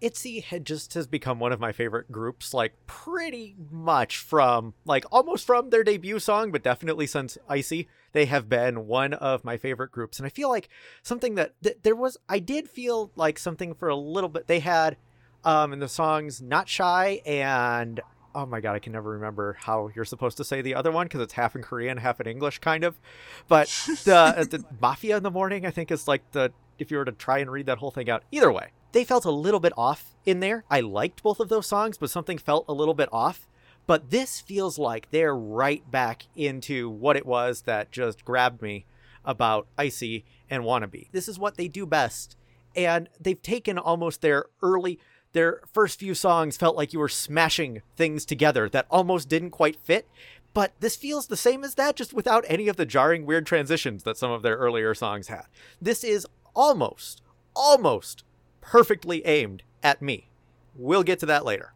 ITZY 0.00 0.42
had 0.44 0.66
just 0.66 0.94
has 0.94 1.06
become 1.06 1.38
one 1.38 1.52
of 1.52 1.60
my 1.60 1.72
favorite 1.72 2.12
groups, 2.12 2.52
like 2.52 2.74
pretty 2.86 3.56
much 3.70 4.18
from 4.18 4.74
like 4.84 5.04
almost 5.10 5.46
from 5.46 5.70
their 5.70 5.84
debut 5.84 6.18
song, 6.18 6.52
but 6.52 6.62
definitely 6.62 7.06
since 7.06 7.38
Icy, 7.48 7.88
they 8.12 8.26
have 8.26 8.48
been 8.48 8.86
one 8.86 9.14
of 9.14 9.44
my 9.44 9.56
favorite 9.56 9.92
groups. 9.92 10.18
And 10.18 10.26
I 10.26 10.30
feel 10.30 10.50
like 10.50 10.68
something 11.02 11.34
that, 11.36 11.54
that 11.62 11.82
there 11.82 11.96
was, 11.96 12.18
I 12.28 12.40
did 12.40 12.68
feel 12.68 13.10
like 13.16 13.38
something 13.38 13.74
for 13.74 13.88
a 13.88 13.96
little 13.96 14.28
bit. 14.28 14.46
They 14.46 14.60
had 14.60 14.96
um 15.44 15.72
in 15.72 15.78
the 15.78 15.88
songs 15.88 16.42
"Not 16.42 16.68
Shy" 16.68 17.22
and 17.24 18.00
oh 18.34 18.44
my 18.44 18.60
god, 18.60 18.74
I 18.74 18.78
can 18.80 18.92
never 18.92 19.10
remember 19.10 19.56
how 19.58 19.90
you're 19.94 20.04
supposed 20.04 20.36
to 20.36 20.44
say 20.44 20.60
the 20.60 20.74
other 20.74 20.92
one 20.92 21.06
because 21.06 21.22
it's 21.22 21.32
half 21.32 21.56
in 21.56 21.62
Korean, 21.62 21.96
half 21.96 22.20
in 22.20 22.26
English, 22.26 22.58
kind 22.58 22.84
of. 22.84 23.00
But 23.48 23.68
the 24.04 24.46
the 24.50 24.64
Mafia 24.80 25.16
in 25.16 25.22
the 25.22 25.30
morning, 25.30 25.64
I 25.64 25.70
think, 25.70 25.90
is 25.90 26.06
like 26.06 26.30
the 26.32 26.52
if 26.78 26.90
you 26.90 26.98
were 26.98 27.04
to 27.04 27.12
try 27.12 27.38
and 27.38 27.50
read 27.50 27.66
that 27.66 27.78
whole 27.78 27.90
thing 27.90 28.10
out. 28.10 28.24
Either 28.30 28.52
way, 28.52 28.70
they 28.92 29.04
felt 29.04 29.24
a 29.24 29.30
little 29.30 29.60
bit 29.60 29.72
off 29.76 30.14
in 30.24 30.40
there. 30.40 30.64
I 30.70 30.80
liked 30.80 31.22
both 31.22 31.40
of 31.40 31.48
those 31.48 31.66
songs, 31.66 31.98
but 31.98 32.10
something 32.10 32.38
felt 32.38 32.64
a 32.68 32.72
little 32.72 32.94
bit 32.94 33.08
off. 33.12 33.48
But 33.86 34.10
this 34.10 34.40
feels 34.40 34.78
like 34.78 35.10
they're 35.10 35.36
right 35.36 35.88
back 35.90 36.24
into 36.34 36.90
what 36.90 37.16
it 37.16 37.24
was 37.24 37.62
that 37.62 37.92
just 37.92 38.24
grabbed 38.24 38.60
me 38.60 38.84
about 39.24 39.68
Icy 39.78 40.24
and 40.50 40.64
Wannabe. 40.64 41.10
This 41.12 41.28
is 41.28 41.38
what 41.38 41.56
they 41.56 41.68
do 41.68 41.86
best. 41.86 42.36
And 42.74 43.08
they've 43.20 43.40
taken 43.40 43.78
almost 43.78 44.22
their 44.22 44.46
early, 44.62 44.98
their 45.32 45.60
first 45.72 45.98
few 45.98 46.14
songs 46.14 46.56
felt 46.56 46.76
like 46.76 46.92
you 46.92 46.98
were 46.98 47.08
smashing 47.08 47.82
things 47.96 48.24
together 48.24 48.68
that 48.68 48.86
almost 48.90 49.28
didn't 49.28 49.50
quite 49.50 49.78
fit. 49.84 50.08
But 50.52 50.72
this 50.80 50.96
feels 50.96 51.26
the 51.26 51.36
same 51.36 51.64
as 51.64 51.74
that, 51.74 51.96
just 51.96 52.14
without 52.14 52.44
any 52.48 52.68
of 52.68 52.76
the 52.76 52.86
jarring, 52.86 53.26
weird 53.26 53.46
transitions 53.46 54.04
that 54.04 54.16
some 54.16 54.30
of 54.30 54.40
their 54.40 54.56
earlier 54.56 54.94
songs 54.94 55.28
had. 55.28 55.44
This 55.82 56.02
is 56.02 56.26
almost, 56.56 57.22
almost 57.54 58.24
perfectly 58.60 59.24
aimed 59.26 59.62
at 59.82 60.02
me. 60.02 60.28
We'll 60.74 61.04
get 61.04 61.20
to 61.20 61.26
that 61.26 61.44
later. 61.44 61.72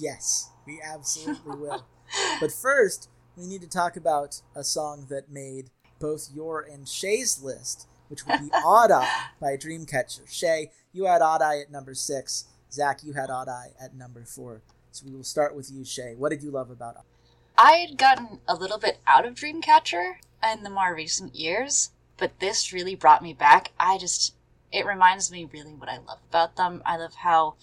Yes, 0.00 0.50
we 0.66 0.80
absolutely 0.82 1.56
will. 1.60 1.86
but 2.40 2.50
first, 2.50 3.08
we 3.36 3.46
need 3.46 3.60
to 3.60 3.68
talk 3.68 3.96
about 3.96 4.42
a 4.56 4.64
song 4.64 5.06
that 5.10 5.30
made 5.30 5.70
both 6.00 6.30
your 6.34 6.60
and 6.62 6.88
Shay's 6.88 7.40
list, 7.40 7.86
which 8.08 8.26
would 8.26 8.40
be 8.40 8.50
Odd 8.64 8.90
Eye 8.90 9.08
by 9.40 9.56
Dreamcatcher. 9.56 10.28
Shay, 10.28 10.70
you 10.92 11.04
had 11.04 11.22
Odd 11.22 11.42
Eye 11.42 11.60
at 11.60 11.70
number 11.70 11.94
six. 11.94 12.46
Zach, 12.72 13.04
you 13.04 13.12
had 13.12 13.30
Odd 13.30 13.48
Eye 13.48 13.72
at 13.80 13.94
number 13.94 14.24
four. 14.24 14.62
So 14.90 15.06
we 15.06 15.14
will 15.14 15.24
start 15.24 15.54
with 15.54 15.70
you, 15.70 15.84
Shay. 15.84 16.14
What 16.16 16.30
did 16.30 16.42
you 16.42 16.50
love 16.50 16.70
about 16.70 16.96
it? 16.96 17.02
I 17.56 17.72
had 17.72 17.98
gotten 17.98 18.40
a 18.48 18.54
little 18.54 18.78
bit 18.78 18.98
out 19.06 19.26
of 19.26 19.34
Dreamcatcher 19.34 20.14
in 20.52 20.62
the 20.62 20.70
more 20.70 20.94
recent 20.94 21.34
years, 21.34 21.90
but 22.18 22.38
this 22.40 22.72
really 22.72 22.94
brought 22.94 23.22
me 23.22 23.32
back. 23.32 23.72
I 23.80 23.96
just, 23.96 24.34
it 24.70 24.84
reminds 24.84 25.32
me 25.32 25.48
really 25.50 25.72
what 25.72 25.88
I 25.88 25.98
love 25.98 26.18
about 26.28 26.56
them. 26.56 26.82
I 26.84 26.96
love 26.96 27.14
how, 27.14 27.54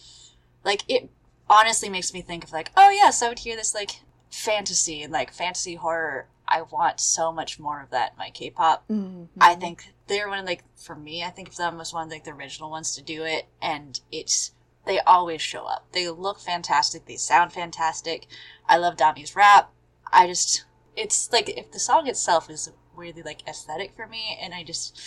like, 0.63 0.83
it 0.87 1.09
honestly 1.49 1.89
makes 1.89 2.13
me 2.13 2.21
think 2.21 2.43
of, 2.43 2.51
like, 2.51 2.71
oh, 2.75 2.89
yes, 2.89 3.21
I 3.21 3.29
would 3.29 3.39
hear 3.39 3.55
this, 3.55 3.75
like, 3.75 4.01
fantasy 4.31 5.03
and, 5.03 5.13
like, 5.13 5.31
fantasy 5.31 5.75
horror. 5.75 6.27
I 6.47 6.61
want 6.61 6.99
so 6.99 7.31
much 7.31 7.59
more 7.59 7.81
of 7.81 7.89
that 7.89 8.11
in 8.13 8.17
my 8.17 8.29
K 8.29 8.49
pop. 8.49 8.87
Mm-hmm. 8.87 9.25
I 9.41 9.55
think 9.55 9.93
they're 10.07 10.29
one 10.29 10.39
of 10.39 10.45
like 10.45 10.63
for 10.75 10.95
me, 10.95 11.23
I 11.23 11.29
think 11.29 11.49
of 11.49 11.57
them 11.57 11.81
as 11.81 11.93
one 11.93 12.05
of 12.05 12.11
like 12.11 12.23
the 12.23 12.31
original 12.33 12.69
ones 12.69 12.95
to 12.95 13.01
do 13.01 13.23
it, 13.23 13.47
and 13.61 13.99
it's 14.11 14.51
they 14.85 14.99
always 14.99 15.41
show 15.41 15.65
up. 15.65 15.87
They 15.91 16.07
look 16.09 16.39
fantastic. 16.39 17.05
They 17.05 17.15
sound 17.15 17.51
fantastic. 17.51 18.27
I 18.67 18.77
love 18.77 18.97
Dami's 18.97 19.35
rap. 19.35 19.71
I 20.13 20.27
just 20.27 20.65
it's 20.95 21.31
like 21.31 21.49
if 21.49 21.71
the 21.71 21.79
song 21.79 22.07
itself 22.07 22.49
is 22.49 22.71
really 22.95 23.21
like 23.21 23.47
aesthetic 23.47 23.93
for 23.95 24.07
me, 24.07 24.37
and 24.41 24.53
I 24.53 24.63
just 24.63 24.99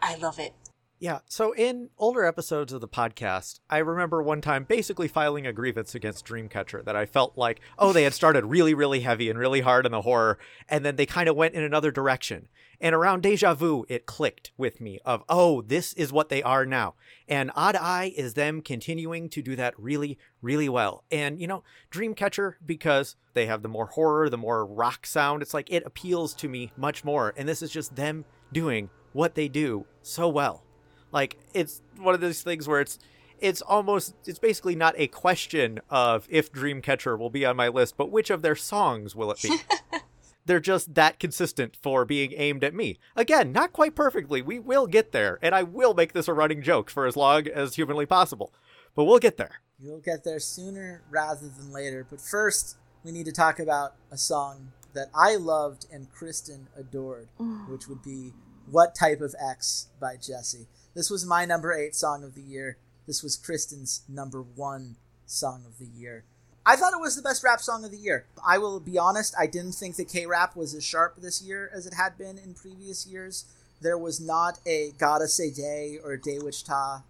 I 0.00 0.16
love 0.16 0.38
it. 0.38 0.54
Yeah. 1.00 1.20
So 1.26 1.52
in 1.52 1.90
older 1.96 2.24
episodes 2.24 2.72
of 2.72 2.80
the 2.80 2.88
podcast, 2.88 3.60
I 3.70 3.78
remember 3.78 4.20
one 4.20 4.40
time 4.40 4.64
basically 4.64 5.06
filing 5.06 5.46
a 5.46 5.52
grievance 5.52 5.94
against 5.94 6.26
Dreamcatcher 6.26 6.84
that 6.84 6.96
I 6.96 7.06
felt 7.06 7.38
like, 7.38 7.60
oh, 7.78 7.92
they 7.92 8.02
had 8.02 8.14
started 8.14 8.46
really, 8.46 8.74
really 8.74 9.00
heavy 9.00 9.30
and 9.30 9.38
really 9.38 9.60
hard 9.60 9.86
in 9.86 9.92
the 9.92 10.02
horror, 10.02 10.38
and 10.68 10.84
then 10.84 10.96
they 10.96 11.06
kind 11.06 11.28
of 11.28 11.36
went 11.36 11.54
in 11.54 11.62
another 11.62 11.92
direction. 11.92 12.48
And 12.80 12.96
around 12.96 13.22
Deja 13.22 13.54
Vu, 13.54 13.84
it 13.88 14.06
clicked 14.06 14.50
with 14.56 14.80
me 14.80 14.98
of, 15.04 15.22
oh, 15.28 15.62
this 15.62 15.92
is 15.92 16.12
what 16.12 16.30
they 16.30 16.42
are 16.42 16.66
now. 16.66 16.94
And 17.28 17.52
Odd 17.54 17.76
Eye 17.76 18.12
is 18.16 18.34
them 18.34 18.60
continuing 18.60 19.28
to 19.30 19.42
do 19.42 19.54
that 19.54 19.78
really, 19.78 20.18
really 20.42 20.68
well. 20.68 21.04
And, 21.12 21.40
you 21.40 21.46
know, 21.46 21.62
Dreamcatcher, 21.92 22.54
because 22.64 23.14
they 23.34 23.46
have 23.46 23.62
the 23.62 23.68
more 23.68 23.86
horror, 23.86 24.28
the 24.28 24.36
more 24.36 24.66
rock 24.66 25.06
sound, 25.06 25.42
it's 25.42 25.54
like 25.54 25.70
it 25.70 25.86
appeals 25.86 26.34
to 26.34 26.48
me 26.48 26.72
much 26.76 27.04
more. 27.04 27.34
And 27.36 27.48
this 27.48 27.62
is 27.62 27.70
just 27.70 27.94
them 27.94 28.24
doing 28.52 28.90
what 29.12 29.34
they 29.36 29.48
do 29.48 29.86
so 30.02 30.28
well. 30.28 30.64
Like 31.12 31.38
it's 31.54 31.82
one 31.98 32.14
of 32.14 32.20
those 32.20 32.42
things 32.42 32.68
where 32.68 32.80
it's 32.80 32.98
it's 33.40 33.62
almost 33.62 34.14
it's 34.26 34.38
basically 34.38 34.74
not 34.74 34.94
a 34.96 35.06
question 35.08 35.80
of 35.90 36.26
if 36.28 36.52
Dreamcatcher 36.52 37.18
will 37.18 37.30
be 37.30 37.44
on 37.44 37.56
my 37.56 37.68
list, 37.68 37.96
but 37.96 38.10
which 38.10 38.30
of 38.30 38.42
their 38.42 38.56
songs 38.56 39.14
will 39.14 39.30
it 39.30 39.42
be? 39.42 39.56
They're 40.46 40.60
just 40.60 40.94
that 40.94 41.20
consistent 41.20 41.76
for 41.76 42.06
being 42.06 42.32
aimed 42.34 42.64
at 42.64 42.74
me. 42.74 42.98
Again, 43.14 43.52
not 43.52 43.74
quite 43.74 43.94
perfectly. 43.94 44.40
We 44.40 44.58
will 44.58 44.86
get 44.86 45.12
there, 45.12 45.38
and 45.42 45.54
I 45.54 45.62
will 45.62 45.92
make 45.92 46.14
this 46.14 46.26
a 46.26 46.32
running 46.32 46.62
joke 46.62 46.88
for 46.88 47.06
as 47.06 47.16
long 47.16 47.46
as 47.48 47.74
humanly 47.74 48.06
possible. 48.06 48.54
But 48.94 49.04
we'll 49.04 49.18
get 49.18 49.36
there. 49.36 49.60
You'll 49.78 50.00
get 50.00 50.24
there 50.24 50.40
sooner 50.40 51.02
rather 51.10 51.48
than 51.48 51.70
later. 51.70 52.06
But 52.08 52.22
first, 52.22 52.78
we 53.04 53.12
need 53.12 53.26
to 53.26 53.32
talk 53.32 53.58
about 53.58 53.94
a 54.10 54.16
song 54.16 54.72
that 54.94 55.08
I 55.14 55.36
loved 55.36 55.86
and 55.92 56.10
Kristen 56.10 56.68
adored, 56.74 57.28
which 57.68 57.86
would 57.86 58.02
be 58.02 58.32
What 58.70 58.94
Type 58.94 59.20
of 59.20 59.34
X 59.38 59.88
by 60.00 60.16
Jessi. 60.16 60.66
This 60.94 61.10
was 61.10 61.24
my 61.26 61.44
number 61.44 61.72
eight 61.72 61.94
song 61.94 62.24
of 62.24 62.34
the 62.34 62.42
year. 62.42 62.76
This 63.06 63.22
was 63.22 63.36
Kristen's 63.36 64.02
number 64.08 64.42
one 64.42 64.96
song 65.26 65.64
of 65.66 65.78
the 65.78 65.86
year. 65.86 66.24
I 66.66 66.76
thought 66.76 66.92
it 66.92 67.00
was 67.00 67.16
the 67.16 67.22
best 67.22 67.42
rap 67.42 67.60
song 67.60 67.84
of 67.84 67.90
the 67.90 67.96
year. 67.96 68.26
I 68.46 68.58
will 68.58 68.80
be 68.80 68.98
honest, 68.98 69.34
I 69.38 69.46
didn't 69.46 69.72
think 69.72 69.96
the 69.96 70.04
K 70.04 70.26
rap 70.26 70.54
was 70.54 70.74
as 70.74 70.84
sharp 70.84 71.16
this 71.16 71.40
year 71.40 71.70
as 71.74 71.86
it 71.86 71.94
had 71.94 72.18
been 72.18 72.36
in 72.36 72.52
previous 72.54 73.06
years. 73.06 73.46
There 73.80 73.96
was 73.96 74.20
not 74.20 74.58
a 74.66 74.92
Gotta 74.98 75.28
Say 75.28 75.50
Day 75.50 75.98
or 76.02 76.16
Daechwita 76.18 77.02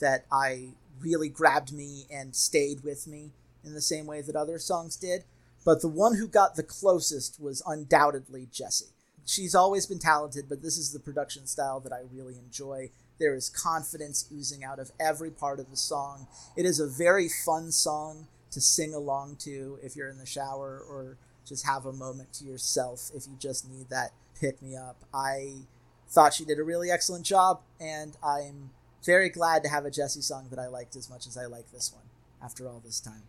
that 0.00 0.26
I 0.30 0.70
really 1.00 1.28
grabbed 1.28 1.72
me 1.72 2.06
and 2.10 2.34
stayed 2.34 2.82
with 2.82 3.06
me 3.06 3.30
in 3.64 3.74
the 3.74 3.80
same 3.80 4.06
way 4.06 4.20
that 4.22 4.36
other 4.36 4.58
songs 4.58 4.96
did. 4.96 5.24
but 5.64 5.80
the 5.80 5.88
one 5.88 6.14
who 6.14 6.28
got 6.28 6.54
the 6.54 6.62
closest 6.62 7.40
was 7.40 7.60
undoubtedly 7.66 8.46
Jessi. 8.52 8.92
She's 9.24 9.52
always 9.54 9.84
been 9.84 9.98
talented, 9.98 10.48
but 10.48 10.62
this 10.62 10.78
is 10.78 10.92
the 10.92 11.00
production 11.00 11.46
style 11.48 11.80
that 11.80 11.92
I 11.92 12.02
really 12.12 12.38
enjoy. 12.38 12.90
There 13.18 13.34
is 13.34 13.48
confidence 13.48 14.28
oozing 14.32 14.64
out 14.64 14.78
of 14.78 14.92
every 15.00 15.30
part 15.30 15.58
of 15.58 15.70
the 15.70 15.76
song. 15.76 16.26
It 16.56 16.66
is 16.66 16.80
a 16.80 16.86
very 16.86 17.28
fun 17.28 17.72
song 17.72 18.26
to 18.50 18.60
sing 18.60 18.94
along 18.94 19.36
to 19.40 19.78
if 19.82 19.96
you're 19.96 20.08
in 20.08 20.18
the 20.18 20.26
shower 20.26 20.78
or 20.78 21.16
just 21.46 21.66
have 21.66 21.86
a 21.86 21.92
moment 21.92 22.32
to 22.34 22.44
yourself 22.44 23.10
if 23.14 23.26
you 23.26 23.36
just 23.38 23.68
need 23.68 23.88
that 23.88 24.12
pick 24.38 24.60
me 24.60 24.76
up. 24.76 25.04
I 25.14 25.62
thought 26.08 26.34
she 26.34 26.44
did 26.44 26.58
a 26.58 26.64
really 26.64 26.90
excellent 26.90 27.24
job, 27.24 27.60
and 27.80 28.16
I'm 28.22 28.70
very 29.04 29.28
glad 29.28 29.62
to 29.62 29.68
have 29.68 29.84
a 29.84 29.90
Jessi 29.90 30.22
song 30.22 30.48
that 30.50 30.58
I 30.58 30.66
liked 30.66 30.96
as 30.96 31.08
much 31.08 31.26
as 31.26 31.36
I 31.36 31.46
like 31.46 31.72
this 31.72 31.92
one 31.92 32.04
after 32.42 32.68
all 32.68 32.80
this 32.84 33.00
time. 33.00 33.22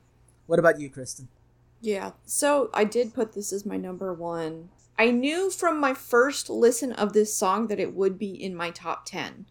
What 0.48 0.60
about 0.60 0.80
you, 0.80 0.90
Kristen? 0.90 1.28
Yeah, 1.82 2.12
so 2.26 2.70
I 2.74 2.84
did 2.84 3.14
put 3.14 3.34
this 3.34 3.54
as 3.54 3.66
my 3.66 3.78
number 3.78 4.14
one. 4.14 4.70
I 4.98 5.12
knew 5.12 5.52
from 5.52 5.80
my 5.80 5.94
first 5.94 6.50
listen 6.50 6.92
of 6.92 7.14
this 7.14 7.36
song 7.36 7.68
that 7.68 7.80
it 7.80 7.94
would 7.94 8.18
be 8.18 8.32
in 8.32 8.56
my 8.56 8.72
top 8.72 9.06
10. 9.06 9.46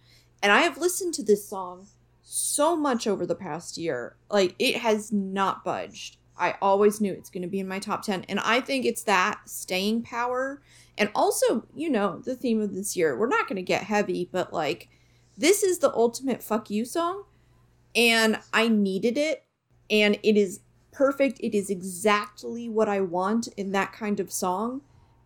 And 0.46 0.52
I 0.52 0.60
have 0.60 0.78
listened 0.78 1.12
to 1.14 1.24
this 1.24 1.48
song 1.48 1.88
so 2.22 2.76
much 2.76 3.08
over 3.08 3.26
the 3.26 3.34
past 3.34 3.76
year. 3.76 4.14
Like, 4.30 4.54
it 4.60 4.76
has 4.76 5.12
not 5.12 5.64
budged. 5.64 6.18
I 6.38 6.54
always 6.62 7.00
knew 7.00 7.12
it's 7.12 7.30
going 7.30 7.42
to 7.42 7.48
be 7.48 7.58
in 7.58 7.66
my 7.66 7.80
top 7.80 8.02
10. 8.02 8.26
And 8.28 8.38
I 8.38 8.60
think 8.60 8.84
it's 8.84 9.02
that 9.02 9.40
staying 9.46 10.02
power. 10.02 10.62
And 10.96 11.10
also, 11.16 11.66
you 11.74 11.90
know, 11.90 12.20
the 12.24 12.36
theme 12.36 12.60
of 12.60 12.76
this 12.76 12.96
year. 12.96 13.18
We're 13.18 13.26
not 13.26 13.48
going 13.48 13.56
to 13.56 13.62
get 13.62 13.82
heavy, 13.82 14.28
but 14.30 14.52
like, 14.52 14.88
this 15.36 15.64
is 15.64 15.80
the 15.80 15.92
ultimate 15.92 16.44
fuck 16.44 16.70
you 16.70 16.84
song. 16.84 17.24
And 17.96 18.38
I 18.52 18.68
needed 18.68 19.18
it. 19.18 19.42
And 19.90 20.16
it 20.22 20.36
is 20.36 20.60
perfect. 20.92 21.40
It 21.40 21.56
is 21.56 21.70
exactly 21.70 22.68
what 22.68 22.88
I 22.88 23.00
want 23.00 23.48
in 23.56 23.72
that 23.72 23.92
kind 23.92 24.20
of 24.20 24.30
song. 24.30 24.82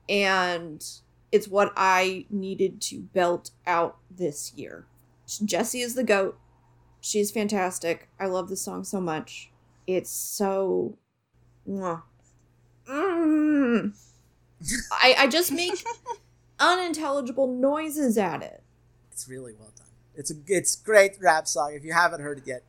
And 0.09 0.83
it's 1.31 1.47
what 1.47 1.75
I 1.77 2.25
needed 2.31 2.81
to 2.81 3.01
belt 3.01 3.51
out 3.67 3.99
this 4.11 4.55
year. 4.55 4.87
Jessi 5.39 5.83
is 5.85 5.95
the 5.95 6.05
goat. 6.05 6.39
She's 7.01 7.31
fantastic. 7.31 8.09
I 8.19 8.27
love 8.27 8.49
this 8.49 8.63
song 8.63 8.85
so 8.85 9.01
much. 9.01 9.51
It's 9.87 10.11
so. 10.11 10.99
Mm. 11.69 12.03
I, 14.93 15.15
I 15.19 15.27
just 15.29 15.53
make 15.53 15.85
unintelligible 16.59 17.47
noises 17.47 18.19
at 18.19 18.43
it. 18.43 18.63
It's 19.13 19.29
really 19.29 19.55
well 19.59 19.73
done. 19.77 19.87
It's 20.15 20.31
a 20.31 20.35
it's 20.47 20.77
great 20.77 21.13
rap 21.21 21.47
song. 21.47 21.73
If 21.75 21.85
you 21.85 21.93
haven't 21.93 22.21
heard 22.21 22.39
it 22.39 22.47
yet, 22.47 22.65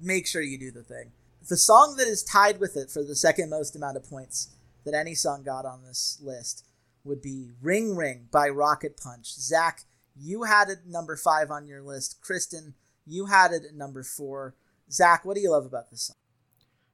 make 0.00 0.26
sure 0.26 0.42
you 0.42 0.58
do 0.58 0.70
the 0.70 0.82
thing. 0.82 1.12
The 1.48 1.56
song 1.56 1.96
that 1.98 2.06
is 2.06 2.22
tied 2.22 2.60
with 2.60 2.76
it 2.76 2.90
for 2.90 3.02
the 3.02 3.14
second 3.14 3.50
most 3.50 3.76
amount 3.76 3.96
of 3.96 4.08
points 4.08 4.50
that 4.84 4.94
any 4.94 5.14
song 5.14 5.42
got 5.42 5.66
on 5.66 5.82
this 5.82 6.18
list 6.22 6.66
would 7.04 7.20
be 7.20 7.50
Ring 7.60 7.96
Ring 7.96 8.28
by 8.30 8.48
Rocket 8.48 8.96
Punch. 8.96 9.34
Zach, 9.34 9.82
you 10.16 10.44
had 10.44 10.68
it 10.68 10.78
number 10.86 11.16
five 11.16 11.50
on 11.50 11.66
your 11.66 11.82
list. 11.82 12.20
Kristen, 12.22 12.74
you 13.06 13.26
had 13.26 13.52
it 13.52 13.64
at 13.64 13.74
number 13.74 14.02
four. 14.02 14.54
Zach, 14.90 15.24
what 15.24 15.34
do 15.34 15.40
you 15.40 15.50
love 15.50 15.66
about 15.66 15.90
this 15.90 16.02
song? 16.02 16.16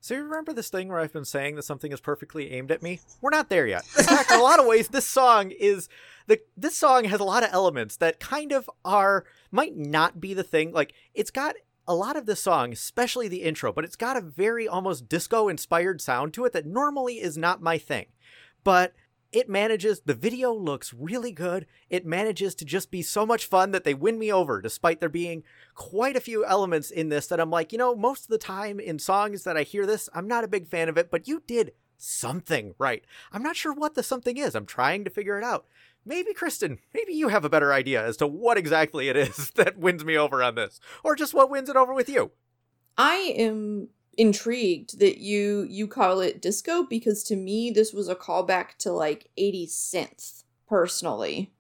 So 0.03 0.15
you 0.15 0.23
remember 0.23 0.55
this 0.55 0.71
thing 0.71 0.89
where 0.89 0.99
I've 0.99 1.13
been 1.13 1.27
saying 1.27 1.57
that 1.57 1.65
something 1.65 1.93
is 1.93 2.01
perfectly 2.01 2.53
aimed 2.53 2.71
at 2.71 2.83
me? 2.83 3.01
We're 3.21 3.31
not 3.31 3.51
there 3.51 3.67
yet. 3.67 3.85
In 3.99 4.05
fact, 4.05 4.31
in 4.31 4.41
a 4.41 4.43
lot 4.43 4.59
of 4.59 4.65
ways, 4.65 4.89
this 4.89 5.07
song 5.07 5.51
is 5.51 5.91
the 6.27 6.41
this 6.57 6.77
song 6.77 7.05
has 7.05 7.21
a 7.21 7.25
lot 7.25 7.43
of 7.43 7.51
elements 7.53 7.97
that 7.97 8.19
kind 8.19 8.53
of 8.53 8.71
are 8.83 9.27
might 9.51 9.77
not 9.77 10.19
be 10.19 10.33
the 10.33 10.43
thing. 10.43 10.73
Like 10.73 10.95
it's 11.13 11.31
got 11.31 11.55
a 11.87 11.95
lot 11.95 12.17
of 12.17 12.25
the 12.25 12.37
song, 12.37 12.73
especially 12.73 13.29
the 13.29 13.43
intro, 13.43 13.73
but 13.73 13.85
it's 13.85 13.97
got 13.97 14.17
a 14.17 14.23
very 14.23 14.67
almost 14.67 15.09
disco 15.09 15.49
inspired 15.49 16.01
sound 16.01 16.33
to 16.35 16.47
it 16.47 16.53
that 16.55 16.65
normally 16.65 17.21
is 17.21 17.37
not 17.37 17.61
my 17.61 17.77
thing. 17.77 18.07
But 18.65 18.95
it 19.33 19.49
manages 19.49 20.01
the 20.01 20.15
video 20.15 20.53
looks 20.53 20.93
really 20.93 21.33
good. 21.33 21.67
It 21.89 22.05
manages 22.05 22.55
to 22.57 22.65
just 22.65 22.91
be 22.91 23.03
so 23.03 23.25
much 23.25 23.47
fun 23.47 23.71
that 23.71 23.85
they 23.85 23.95
win 23.95 24.19
me 24.19 24.33
over 24.33 24.61
despite 24.61 25.01
there 25.01 25.09
being 25.09 25.45
quite 25.75 26.17
a 26.17 26.21
few 26.21 26.45
elements 26.45 26.91
in 26.91 27.09
this 27.09 27.27
that 27.29 27.41
i'm 27.41 27.51
like 27.51 27.73
you 27.73 27.79
know 27.79 27.95
most 27.95 28.25
of 28.25 28.29
the 28.29 28.39
time 28.39 28.79
in 28.79 28.99
songs 28.99 29.45
that 29.45 29.57
i 29.57 29.63
hear 29.63 29.87
this 29.87 30.09
i'm 30.15 30.29
not 30.29 30.45
a 30.45 30.49
big 30.49 30.67
fan 30.69 30.89
of 30.89 30.99
it 30.99 31.11
but 31.11 31.27
you 31.27 31.43
did 31.47 31.73
something 32.01 32.75
right. 32.79 33.05
I'm 33.33 33.43
not 33.43 33.57
sure 33.57 33.73
what 33.73 33.95
the 33.95 34.03
something 34.03 34.37
is. 34.37 34.55
I'm 34.55 34.67
trying 34.67 35.05
to 35.05 35.11
figure 35.11 35.39
it 35.39 35.45
out. 35.45 35.67
Maybe 36.05 36.33
kristen 36.33 36.79
maybe 36.95 37.13
you 37.13 37.29
have 37.29 37.45
a 37.45 37.51
better 37.51 37.73
idea 37.73 38.05
as 38.05 38.17
to 38.19 38.27
what 38.27 38.57
exactly 38.57 39.09
it 39.09 39.17
is 39.17 39.51
that 39.57 39.79
wins 39.79 40.05
me 40.05 40.17
over 40.17 40.43
on 40.43 40.55
this 40.55 40.81
or 41.05 41.15
just 41.15 41.35
what 41.35 41.51
wins 41.51 41.69
it 41.69 41.77
over 41.77 41.93
with 41.93 42.09
you. 42.09 42.31
I 42.97 43.35
am 43.37 43.89
intrigued 44.19 44.99
that 44.99 45.19
you 45.19 45.67
you 45.69 45.87
call 45.87 46.21
it 46.21 46.43
disco 46.43 46.83
because 46.83 47.23
to 47.23 47.37
me 47.37 47.71
this 47.71 47.93
was 47.93 48.09
a 48.09 48.15
callback 48.15 48.77
to 48.79 48.93
like 48.93 49.31
80s 49.39 49.71
synth 49.71 50.45
personally. 50.69 51.53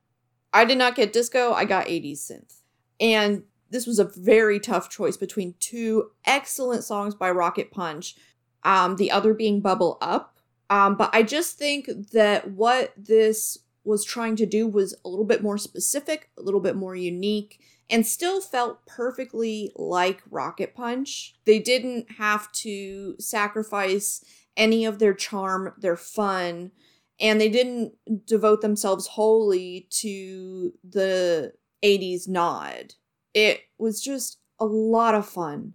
I 0.52 0.64
did 0.64 0.78
not 0.78 0.94
get 0.94 1.12
disco, 1.12 1.52
I 1.52 1.64
got 1.64 1.86
80s 1.86 2.30
synth. 2.30 2.60
And 2.98 3.44
this 3.70 3.86
was 3.86 3.98
a 3.98 4.04
very 4.04 4.58
tough 4.58 4.90
choice 4.90 5.16
between 5.16 5.54
two 5.60 6.10
excellent 6.24 6.84
songs 6.84 7.14
by 7.14 7.30
Rocket 7.30 7.70
Punch, 7.70 8.16
um, 8.64 8.96
the 8.96 9.10
other 9.10 9.32
being 9.32 9.60
Bubble 9.60 9.96
Up. 10.00 10.38
Um, 10.68 10.96
but 10.96 11.10
I 11.12 11.22
just 11.22 11.56
think 11.56 11.88
that 12.12 12.50
what 12.50 12.92
this 12.96 13.58
was 13.84 14.04
trying 14.04 14.36
to 14.36 14.46
do 14.46 14.66
was 14.66 14.94
a 15.04 15.08
little 15.08 15.24
bit 15.24 15.42
more 15.42 15.58
specific, 15.58 16.30
a 16.38 16.42
little 16.42 16.60
bit 16.60 16.76
more 16.76 16.94
unique, 16.94 17.60
and 17.90 18.06
still 18.06 18.40
felt 18.40 18.86
perfectly 18.86 19.72
like 19.74 20.22
Rocket 20.30 20.74
Punch. 20.74 21.34
They 21.44 21.58
didn't 21.58 22.12
have 22.12 22.50
to 22.52 23.16
sacrifice 23.18 24.24
any 24.56 24.84
of 24.84 24.98
their 24.98 25.14
charm, 25.14 25.74
their 25.78 25.96
fun, 25.96 26.70
and 27.18 27.40
they 27.40 27.48
didn't 27.48 27.94
devote 28.26 28.62
themselves 28.62 29.08
wholly 29.08 29.86
to 29.90 30.72
the 30.88 31.52
80s 31.82 32.28
nod. 32.28 32.94
It 33.34 33.62
was 33.78 34.00
just 34.00 34.38
a 34.58 34.64
lot 34.64 35.14
of 35.14 35.26
fun. 35.26 35.74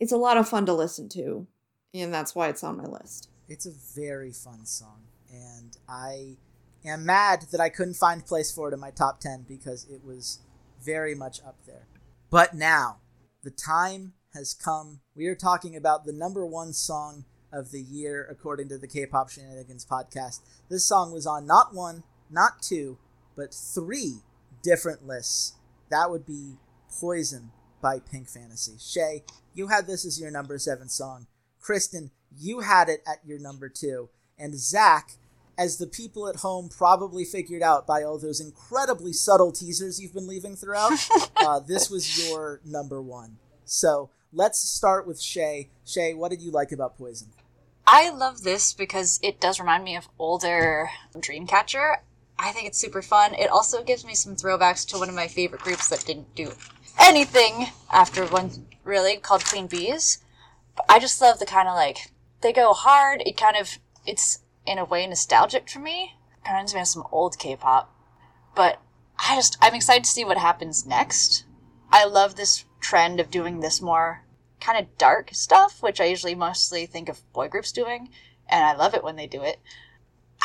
It's 0.00 0.12
a 0.12 0.16
lot 0.16 0.36
of 0.36 0.48
fun 0.48 0.66
to 0.66 0.74
listen 0.74 1.08
to, 1.10 1.46
and 1.94 2.12
that's 2.12 2.34
why 2.34 2.48
it's 2.48 2.64
on 2.64 2.76
my 2.76 2.84
list. 2.84 3.30
It's 3.48 3.66
a 3.66 3.72
very 3.94 4.32
fun 4.32 4.66
song, 4.66 5.02
and 5.32 5.76
I 5.88 6.36
am 6.84 7.06
mad 7.06 7.46
that 7.52 7.60
I 7.60 7.68
couldn't 7.68 7.94
find 7.94 8.24
place 8.24 8.52
for 8.52 8.68
it 8.68 8.74
in 8.74 8.80
my 8.80 8.90
top 8.90 9.20
10 9.20 9.46
because 9.48 9.86
it 9.90 10.04
was 10.04 10.40
very 10.86 11.14
much 11.14 11.40
up 11.44 11.58
there. 11.66 11.88
But 12.30 12.54
now, 12.54 12.98
the 13.42 13.50
time 13.50 14.14
has 14.32 14.54
come. 14.54 15.00
We 15.16 15.26
are 15.26 15.34
talking 15.34 15.76
about 15.76 16.06
the 16.06 16.12
number 16.12 16.46
one 16.46 16.72
song 16.72 17.24
of 17.52 17.72
the 17.72 17.82
year, 17.82 18.26
according 18.30 18.68
to 18.68 18.78
the 18.78 18.86
K 18.86 19.06
pop 19.06 19.28
shenanigans 19.28 19.84
podcast. 19.84 20.40
This 20.70 20.84
song 20.84 21.12
was 21.12 21.26
on 21.26 21.46
not 21.46 21.74
one, 21.74 22.04
not 22.30 22.62
two, 22.62 22.98
but 23.36 23.52
three 23.52 24.20
different 24.62 25.06
lists. 25.06 25.54
That 25.90 26.10
would 26.10 26.26
be 26.26 26.56
Poison 27.00 27.50
by 27.82 27.98
Pink 27.98 28.28
Fantasy. 28.28 28.76
Shay, 28.78 29.24
you 29.54 29.68
had 29.68 29.86
this 29.86 30.04
as 30.04 30.20
your 30.20 30.30
number 30.30 30.58
seven 30.58 30.88
song. 30.88 31.26
Kristen, 31.60 32.10
you 32.36 32.60
had 32.60 32.88
it 32.88 33.00
at 33.06 33.18
your 33.24 33.38
number 33.38 33.68
two. 33.68 34.08
And 34.38 34.58
Zach, 34.58 35.12
as 35.58 35.78
the 35.78 35.86
people 35.86 36.28
at 36.28 36.36
home 36.36 36.68
probably 36.68 37.24
figured 37.24 37.62
out 37.62 37.86
by 37.86 38.02
all 38.02 38.18
those 38.18 38.40
incredibly 38.40 39.12
subtle 39.12 39.52
teasers 39.52 40.00
you've 40.00 40.14
been 40.14 40.26
leaving 40.26 40.56
throughout, 40.56 40.92
uh, 41.36 41.60
this 41.60 41.90
was 41.90 42.28
your 42.28 42.60
number 42.64 43.00
one. 43.00 43.38
So 43.64 44.10
let's 44.32 44.60
start 44.60 45.06
with 45.06 45.20
Shay. 45.20 45.70
Shay, 45.84 46.14
what 46.14 46.30
did 46.30 46.42
you 46.42 46.50
like 46.50 46.72
about 46.72 46.98
Poison? 46.98 47.28
I 47.86 48.10
love 48.10 48.42
this 48.42 48.72
because 48.72 49.20
it 49.22 49.40
does 49.40 49.60
remind 49.60 49.84
me 49.84 49.96
of 49.96 50.08
older 50.18 50.90
Dreamcatcher. 51.14 51.96
I 52.38 52.52
think 52.52 52.66
it's 52.66 52.78
super 52.78 53.00
fun. 53.00 53.34
It 53.34 53.48
also 53.48 53.82
gives 53.82 54.04
me 54.04 54.14
some 54.14 54.36
throwbacks 54.36 54.86
to 54.88 54.98
one 54.98 55.08
of 55.08 55.14
my 55.14 55.28
favorite 55.28 55.62
groups 55.62 55.88
that 55.88 56.04
didn't 56.04 56.34
do 56.34 56.52
anything 56.98 57.68
after 57.90 58.26
one, 58.26 58.66
really, 58.84 59.16
called 59.16 59.44
Queen 59.44 59.68
B'Z. 59.68 60.18
But 60.76 60.86
I 60.88 60.98
just 60.98 61.20
love 61.20 61.38
the 61.38 61.46
kind 61.46 61.68
of 61.68 61.74
like, 61.74 62.10
they 62.42 62.52
go 62.52 62.72
hard. 62.72 63.22
It 63.24 63.36
kind 63.36 63.56
of, 63.56 63.78
it's 64.04 64.40
in 64.66 64.78
a 64.78 64.84
way 64.84 65.06
nostalgic 65.06 65.68
for 65.70 65.78
me. 65.78 66.14
Of 66.44 66.50
reminds 66.50 66.74
me 66.74 66.80
of 66.80 66.86
some 66.86 67.06
old 67.10 67.38
K-pop. 67.38 67.92
But 68.54 68.80
I 69.18 69.36
just, 69.36 69.56
I'm 69.60 69.74
excited 69.74 70.04
to 70.04 70.10
see 70.10 70.24
what 70.24 70.38
happens 70.38 70.86
next. 70.86 71.44
I 71.90 72.04
love 72.04 72.36
this 72.36 72.64
trend 72.80 73.20
of 73.20 73.30
doing 73.30 73.60
this 73.60 73.80
more 73.80 74.24
kind 74.60 74.78
of 74.78 74.98
dark 74.98 75.30
stuff, 75.32 75.82
which 75.82 76.00
I 76.00 76.04
usually 76.04 76.34
mostly 76.34 76.86
think 76.86 77.08
of 77.08 77.30
boy 77.32 77.48
groups 77.48 77.72
doing, 77.72 78.10
and 78.48 78.64
I 78.64 78.74
love 78.74 78.94
it 78.94 79.04
when 79.04 79.16
they 79.16 79.26
do 79.26 79.42
it. 79.42 79.60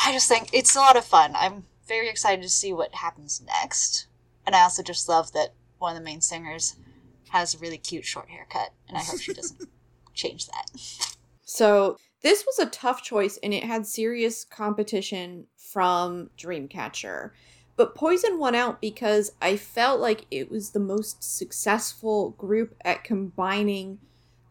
I 0.04 0.12
just 0.12 0.28
think 0.28 0.50
it's 0.52 0.76
a 0.76 0.80
lot 0.80 0.96
of 0.96 1.04
fun. 1.04 1.32
I'm 1.36 1.64
very 1.86 2.08
excited 2.08 2.42
to 2.42 2.48
see 2.48 2.72
what 2.72 2.94
happens 2.94 3.42
next. 3.44 4.06
And 4.46 4.56
I 4.56 4.62
also 4.62 4.82
just 4.82 5.08
love 5.08 5.32
that 5.32 5.54
one 5.78 5.96
of 5.96 5.98
the 5.98 6.04
main 6.04 6.20
singers 6.20 6.76
has 7.30 7.54
a 7.54 7.58
really 7.58 7.78
cute 7.78 8.04
short 8.04 8.28
haircut, 8.28 8.70
and 8.88 8.96
I 8.96 9.00
hope 9.02 9.20
she 9.20 9.32
doesn't 9.32 9.68
change 10.14 10.46
that. 10.46 10.70
So 11.44 11.98
this 12.22 12.44
was 12.46 12.58
a 12.58 12.70
tough 12.70 13.02
choice 13.02 13.38
and 13.42 13.52
it 13.52 13.64
had 13.64 13.86
serious 13.86 14.44
competition 14.44 15.46
from 15.56 16.30
Dreamcatcher. 16.38 17.30
But 17.76 17.94
Poison 17.94 18.38
won 18.38 18.54
out 18.54 18.80
because 18.80 19.32
I 19.40 19.56
felt 19.56 20.00
like 20.00 20.26
it 20.30 20.50
was 20.50 20.70
the 20.70 20.80
most 20.80 21.22
successful 21.22 22.30
group 22.30 22.74
at 22.84 23.02
combining 23.02 23.98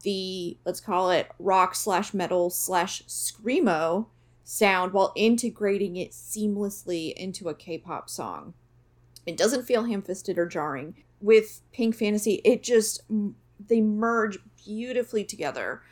the, 0.04 0.58
let's 0.66 0.80
call 0.80 1.12
it 1.12 1.30
rock 1.40 1.76
slash 1.76 2.14
metal 2.14 2.50
slash 2.50 3.04
screamo 3.04 4.08
sound 4.44 4.92
while 4.92 5.14
integrating 5.16 5.96
it 5.96 6.12
seamlessly 6.12 7.14
into 7.14 7.48
a 7.48 7.56
K-pop 7.56 8.10
song. 8.10 8.54
It 9.26 9.38
doesn't 9.38 9.66
feel 9.66 9.86
ham-fisted 9.86 10.38
or 10.38 10.48
jarring. 10.48 10.96
With 11.22 11.62
Pink 11.72 11.96
Fantasy, 11.96 12.42
it 12.44 12.64
just 12.64 13.04
they 13.68 13.80
merge 13.80 14.40
beautifully 14.66 15.24
together. 15.24 15.84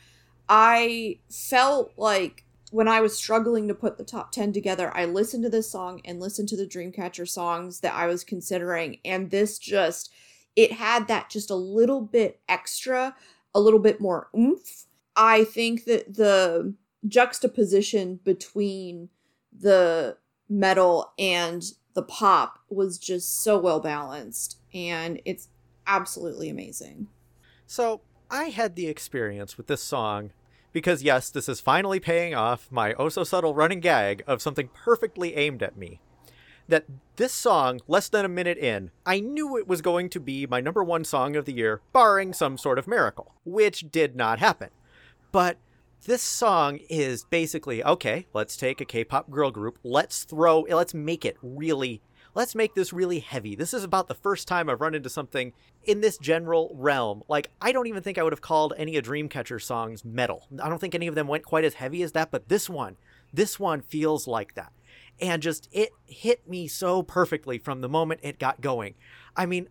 I 0.50 1.20
felt 1.30 1.93
like 1.95 2.43
when 2.72 2.88
I 2.88 3.02
was 3.02 3.18
struggling 3.18 3.68
to 3.68 3.74
put 3.74 3.97
the 3.97 4.04
top 4.04 4.32
10 4.32 4.52
together, 4.52 4.91
I 4.95 5.06
listened 5.06 5.43
to 5.43 5.50
this 5.50 5.72
song 5.72 6.02
and 6.04 6.20
listened 6.20 6.50
to 6.50 6.58
the 6.58 6.68
Dreamcatcher 6.68 7.28
songs 7.28 7.80
that 7.82 7.93
I 7.93 8.08
was 8.08 8.24
considering. 8.24 8.97
And 9.06 9.30
this 9.30 9.60
just, 9.60 10.12
it 10.56 10.74
had 10.74 11.08
that 11.08 11.30
just 11.30 11.50
a 11.50 11.56
little 11.56 12.02
bit 12.02 12.39
extra, 12.50 13.16
a 13.54 13.60
little 13.60 13.80
bit 13.80 14.02
more 14.02 14.30
oomph. 14.38 14.86
I 15.16 15.43
think 15.43 15.86
that 15.86 16.16
the 16.16 16.74
juxtaposition 17.08 18.20
between 18.24 19.10
the 19.58 20.18
metal 20.47 21.14
and 21.18 21.64
the 21.93 22.04
pop 22.04 22.60
was 22.70 22.97
just 22.97 23.43
so 23.43 23.60
well 23.60 23.80
balanced. 23.80 24.60
And 24.74 25.22
it's 25.26 25.50
absolutely 25.88 26.50
amazing. 26.50 27.08
So, 27.66 28.02
I 28.32 28.45
had 28.45 28.76
the 28.76 28.86
experience 28.88 29.58
with 29.58 29.66
this 29.66 29.82
song 29.82 30.32
because 30.72 31.03
yes, 31.03 31.30
this 31.30 31.49
is 31.49 31.59
finally 31.59 31.99
paying 31.99 32.36
off 32.36 32.72
my 32.72 32.93
oh 32.93 33.09
so 33.09 33.24
subtle 33.24 33.53
running 33.53 33.80
gag 33.80 34.24
of 34.28 34.41
something 34.41 34.70
perfectly 34.74 35.36
aimed 35.36 35.63
at 35.63 35.78
me. 35.78 35.99
That 36.67 36.86
this 37.15 37.34
song, 37.34 37.80
less 37.88 38.09
than 38.09 38.26
a 38.26 38.30
minute 38.30 38.59
in, 38.59 38.91
I 39.05 39.20
knew 39.20 39.57
it 39.57 39.67
was 39.67 39.82
going 39.82 40.09
to 40.09 40.20
be 40.20 40.45
my 40.45 40.61
number 40.61 40.84
one 40.84 41.03
song 41.03 41.36
of 41.36 41.45
the 41.45 41.53
year, 41.53 41.82
barring 41.93 42.32
some 42.32 42.57
sort 42.57 42.78
of 42.78 42.88
miracle, 42.88 43.34
which 43.43 43.91
did 43.91 44.15
not 44.15 44.39
happen. 44.39 44.70
But 45.32 45.57
this 46.05 46.22
song 46.22 46.80
is 46.89 47.26
basically 47.26 47.84
okay, 47.84 48.28
let's 48.34 48.55
take 48.55 48.82
a 48.82 48.86
K 48.86 49.03
pop 49.03 49.32
girl 49.32 49.51
group, 49.51 49.80
let's 49.84 50.24
throw, 50.24 50.61
let's 50.61 50.93
make 50.93 51.26
it 51.26 51.38
really 51.41 52.01
let's 52.36 52.55
make 52.55 52.75
this 52.75 52.93
really 52.93 53.19
heavy. 53.19 53.55
This 53.55 53.73
is 53.73 53.84
about 53.84 54.07
the 54.07 54.13
first 54.13 54.47
time 54.47 54.69
I've 54.69 54.82
run 54.82 54.95
into 54.95 55.09
something 55.09 55.53
in 55.84 56.01
this 56.01 56.17
general 56.17 56.71
realm. 56.75 57.23
Like, 57.27 57.51
I 57.61 57.71
don't 57.71 57.88
even 57.88 58.03
think 58.03 58.17
I 58.17 58.23
would 58.23 58.34
have 58.34 58.41
called 58.41 58.73
any 58.77 58.97
of 58.97 59.05
Dreamcatcher 59.05 59.61
songs 59.61 60.05
metal. 60.05 60.47
I 60.61 60.69
don't 60.69 60.80
think 60.80 60.95
any 60.95 61.07
of 61.07 61.15
them 61.15 61.27
went 61.27 61.45
quite 61.45 61.63
as 61.63 61.75
heavy 61.75 62.03
as 62.03 62.11
that, 62.13 62.32
but 62.32 62.49
this 62.49 62.69
one, 62.69 62.97
this 63.34 63.59
one 63.59 63.82
feels 63.82 64.27
like 64.27 64.55
that. 64.55 64.71
And 65.21 65.41
just, 65.41 65.67
it 65.71 65.89
hit 66.05 66.47
me 66.47 66.67
so 66.67 67.03
perfectly 67.03 67.57
from 67.57 67.82
the 67.82 67.89
moment 67.89 68.21
it 68.23 68.39
got 68.39 68.61
going. 68.61 68.95
I 69.36 69.45
mean, 69.45 69.67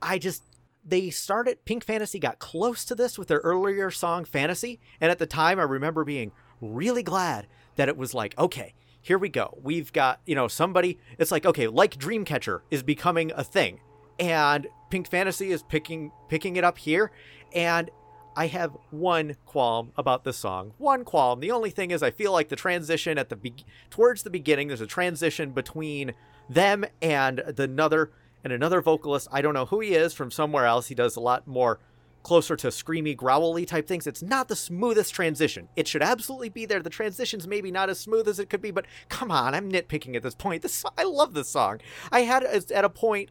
I 0.00 0.18
just, 0.18 0.42
they 0.84 1.10
started, 1.10 1.64
Pink 1.64 1.84
Fantasy 1.84 2.18
got 2.18 2.38
close 2.38 2.84
to 2.86 2.94
this 2.94 3.18
with 3.18 3.28
their 3.28 3.40
earlier 3.40 3.90
song, 3.90 4.24
Fantasy. 4.24 4.80
And 5.00 5.10
at 5.10 5.18
the 5.18 5.26
time, 5.26 5.58
I 5.58 5.64
remember 5.64 6.04
being 6.04 6.32
really 6.60 7.02
glad 7.02 7.46
that 7.76 7.88
it 7.88 7.96
was 7.96 8.14
like, 8.14 8.36
okay, 8.38 8.74
here 9.00 9.18
we 9.18 9.28
go. 9.28 9.56
We've 9.62 9.92
got, 9.92 10.20
you 10.26 10.34
know, 10.34 10.48
somebody, 10.48 10.98
it's 11.18 11.30
like, 11.30 11.46
okay, 11.46 11.68
like 11.68 11.96
Dreamcatcher 11.96 12.60
is 12.70 12.82
becoming 12.82 13.32
a 13.34 13.44
thing. 13.44 13.80
And 14.18 14.66
Pink 14.90 15.08
Fantasy 15.08 15.52
is 15.52 15.62
picking 15.62 16.10
picking 16.28 16.56
it 16.56 16.64
up 16.64 16.78
here. 16.78 17.12
And 17.54 17.90
I 18.36 18.46
have 18.48 18.76
one 18.90 19.36
qualm 19.46 19.92
about 19.96 20.24
this 20.24 20.36
song. 20.36 20.72
One 20.78 21.04
qualm. 21.04 21.40
The 21.40 21.50
only 21.50 21.70
thing 21.70 21.90
is 21.90 22.02
I 22.02 22.10
feel 22.10 22.32
like 22.32 22.48
the 22.48 22.56
transition 22.56 23.18
at 23.18 23.28
the 23.28 23.36
be- 23.36 23.64
towards 23.90 24.22
the 24.22 24.30
beginning, 24.30 24.68
there's 24.68 24.80
a 24.80 24.86
transition 24.86 25.50
between 25.50 26.14
them 26.48 26.84
and 27.02 27.42
the 27.46 27.64
another 27.64 28.12
and 28.44 28.52
another 28.52 28.80
vocalist. 28.80 29.28
I 29.32 29.42
don't 29.42 29.54
know 29.54 29.66
who 29.66 29.80
he 29.80 29.94
is 29.94 30.14
from 30.14 30.30
somewhere 30.30 30.66
else. 30.66 30.86
He 30.86 30.94
does 30.94 31.16
a 31.16 31.20
lot 31.20 31.46
more 31.46 31.80
closer 32.22 32.56
to 32.56 32.68
screamy, 32.68 33.16
growly 33.16 33.64
type 33.64 33.86
things. 33.86 34.06
It's 34.06 34.22
not 34.22 34.48
the 34.48 34.56
smoothest 34.56 35.14
transition. 35.14 35.68
It 35.76 35.88
should 35.88 36.02
absolutely 36.02 36.48
be 36.48 36.66
there. 36.66 36.82
The 36.82 36.90
transition's 36.90 37.46
maybe 37.46 37.70
not 37.70 37.88
as 37.88 37.98
smooth 37.98 38.28
as 38.28 38.38
it 38.38 38.50
could 38.50 38.60
be, 38.60 38.70
but 38.70 38.86
come 39.08 39.30
on, 39.30 39.54
I'm 39.54 39.70
nitpicking 39.70 40.16
at 40.16 40.22
this 40.22 40.34
point. 40.34 40.62
This 40.62 40.84
I 40.96 41.04
love 41.04 41.34
this 41.34 41.48
song. 41.48 41.80
I 42.12 42.20
had 42.20 42.42
it 42.42 42.70
at 42.70 42.84
a 42.84 42.90
point 42.90 43.30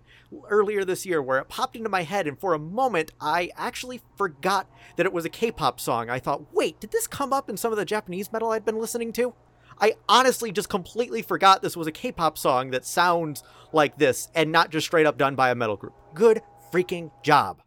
earlier 0.50 0.84
this 0.84 1.06
year 1.06 1.22
where 1.22 1.40
it 1.40 1.50
popped 1.50 1.76
into 1.76 1.90
my 1.90 2.04
head, 2.04 2.28
and 2.28 2.40
for 2.40 2.54
a 2.54 2.60
moment, 2.60 3.12
I 3.22 3.52
actually 3.56 4.02
forgot 4.18 4.70
that 4.96 5.06
it 5.06 5.14
was 5.14 5.26
a 5.26 5.30
K-pop 5.30 5.80
song. 5.80 6.10
I 6.10 6.20
thought, 6.20 6.54
wait, 6.54 6.80
did 6.80 6.92
this 6.92 7.08
come 7.08 7.34
up 7.34 7.50
in 7.50 7.58
some 7.58 7.72
of 7.72 7.78
the 7.78 7.86
Japanese 7.86 8.32
metal 8.32 8.52
I'd 8.52 8.66
been 8.66 8.80
listening 8.80 9.14
to? 9.14 9.34
I 9.80 9.94
honestly 10.10 10.52
just 10.52 10.70
completely 10.70 11.22
forgot 11.22 11.62
this 11.62 11.78
was 11.78 11.88
a 11.88 11.92
K-pop 11.92 12.38
song 12.38 12.72
that 12.72 12.86
sounds 12.86 13.44
like 13.72 13.98
this 13.98 14.30
and 14.34 14.52
not 14.52 14.72
just 14.72 14.88
straight 14.88 15.06
up 15.06 15.18
done 15.18 15.36
by 15.36 15.52
a 15.52 15.56
metal 15.56 15.78
group. 15.78 15.94
Good 16.16 16.42
freaking 16.72 17.12
job. 17.22 17.62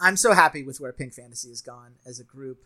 I'm 0.00 0.16
so 0.16 0.32
happy 0.32 0.62
with 0.62 0.80
where 0.80 0.92
Pink 0.92 1.14
Fantasy 1.14 1.48
has 1.50 1.60
gone 1.60 1.94
as 2.04 2.18
a 2.18 2.24
group. 2.24 2.64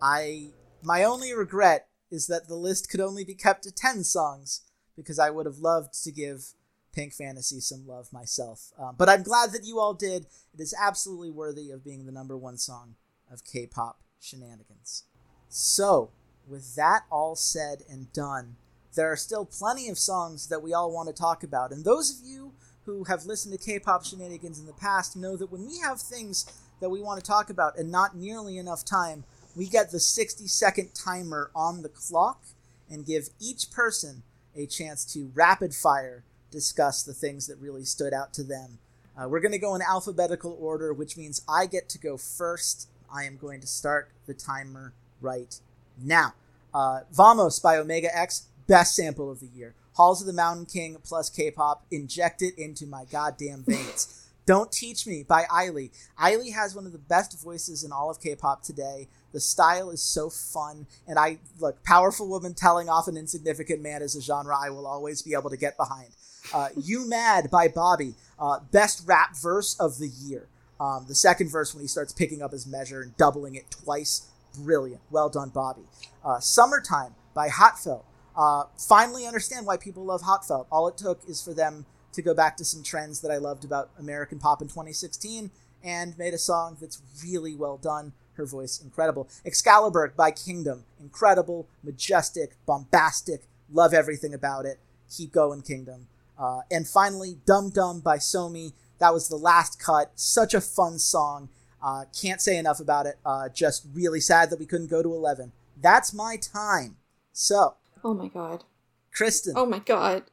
I 0.00 0.50
my 0.82 1.04
only 1.04 1.32
regret 1.32 1.88
is 2.10 2.26
that 2.28 2.48
the 2.48 2.54
list 2.54 2.88
could 2.88 3.00
only 3.00 3.24
be 3.24 3.34
kept 3.34 3.64
to 3.64 3.72
10 3.72 4.04
songs 4.04 4.62
because 4.96 5.18
I 5.18 5.30
would 5.30 5.46
have 5.46 5.58
loved 5.58 6.02
to 6.04 6.12
give 6.12 6.52
Pink 6.92 7.12
Fantasy 7.12 7.60
some 7.60 7.86
love 7.86 8.12
myself. 8.12 8.72
Um, 8.78 8.94
but 8.96 9.08
I'm 9.08 9.22
glad 9.22 9.52
that 9.52 9.64
you 9.64 9.78
all 9.78 9.94
did. 9.94 10.26
It 10.54 10.60
is 10.60 10.74
absolutely 10.80 11.30
worthy 11.30 11.70
of 11.70 11.84
being 11.84 12.06
the 12.06 12.12
number 12.12 12.36
one 12.36 12.56
song 12.56 12.94
of 13.30 13.44
K 13.44 13.66
pop 13.66 14.00
shenanigans. 14.20 15.04
So, 15.48 16.10
with 16.46 16.76
that 16.76 17.04
all 17.10 17.36
said 17.36 17.82
and 17.90 18.12
done, 18.12 18.56
there 18.94 19.10
are 19.10 19.16
still 19.16 19.44
plenty 19.44 19.88
of 19.88 19.98
songs 19.98 20.48
that 20.48 20.62
we 20.62 20.72
all 20.72 20.90
want 20.90 21.08
to 21.08 21.14
talk 21.14 21.42
about. 21.42 21.72
And 21.72 21.84
those 21.84 22.10
of 22.10 22.26
you 22.26 22.54
who 22.84 23.04
have 23.04 23.26
listened 23.26 23.56
to 23.56 23.64
K 23.64 23.78
pop 23.78 24.04
shenanigans 24.04 24.58
in 24.58 24.66
the 24.66 24.72
past 24.72 25.16
know 25.16 25.36
that 25.36 25.52
when 25.52 25.66
we 25.66 25.78
have 25.80 26.00
things 26.00 26.46
that 26.80 26.90
we 26.90 27.00
want 27.00 27.22
to 27.22 27.26
talk 27.26 27.50
about 27.50 27.78
and 27.78 27.90
not 27.90 28.16
nearly 28.16 28.58
enough 28.58 28.84
time, 28.84 29.24
we 29.56 29.66
get 29.66 29.90
the 29.90 30.00
60 30.00 30.46
second 30.46 30.94
timer 30.94 31.50
on 31.54 31.82
the 31.82 31.88
clock 31.88 32.44
and 32.90 33.04
give 33.04 33.30
each 33.40 33.70
person 33.70 34.22
a 34.56 34.66
chance 34.66 35.04
to 35.12 35.30
rapid 35.34 35.74
fire 35.74 36.24
discuss 36.50 37.02
the 37.02 37.12
things 37.12 37.46
that 37.46 37.58
really 37.58 37.84
stood 37.84 38.12
out 38.12 38.32
to 38.34 38.42
them. 38.42 38.78
Uh, 39.16 39.28
we're 39.28 39.40
going 39.40 39.52
to 39.52 39.58
go 39.58 39.74
in 39.74 39.82
alphabetical 39.82 40.56
order, 40.60 40.92
which 40.92 41.16
means 41.16 41.42
I 41.48 41.66
get 41.66 41.88
to 41.90 41.98
go 41.98 42.16
first. 42.16 42.88
I 43.12 43.24
am 43.24 43.36
going 43.36 43.60
to 43.60 43.66
start 43.66 44.10
the 44.26 44.34
timer 44.34 44.92
right 45.20 45.58
now. 46.02 46.34
Uh, 46.72 47.00
Vamos 47.12 47.58
by 47.58 47.76
Omega 47.76 48.16
X, 48.16 48.46
best 48.66 48.94
sample 48.94 49.30
of 49.30 49.40
the 49.40 49.48
year. 49.48 49.74
Halls 49.94 50.20
of 50.20 50.26
the 50.26 50.32
Mountain 50.32 50.66
King 50.66 50.96
plus 51.02 51.28
K 51.28 51.50
pop, 51.50 51.84
inject 51.90 52.42
it 52.42 52.56
into 52.56 52.86
my 52.86 53.04
goddamn 53.04 53.64
veins. 53.66 54.14
Don't 54.48 54.72
Teach 54.72 55.06
Me 55.06 55.22
by 55.22 55.42
Ailee. 55.42 55.90
Ailee 56.18 56.54
has 56.54 56.74
one 56.74 56.86
of 56.86 56.92
the 56.92 56.98
best 56.98 57.38
voices 57.38 57.84
in 57.84 57.92
all 57.92 58.08
of 58.08 58.18
K-pop 58.18 58.62
today. 58.62 59.06
The 59.34 59.40
style 59.40 59.90
is 59.90 60.00
so 60.00 60.30
fun, 60.30 60.86
and 61.06 61.18
I 61.18 61.40
look 61.60 61.84
powerful 61.84 62.26
woman 62.26 62.54
telling 62.54 62.88
off 62.88 63.08
an 63.08 63.18
insignificant 63.18 63.82
man 63.82 64.00
is 64.00 64.16
a 64.16 64.22
genre 64.22 64.56
I 64.58 64.70
will 64.70 64.86
always 64.86 65.20
be 65.20 65.34
able 65.34 65.50
to 65.50 65.58
get 65.58 65.76
behind. 65.76 66.08
Uh, 66.54 66.70
you 66.82 67.06
Mad 67.06 67.50
by 67.50 67.68
Bobby, 67.68 68.14
uh, 68.38 68.60
best 68.72 69.06
rap 69.06 69.36
verse 69.36 69.78
of 69.78 69.98
the 69.98 70.08
year. 70.08 70.48
Um, 70.80 71.04
the 71.06 71.14
second 71.14 71.50
verse 71.50 71.74
when 71.74 71.82
he 71.82 71.88
starts 71.88 72.14
picking 72.14 72.40
up 72.40 72.52
his 72.52 72.66
measure 72.66 73.02
and 73.02 73.14
doubling 73.18 73.54
it 73.54 73.70
twice, 73.70 74.28
brilliant. 74.58 75.02
Well 75.10 75.28
done, 75.28 75.50
Bobby. 75.50 75.82
Uh, 76.24 76.40
Summertime 76.40 77.14
by 77.34 77.50
Hotfelt. 77.50 78.04
Uh, 78.34 78.64
finally 78.78 79.26
understand 79.26 79.66
why 79.66 79.76
people 79.76 80.06
love 80.06 80.22
Hotfelt. 80.22 80.64
All 80.72 80.88
it 80.88 80.96
took 80.96 81.20
is 81.28 81.42
for 81.42 81.52
them 81.52 81.84
to 82.18 82.22
go 82.22 82.34
back 82.34 82.56
to 82.56 82.64
some 82.64 82.82
trends 82.82 83.20
that 83.20 83.30
I 83.30 83.36
loved 83.36 83.64
about 83.64 83.90
American 83.98 84.38
pop 84.40 84.60
in 84.60 84.68
2016 84.68 85.50
and 85.84 86.18
made 86.18 86.34
a 86.34 86.38
song 86.38 86.76
that's 86.80 87.00
really 87.24 87.54
well 87.54 87.76
done. 87.76 88.12
Her 88.34 88.44
voice 88.44 88.80
incredible. 88.80 89.28
Excalibur 89.44 90.12
by 90.16 90.32
Kingdom, 90.32 90.84
incredible, 91.00 91.68
majestic, 91.82 92.56
bombastic. 92.66 93.42
Love 93.72 93.94
everything 93.94 94.34
about 94.34 94.66
it. 94.66 94.78
Keep 95.16 95.32
going, 95.32 95.62
Kingdom. 95.62 96.08
Uh, 96.38 96.60
and 96.70 96.86
finally, 96.86 97.38
Dumb 97.46 97.70
Dumb 97.70 98.00
by 98.00 98.18
Somi. 98.18 98.72
That 98.98 99.12
was 99.12 99.28
the 99.28 99.36
last 99.36 99.80
cut. 99.80 100.12
Such 100.14 100.54
a 100.54 100.60
fun 100.60 100.98
song. 100.98 101.48
Uh, 101.82 102.04
can't 102.20 102.40
say 102.40 102.58
enough 102.58 102.80
about 102.80 103.06
it. 103.06 103.16
Uh, 103.24 103.48
just 103.48 103.86
really 103.92 104.20
sad 104.20 104.50
that 104.50 104.58
we 104.58 104.66
couldn't 104.66 104.90
go 104.90 105.02
to 105.02 105.12
11. 105.14 105.52
That's 105.80 106.12
my 106.12 106.36
time. 106.36 106.96
So. 107.32 107.74
Oh 108.02 108.14
my 108.14 108.28
god. 108.28 108.64
Kristen. 109.12 109.54
Oh 109.56 109.66
my 109.66 109.78
god. 109.78 110.24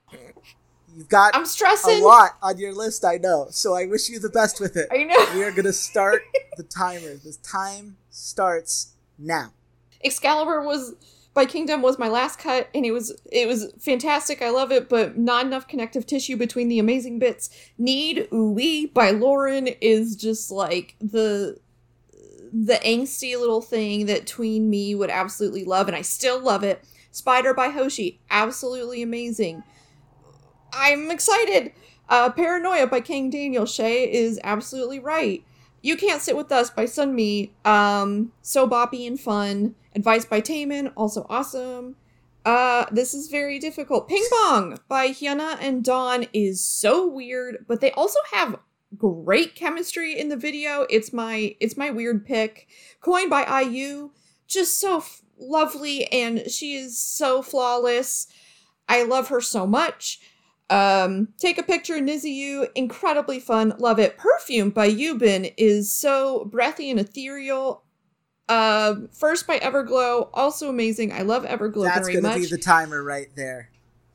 You've 0.95 1.09
got 1.09 1.35
I'm 1.35 1.45
stressing. 1.45 2.01
a 2.01 2.05
lot 2.05 2.37
on 2.41 2.57
your 2.57 2.73
list, 2.73 3.03
I 3.03 3.17
know. 3.17 3.47
So 3.49 3.73
I 3.75 3.85
wish 3.85 4.09
you 4.09 4.19
the 4.19 4.29
best 4.29 4.61
with 4.61 4.77
it. 4.77 4.87
I 4.91 5.03
know. 5.03 5.25
We 5.35 5.43
are 5.43 5.51
going 5.51 5.65
to 5.65 5.73
start 5.73 6.21
the 6.57 6.63
timer. 6.63 7.15
The 7.15 7.35
time 7.43 7.97
starts 8.09 8.93
now. 9.19 9.51
Excalibur 10.03 10.61
was 10.61 10.95
by 11.33 11.45
Kingdom 11.45 11.81
was 11.81 11.99
my 11.99 12.07
last 12.07 12.39
cut, 12.39 12.69
and 12.73 12.85
it 12.85 12.91
was 12.91 13.11
it 13.29 13.45
was 13.47 13.73
fantastic. 13.79 14.41
I 14.41 14.49
love 14.51 14.71
it, 14.71 14.87
but 14.87 15.17
not 15.17 15.45
enough 15.45 15.67
connective 15.67 16.05
tissue 16.05 16.37
between 16.37 16.69
the 16.69 16.79
amazing 16.79 17.19
bits. 17.19 17.49
Need 17.77 18.29
Ooh 18.33 18.87
by 18.93 19.11
Lauren 19.11 19.67
is 19.81 20.15
just 20.15 20.49
like 20.49 20.95
the 21.01 21.59
the 22.53 22.79
angsty 22.85 23.37
little 23.37 23.61
thing 23.61 24.05
that 24.05 24.25
tween 24.25 24.69
me 24.69 24.95
would 24.95 25.09
absolutely 25.09 25.65
love, 25.65 25.87
and 25.87 25.95
I 25.95 26.03
still 26.03 26.39
love 26.39 26.63
it. 26.63 26.85
Spider 27.11 27.53
by 27.53 27.69
Hoshi, 27.69 28.21
absolutely 28.29 29.01
amazing. 29.01 29.63
I'm 30.75 31.09
excited. 31.09 31.71
Uh, 32.09 32.29
Paranoia 32.29 32.87
by 32.87 32.99
Kang 32.99 33.29
Daniel 33.29 33.65
Shay 33.65 34.11
is 34.11 34.39
absolutely 34.43 34.99
right. 34.99 35.43
You 35.81 35.95
Can't 35.95 36.21
Sit 36.21 36.35
With 36.35 36.51
Us 36.51 36.69
by 36.69 36.85
Sunmi, 36.85 37.51
um, 37.65 38.31
so 38.41 38.67
boppy 38.67 39.07
and 39.07 39.19
fun. 39.19 39.75
Advice 39.95 40.25
by 40.25 40.41
Taemin, 40.41 40.91
also 40.95 41.25
awesome. 41.29 41.95
Uh, 42.43 42.85
this 42.91 43.13
is 43.13 43.29
very 43.29 43.57
difficult. 43.57 44.07
Ping 44.07 44.23
Pong 44.31 44.77
by 44.87 45.09
Hyuna 45.09 45.57
and 45.61 45.83
Dawn 45.83 46.25
is 46.33 46.61
so 46.61 47.07
weird, 47.07 47.65
but 47.67 47.81
they 47.81 47.91
also 47.91 48.19
have 48.33 48.59
great 48.97 49.55
chemistry 49.55 50.19
in 50.19 50.29
the 50.29 50.37
video. 50.37 50.85
It's 50.89 51.13
my 51.13 51.55
it's 51.59 51.77
my 51.77 51.89
weird 51.89 52.25
pick. 52.25 52.67
Coin 53.01 53.29
by 53.29 53.61
IU, 53.61 54.11
just 54.47 54.79
so 54.79 54.97
f- 54.97 55.23
lovely, 55.39 56.05
and 56.11 56.49
she 56.51 56.75
is 56.75 56.99
so 56.99 57.41
flawless. 57.41 58.27
I 58.87 59.03
love 59.03 59.29
her 59.29 59.41
so 59.41 59.65
much. 59.65 60.19
Um, 60.69 61.29
take 61.37 61.57
a 61.57 61.63
picture, 61.63 61.95
NiziU, 61.95 62.67
incredibly 62.75 63.39
fun, 63.39 63.73
love 63.77 63.99
it. 63.99 64.17
Perfume 64.17 64.71
by 64.71 64.89
Yubin 64.89 65.53
is 65.57 65.91
so 65.95 66.45
breathy 66.45 66.89
and 66.89 66.99
ethereal. 66.99 67.83
Uh, 68.49 68.95
first 69.11 69.47
by 69.47 69.57
Everglow, 69.59 70.29
also 70.33 70.69
amazing. 70.69 71.11
I 71.11 71.21
love 71.21 71.43
Everglow 71.45 71.83
That's 71.85 72.07
very 72.07 72.13
gonna 72.21 72.29
much. 72.29 72.37
be 72.37 72.45
the 72.47 72.57
timer 72.57 73.03
right 73.03 73.27
there. 73.35 73.69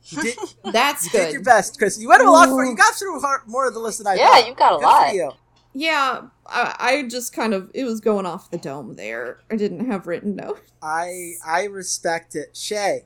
You 0.05 0.23
did, 0.23 0.37
That's 0.71 1.05
you 1.05 1.11
good. 1.11 1.25
did 1.25 1.33
your 1.33 1.43
best, 1.43 1.77
Chris. 1.77 1.99
You 1.99 2.09
went 2.09 2.21
a 2.23 2.29
lot 2.31 2.49
for 2.49 2.65
you 2.65 2.75
got 2.75 2.95
through 2.95 3.19
har- 3.21 3.43
more 3.47 3.67
of 3.67 3.73
the 3.73 3.79
list 3.79 3.99
than 3.99 4.07
I 4.07 4.15
did. 4.15 4.21
Yeah, 4.21 4.29
thought. 4.31 4.47
you 4.47 4.55
got 4.55 4.73
a 4.73 4.77
Good 4.77 4.85
lot. 4.85 5.09
For 5.09 5.15
you. 5.15 5.31
Yeah, 5.73 6.21
I, 6.47 6.75
I 6.79 7.07
just 7.07 7.33
kind 7.33 7.53
of 7.53 7.71
it 7.73 7.85
was 7.85 8.01
going 8.01 8.25
off 8.25 8.51
the 8.51 8.57
dome 8.57 8.95
there. 8.95 9.39
I 9.49 9.55
didn't 9.55 9.85
have 9.89 10.05
written 10.07 10.35
notes. 10.35 10.59
I 10.81 11.33
I 11.45 11.63
respect 11.65 12.35
it. 12.35 12.57
Shay, 12.57 13.05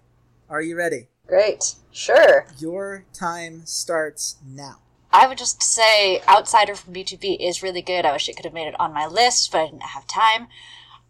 are 0.49 0.61
you 0.61 0.75
ready? 0.75 1.09
Great. 1.27 1.75
Sure. 1.91 2.45
Your 2.57 3.05
time 3.13 3.65
starts 3.65 4.37
now. 4.45 4.79
I 5.11 5.27
would 5.27 5.37
just 5.37 5.63
say 5.63 6.21
Outsider 6.27 6.75
from 6.75 6.93
BtoB 6.93 7.37
is 7.39 7.63
really 7.63 7.81
good. 7.81 8.05
I 8.05 8.11
wish 8.11 8.27
it 8.27 8.35
could 8.35 8.45
have 8.45 8.53
made 8.53 8.67
it 8.67 8.79
on 8.79 8.93
my 8.93 9.07
list, 9.07 9.51
but 9.51 9.61
I 9.61 9.65
didn't 9.67 9.83
have 9.83 10.05
time. 10.07 10.47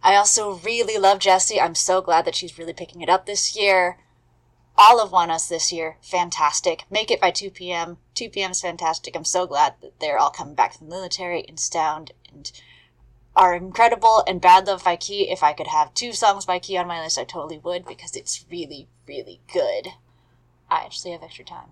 I 0.04 0.16
also 0.16 0.60
really 0.60 1.00
love 1.00 1.18
Jessi. 1.20 1.60
I'm 1.60 1.74
so 1.74 2.02
glad 2.02 2.26
that 2.26 2.36
she's 2.36 2.60
really 2.60 2.74
picking 2.74 3.02
it 3.02 3.10
up 3.10 3.26
this 3.26 3.56
year. 3.56 3.98
All 4.78 5.02
of 5.02 5.12
ONEUS 5.12 5.48
this 5.48 5.72
year, 5.72 5.98
fantastic. 6.02 6.84
Make 6.92 7.10
it 7.10 7.20
by 7.20 7.32
2 7.32 7.50
p.m. 7.50 7.98
2 8.14 8.30
p.m. 8.30 8.52
is 8.52 8.62
fantastic. 8.62 9.16
I'm 9.16 9.26
so 9.26 9.48
glad 9.48 9.74
that 9.82 10.00
they're 10.00 10.20
all 10.20 10.30
coming 10.30 10.54
back 10.54 10.74
from 10.78 10.88
the 10.88 10.96
military 10.96 11.44
and 11.48 11.60
Stound 11.60 12.12
and 12.32 12.52
are 13.36 13.56
incredible. 13.56 14.24
And 14.28 14.40
Bad 14.40 14.68
Love 14.68 14.84
by 14.84 14.98
Key, 14.98 15.32
if 15.32 15.42
I 15.42 15.54
could 15.54 15.68
have 15.68 15.94
two 15.94 16.14
songs 16.14 16.46
by 16.46 16.60
Key 16.60 16.78
on 16.78 16.88
my 16.88 17.02
list, 17.02 17.18
I 17.18 17.24
totally 17.24 17.58
would 17.58 17.86
because 17.86 18.16
it's 18.16 18.46
really, 18.52 18.88
really 19.08 19.42
good. 19.52 19.88
I 20.76 20.84
actually 20.84 21.12
have 21.12 21.24
extra 21.24 21.46
time. 21.46 21.70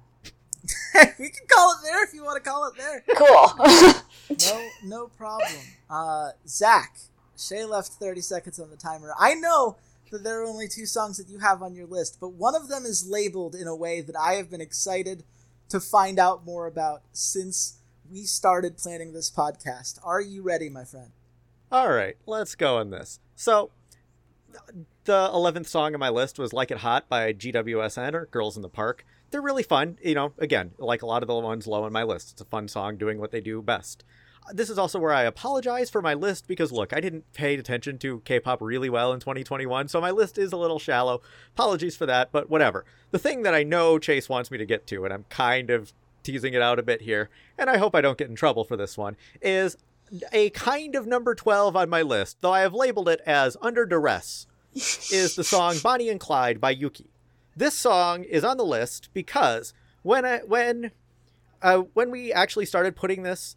we 1.20 1.30
can 1.30 1.46
call 1.48 1.72
it 1.72 1.78
there 1.84 2.04
if 2.06 2.14
you 2.14 2.24
want 2.24 2.42
to 2.42 2.50
call 2.50 2.68
it 2.68 2.74
there. 2.78 3.04
Cool. 3.18 3.94
No, 4.50 4.70
no 4.86 5.08
problem. 5.08 5.52
Uh, 5.90 6.30
Zach, 6.48 6.98
Shay 7.38 7.66
left 7.66 7.90
30 7.90 8.22
seconds 8.22 8.58
on 8.58 8.70
the 8.70 8.78
timer. 8.78 9.14
I 9.20 9.34
know 9.34 9.76
that 10.12 10.24
there 10.24 10.42
are 10.42 10.46
only 10.46 10.70
two 10.70 10.86
songs 10.86 11.18
that 11.18 11.28
you 11.28 11.40
have 11.40 11.62
on 11.62 11.76
your 11.76 11.86
list, 11.86 12.18
but 12.22 12.30
one 12.30 12.56
of 12.56 12.70
them 12.70 12.86
is 12.86 13.06
labeled 13.08 13.54
in 13.54 13.68
a 13.68 13.76
way 13.76 14.00
that 14.00 14.16
I 14.18 14.36
have 14.36 14.50
been 14.50 14.62
excited 14.62 15.24
to 15.70 15.82
find 15.82 16.18
out 16.18 16.46
more 16.46 16.68
about 16.68 17.02
since 17.12 17.80
we 18.10 18.24
started 18.24 18.78
planning 18.78 19.12
this 19.12 19.30
podcast. 19.30 20.00
Are 20.04 20.22
you 20.22 20.42
ready, 20.42 20.70
my 20.70 20.86
friend? 20.86 21.12
All 21.70 21.92
right, 21.92 22.16
let's 22.26 22.56
go 22.56 22.78
on 22.78 22.92
this. 22.92 23.20
So, 23.36 23.72
the 25.06 25.30
11th 25.34 25.68
song 25.68 25.94
on 25.94 26.00
my 26.00 26.10
list 26.10 26.40
was 26.40 26.54
Like 26.54 26.72
It 26.72 26.80
Hot 26.80 27.10
by 27.10 27.34
GWSN 27.34 28.14
or 28.14 28.26
Girls 28.28 28.56
in 28.56 28.62
the 28.62 28.70
Park. 28.70 29.06
They're 29.32 29.42
really 29.42 29.64
fun. 29.64 29.98
You 30.04 30.16
know, 30.16 30.34
again, 30.38 30.72
like 30.78 31.02
a 31.02 31.06
lot 31.06 31.24
of 31.24 31.28
the 31.28 31.36
ones 31.36 31.68
low 31.68 31.84
on 31.84 31.92
my 31.92 32.04
list. 32.04 32.32
It's 32.32 32.42
a 32.42 32.46
fun 32.46 32.68
song 32.68 32.98
doing 32.98 33.20
what 33.20 33.32
they 33.32 33.42
do 33.42 33.62
best. 33.62 34.04
This 34.52 34.70
is 34.70 34.78
also 34.78 35.00
where 35.00 35.14
I 35.14 35.24
apologize 35.24 35.90
for 35.90 36.02
my 36.02 36.14
list 36.14 36.48
because, 36.48 36.72
look, 36.72 36.92
I 36.94 37.00
didn't 37.00 37.32
pay 37.34 37.56
attention 37.56 37.98
to 38.00 38.20
K 38.26 38.40
pop 38.40 38.62
really 38.62 38.90
well 38.90 39.14
in 39.14 39.20
2021, 39.20 39.88
so 39.88 40.02
my 40.02 40.12
list 40.12 40.38
is 40.38 40.52
a 40.52 40.58
little 40.58 40.80
shallow. 40.80 41.22
Apologies 41.54 41.96
for 41.96 42.06
that, 42.06 42.32
but 42.32 42.50
whatever. 42.50 42.84
The 43.12 43.20
thing 43.20 43.44
that 43.44 43.54
I 43.54 43.64
know 43.64 43.98
Chase 44.00 44.28
wants 44.28 44.52
me 44.52 44.58
to 44.58 44.66
get 44.66 44.86
to, 44.88 45.06
and 45.06 45.14
I'm 45.14 45.26
kind 45.30 45.70
of 45.70 45.94
teasing 46.24 46.54
it 46.54 46.62
out 46.62 46.80
a 46.80 46.84
bit 46.84 47.02
here, 47.02 47.30
and 47.58 47.70
I 47.70 47.78
hope 47.78 47.96
I 47.96 48.02
don't 48.02 48.18
get 48.18 48.30
in 48.30 48.36
trouble 48.36 48.66
for 48.66 48.76
this 48.76 48.98
one, 48.98 49.16
is 49.42 49.78
a 50.32 50.50
kind 50.52 50.96
of 50.96 51.08
number 51.08 51.36
12 51.36 51.76
on 51.76 51.90
my 51.90 52.02
list, 52.02 52.38
though 52.42 52.54
I 52.54 52.62
have 52.62 52.74
labeled 52.74 53.10
it 53.10 53.22
as 53.26 53.58
Under 53.62 53.86
Duress, 53.86 54.48
is 54.74 55.36
the 55.36 55.44
song 55.44 55.78
Bonnie 55.84 56.10
and 56.10 56.20
Clyde 56.20 56.60
by 56.62 56.76
Yuqi. 56.76 57.08
This 57.56 57.76
song 57.76 58.24
is 58.24 58.44
on 58.44 58.58
the 58.58 58.66
list 58.66 59.10
because 59.14 59.74
when 60.02 60.26
I, 60.26 60.40
when 60.40 60.92
uh, 61.62 61.84
when 61.94 62.12
we 62.12 62.34
actually 62.34 62.66
started 62.66 62.96
putting 62.96 63.24
this 63.24 63.56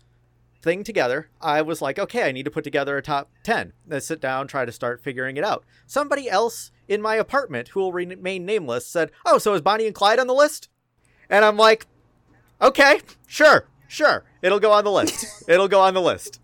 thing 0.62 0.84
together, 0.84 1.28
I 1.40 1.62
was 1.62 1.82
like, 1.82 1.98
okay, 1.98 2.28
I 2.28 2.32
need 2.32 2.44
to 2.44 2.50
put 2.50 2.64
together 2.64 2.96
a 2.96 3.02
top 3.02 3.30
10. 3.42 3.72
Let's 3.86 4.06
sit 4.06 4.20
down, 4.20 4.46
try 4.46 4.64
to 4.64 4.72
start 4.72 5.02
figuring 5.02 5.36
it 5.36 5.44
out. 5.44 5.64
Somebody 5.86 6.28
else 6.28 6.70
in 6.88 7.02
my 7.02 7.16
apartment, 7.16 7.68
who 7.68 7.80
will 7.80 7.92
remain 7.92 8.46
nameless, 8.46 8.86
said, 8.86 9.10
oh, 9.24 9.38
so 9.38 9.54
is 9.54 9.60
Bonnie 9.60 9.86
and 9.86 9.94
Clyde 9.94 10.18
on 10.18 10.26
the 10.26 10.34
list? 10.34 10.68
And 11.28 11.44
I'm 11.44 11.56
like, 11.56 11.86
okay, 12.62 13.00
sure, 13.26 13.66
sure. 13.88 14.24
It'll 14.42 14.60
go 14.60 14.72
on 14.72 14.84
the 14.84 14.90
list. 14.90 15.44
It'll 15.48 15.68
go 15.68 15.80
on 15.80 15.94
the 15.94 16.00
list. 16.00 16.40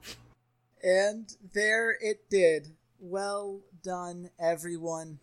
And 0.83 1.35
there 1.55 1.97
it 2.01 2.29
did. 2.31 2.69
Well 3.01 3.61
done, 3.83 4.31
everyone. 4.41 5.19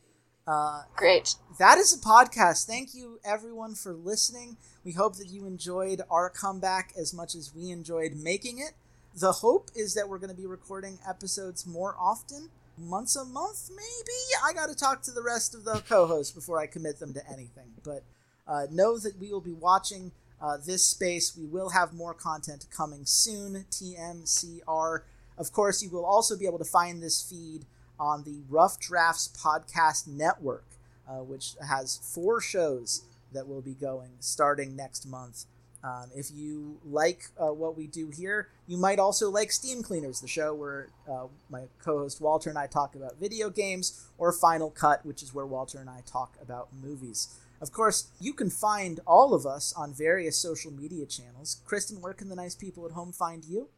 Uh, 0.47 0.83
Great. 0.95 1.35
that 1.59 1.77
is 1.77 1.93
a 1.93 1.99
podcast. 1.99 2.65
Thank 2.65 2.95
you, 2.95 3.19
everyone, 3.23 3.75
for 3.75 3.93
listening. 3.93 4.57
We 4.83 4.93
hope 4.93 5.17
that 5.17 5.27
you 5.27 5.45
enjoyed 5.45 6.01
our 6.09 6.29
comeback 6.29 6.93
as 6.97 7.13
much 7.13 7.35
as 7.35 7.53
we 7.53 7.69
enjoyed 7.69 8.13
making 8.15 8.57
it. 8.59 8.71
The 9.15 9.33
hope 9.33 9.69
is 9.75 9.93
that 9.93 10.09
we're 10.09 10.17
going 10.17 10.31
to 10.31 10.35
be 10.35 10.47
recording 10.47 10.97
episodes 11.07 11.67
more 11.67 11.95
often, 11.99 12.49
once 12.77 13.15
a 13.15 13.25
month, 13.25 13.69
maybe. 13.69 14.17
I 14.43 14.53
got 14.53 14.69
to 14.69 14.75
talk 14.75 15.01
to 15.03 15.11
the 15.11 15.21
rest 15.21 15.53
of 15.53 15.65
the 15.65 15.83
co 15.87 16.07
hosts 16.07 16.31
before 16.33 16.59
I 16.59 16.67
commit 16.67 16.99
them 16.99 17.13
to 17.13 17.27
anything. 17.29 17.73
But 17.83 18.03
uh, 18.47 18.67
know 18.71 18.97
that 18.97 19.19
we 19.19 19.31
will 19.31 19.41
be 19.41 19.53
watching 19.53 20.11
uh, 20.41 20.57
this 20.57 20.83
space. 20.83 21.35
We 21.37 21.45
will 21.45 21.69
have 21.69 21.93
more 21.93 22.13
content 22.13 22.65
coming 22.75 23.05
soon. 23.05 23.65
TMCR. 23.71 25.01
Of 25.37 25.51
course, 25.51 25.81
you 25.81 25.89
will 25.89 26.05
also 26.05 26.37
be 26.37 26.45
able 26.45 26.57
to 26.59 26.65
find 26.65 27.01
this 27.01 27.21
feed 27.21 27.65
on 27.99 28.23
the 28.23 28.41
Rough 28.49 28.79
Drafts 28.79 29.29
Podcast 29.37 30.07
Network, 30.07 30.65
uh, 31.07 31.23
which 31.23 31.55
has 31.67 31.99
four 32.01 32.41
shows 32.41 33.03
that 33.33 33.47
will 33.47 33.61
be 33.61 33.73
going 33.73 34.11
starting 34.19 34.75
next 34.75 35.05
month. 35.05 35.45
Um, 35.83 36.09
if 36.13 36.29
you 36.33 36.77
like 36.85 37.27
uh, 37.41 37.53
what 37.53 37.77
we 37.77 37.87
do 37.87 38.09
here, 38.09 38.49
you 38.67 38.77
might 38.77 38.99
also 38.99 39.29
like 39.29 39.51
Steam 39.51 39.81
Cleaners, 39.81 40.19
the 40.19 40.27
show 40.27 40.53
where 40.53 40.89
uh, 41.09 41.27
my 41.49 41.63
co 41.81 41.99
host 41.99 42.19
Walter 42.19 42.49
and 42.49 42.59
I 42.59 42.67
talk 42.67 42.95
about 42.95 43.17
video 43.17 43.49
games, 43.49 44.07
or 44.17 44.33
Final 44.33 44.71
Cut, 44.71 45.05
which 45.05 45.23
is 45.23 45.33
where 45.33 45.45
Walter 45.45 45.79
and 45.79 45.89
I 45.89 46.01
talk 46.05 46.35
about 46.41 46.67
movies. 46.73 47.39
Of 47.61 47.71
course, 47.71 48.09
you 48.19 48.33
can 48.33 48.49
find 48.49 48.99
all 49.05 49.33
of 49.33 49.45
us 49.45 49.73
on 49.73 49.93
various 49.93 50.37
social 50.37 50.71
media 50.71 51.05
channels. 51.05 51.61
Kristen, 51.65 52.01
where 52.01 52.13
can 52.13 52.29
the 52.29 52.35
nice 52.35 52.55
people 52.55 52.85
at 52.85 52.93
home 52.93 53.11
find 53.11 53.43
you? 53.43 53.69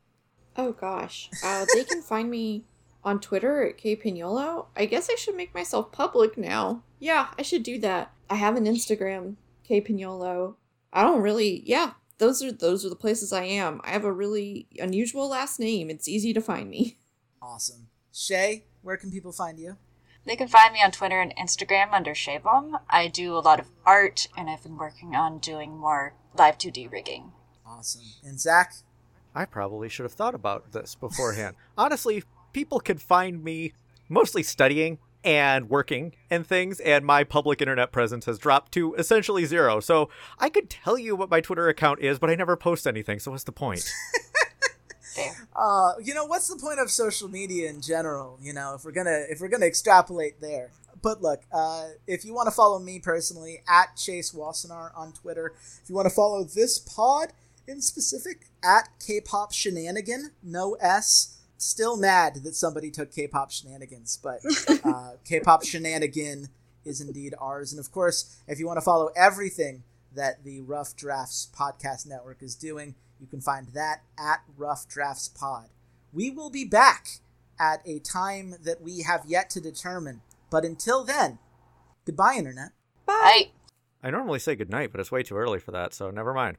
Oh 0.56 0.74
gosh, 0.74 1.30
uh, 1.44 1.66
they 1.74 1.84
can 1.84 2.02
find 2.02 2.30
me 2.30 2.66
on 3.04 3.20
Twitter 3.20 3.66
at 3.66 3.78
kpignolo. 3.78 4.68
I 4.76 4.86
guess 4.86 5.10
I 5.10 5.16
should 5.16 5.36
make 5.36 5.56
myself 5.56 5.92
public 5.92 6.38
now. 6.38 6.84
Yeah, 7.00 7.28
I 7.40 7.42
should 7.42 7.64
do 7.64 7.80
that. 7.80 8.14
I 8.30 8.36
have 8.36 8.56
an 8.56 8.66
Instagram, 8.66 9.36
kpignolo. 9.68 10.56
I 10.94 11.04
don't 11.04 11.22
really. 11.22 11.64
Yeah, 11.66 11.94
those 12.18 12.44
are 12.44 12.52
those 12.52 12.86
are 12.86 12.90
the 12.90 12.96
places 12.96 13.34
I 13.34 13.44
am. 13.46 13.82
I 13.84 13.92
have 13.92 14.04
a 14.04 14.12
really 14.12 14.68
unusual 14.78 15.30
last 15.30 15.60
name. 15.60 15.90
It's 15.90 16.08
easy 16.08 16.34
to 16.34 16.42
find 16.42 16.70
me. 16.70 16.98
Awesome. 17.42 17.88
Shay, 18.14 18.66
where 18.84 18.98
can 18.98 19.10
people 19.10 19.32
find 19.32 19.58
you? 19.58 19.78
They 20.26 20.36
can 20.36 20.48
find 20.48 20.74
me 20.74 20.82
on 20.84 20.92
Twitter 20.92 21.20
and 21.20 21.36
Instagram 21.36 21.94
under 21.94 22.12
Shaybom. 22.12 22.80
I 22.90 23.08
do 23.08 23.36
a 23.36 23.40
lot 23.40 23.60
of 23.60 23.68
art, 23.86 24.28
and 24.38 24.50
I've 24.50 24.64
been 24.64 24.78
working 24.78 25.16
on 25.16 25.40
doing 25.40 25.78
more 25.78 26.14
live 26.38 26.58
2D 26.58 26.92
rigging. 26.92 27.32
Awesome. 27.66 28.04
And 28.24 28.40
Zach? 28.40 28.74
I 29.34 29.46
probably 29.46 29.90
should 29.90 30.04
have 30.04 30.14
thought 30.14 30.36
about 30.36 30.74
this 30.74 30.94
beforehand. 30.96 31.56
Honestly, 31.78 32.24
people 32.54 32.80
can 32.80 32.98
find 32.98 33.44
me 33.44 33.74
mostly 34.10 34.44
studying 34.44 35.00
and 35.24 35.70
working 35.70 36.14
and 36.30 36.46
things, 36.46 36.80
and 36.80 37.06
my 37.06 37.24
public 37.24 37.62
internet 37.62 37.92
presence 37.92 38.26
has 38.26 38.38
dropped 38.38 38.72
to 38.74 38.94
essentially 38.96 39.46
zero. 39.46 39.80
So 39.80 40.10
I 40.40 40.50
could 40.50 40.70
tell 40.70 40.98
you 40.98 41.16
what 41.16 41.30
my 41.30 41.42
Twitter 41.42 41.68
account 41.70 42.00
is, 42.00 42.20
but 42.20 42.30
I 42.30 42.36
never 42.36 42.56
post 42.56 42.88
anything, 42.88 43.20
so 43.20 43.32
what's 43.32 43.44
the 43.44 43.52
point? 43.52 43.90
There. 45.16 45.48
Uh, 45.56 45.94
you 46.02 46.14
know, 46.14 46.26
what's 46.26 46.48
the 46.48 46.56
point 46.56 46.80
of 46.80 46.90
social 46.90 47.28
media 47.28 47.70
in 47.70 47.82
general? 47.82 48.38
You 48.42 48.54
know, 48.54 48.76
if 48.76 48.86
we're 48.86 48.92
gonna 48.92 49.26
if 49.30 49.42
we're 49.42 49.50
gonna 49.50 49.66
extrapolate 49.66 50.42
there. 50.42 50.72
But 51.02 51.22
look, 51.22 51.42
uh, 51.52 51.90
if 52.06 52.24
you 52.26 52.34
want 52.34 52.48
to 52.48 52.52
follow 52.52 52.80
me 52.80 53.00
personally 53.00 53.64
at 53.68 53.96
Chase 53.98 54.34
Wassenaar 54.34 54.92
on 54.96 55.14
Twitter, 55.14 55.54
if 55.82 55.90
you 55.90 55.96
want 55.96 56.08
to 56.08 56.14
follow 56.14 56.44
this 56.44 56.78
pod 56.78 57.34
in 57.68 57.82
specific 57.82 58.48
at 58.64 58.90
K-pop 59.06 59.52
Shenanigan, 59.52 60.32
no 60.44 60.76
S. 60.76 61.38
Still 61.58 61.96
mad 61.96 62.38
that 62.44 62.56
somebody 62.56 62.90
took 62.90 63.12
K-pop 63.12 63.52
Shenanigans, 63.52 64.18
but 64.22 64.40
uh, 64.84 65.12
K-pop 65.26 65.64
Shenanigan 65.64 66.50
is 66.86 67.02
indeed 67.02 67.34
ours. 67.40 67.72
And 67.72 67.80
of 67.80 67.92
course, 67.92 68.36
if 68.48 68.60
you 68.60 68.68
want 68.68 68.78
to 68.78 68.82
follow 68.82 69.10
everything 69.16 69.84
that 70.14 70.44
the 70.44 70.62
Rough 70.62 70.96
Drafts 70.96 71.50
Podcast 71.56 72.08
Network 72.08 72.42
is 72.42 72.56
doing, 72.56 72.96
you 73.22 73.28
can 73.28 73.40
find 73.40 73.68
that 73.74 74.02
at 74.18 74.42
Rough 74.58 74.88
Drafts 74.88 75.30
Pod. 75.30 75.70
We 76.12 76.32
will 76.32 76.50
be 76.50 76.66
back 76.66 77.20
at 77.60 77.82
a 77.86 78.00
time 78.00 78.56
that 78.64 78.82
we 78.82 79.04
have 79.04 79.24
yet 79.28 79.50
to 79.52 79.62
determine. 79.62 80.22
But 80.50 80.66
until 80.66 81.04
then, 81.04 81.38
goodbye, 82.06 82.36
Internet. 82.38 82.72
Bye. 83.06 83.14
I 83.14 83.52
I 84.04 84.10
normally 84.10 84.40
say 84.40 84.56
goodnight, 84.56 84.92
but 84.92 85.00
it's 85.00 85.12
way 85.12 85.22
too 85.22 85.38
early 85.38 85.60
for 85.60 85.72
that, 85.72 85.94
so 85.94 86.10
never 86.10 86.34
mind. 86.34 86.58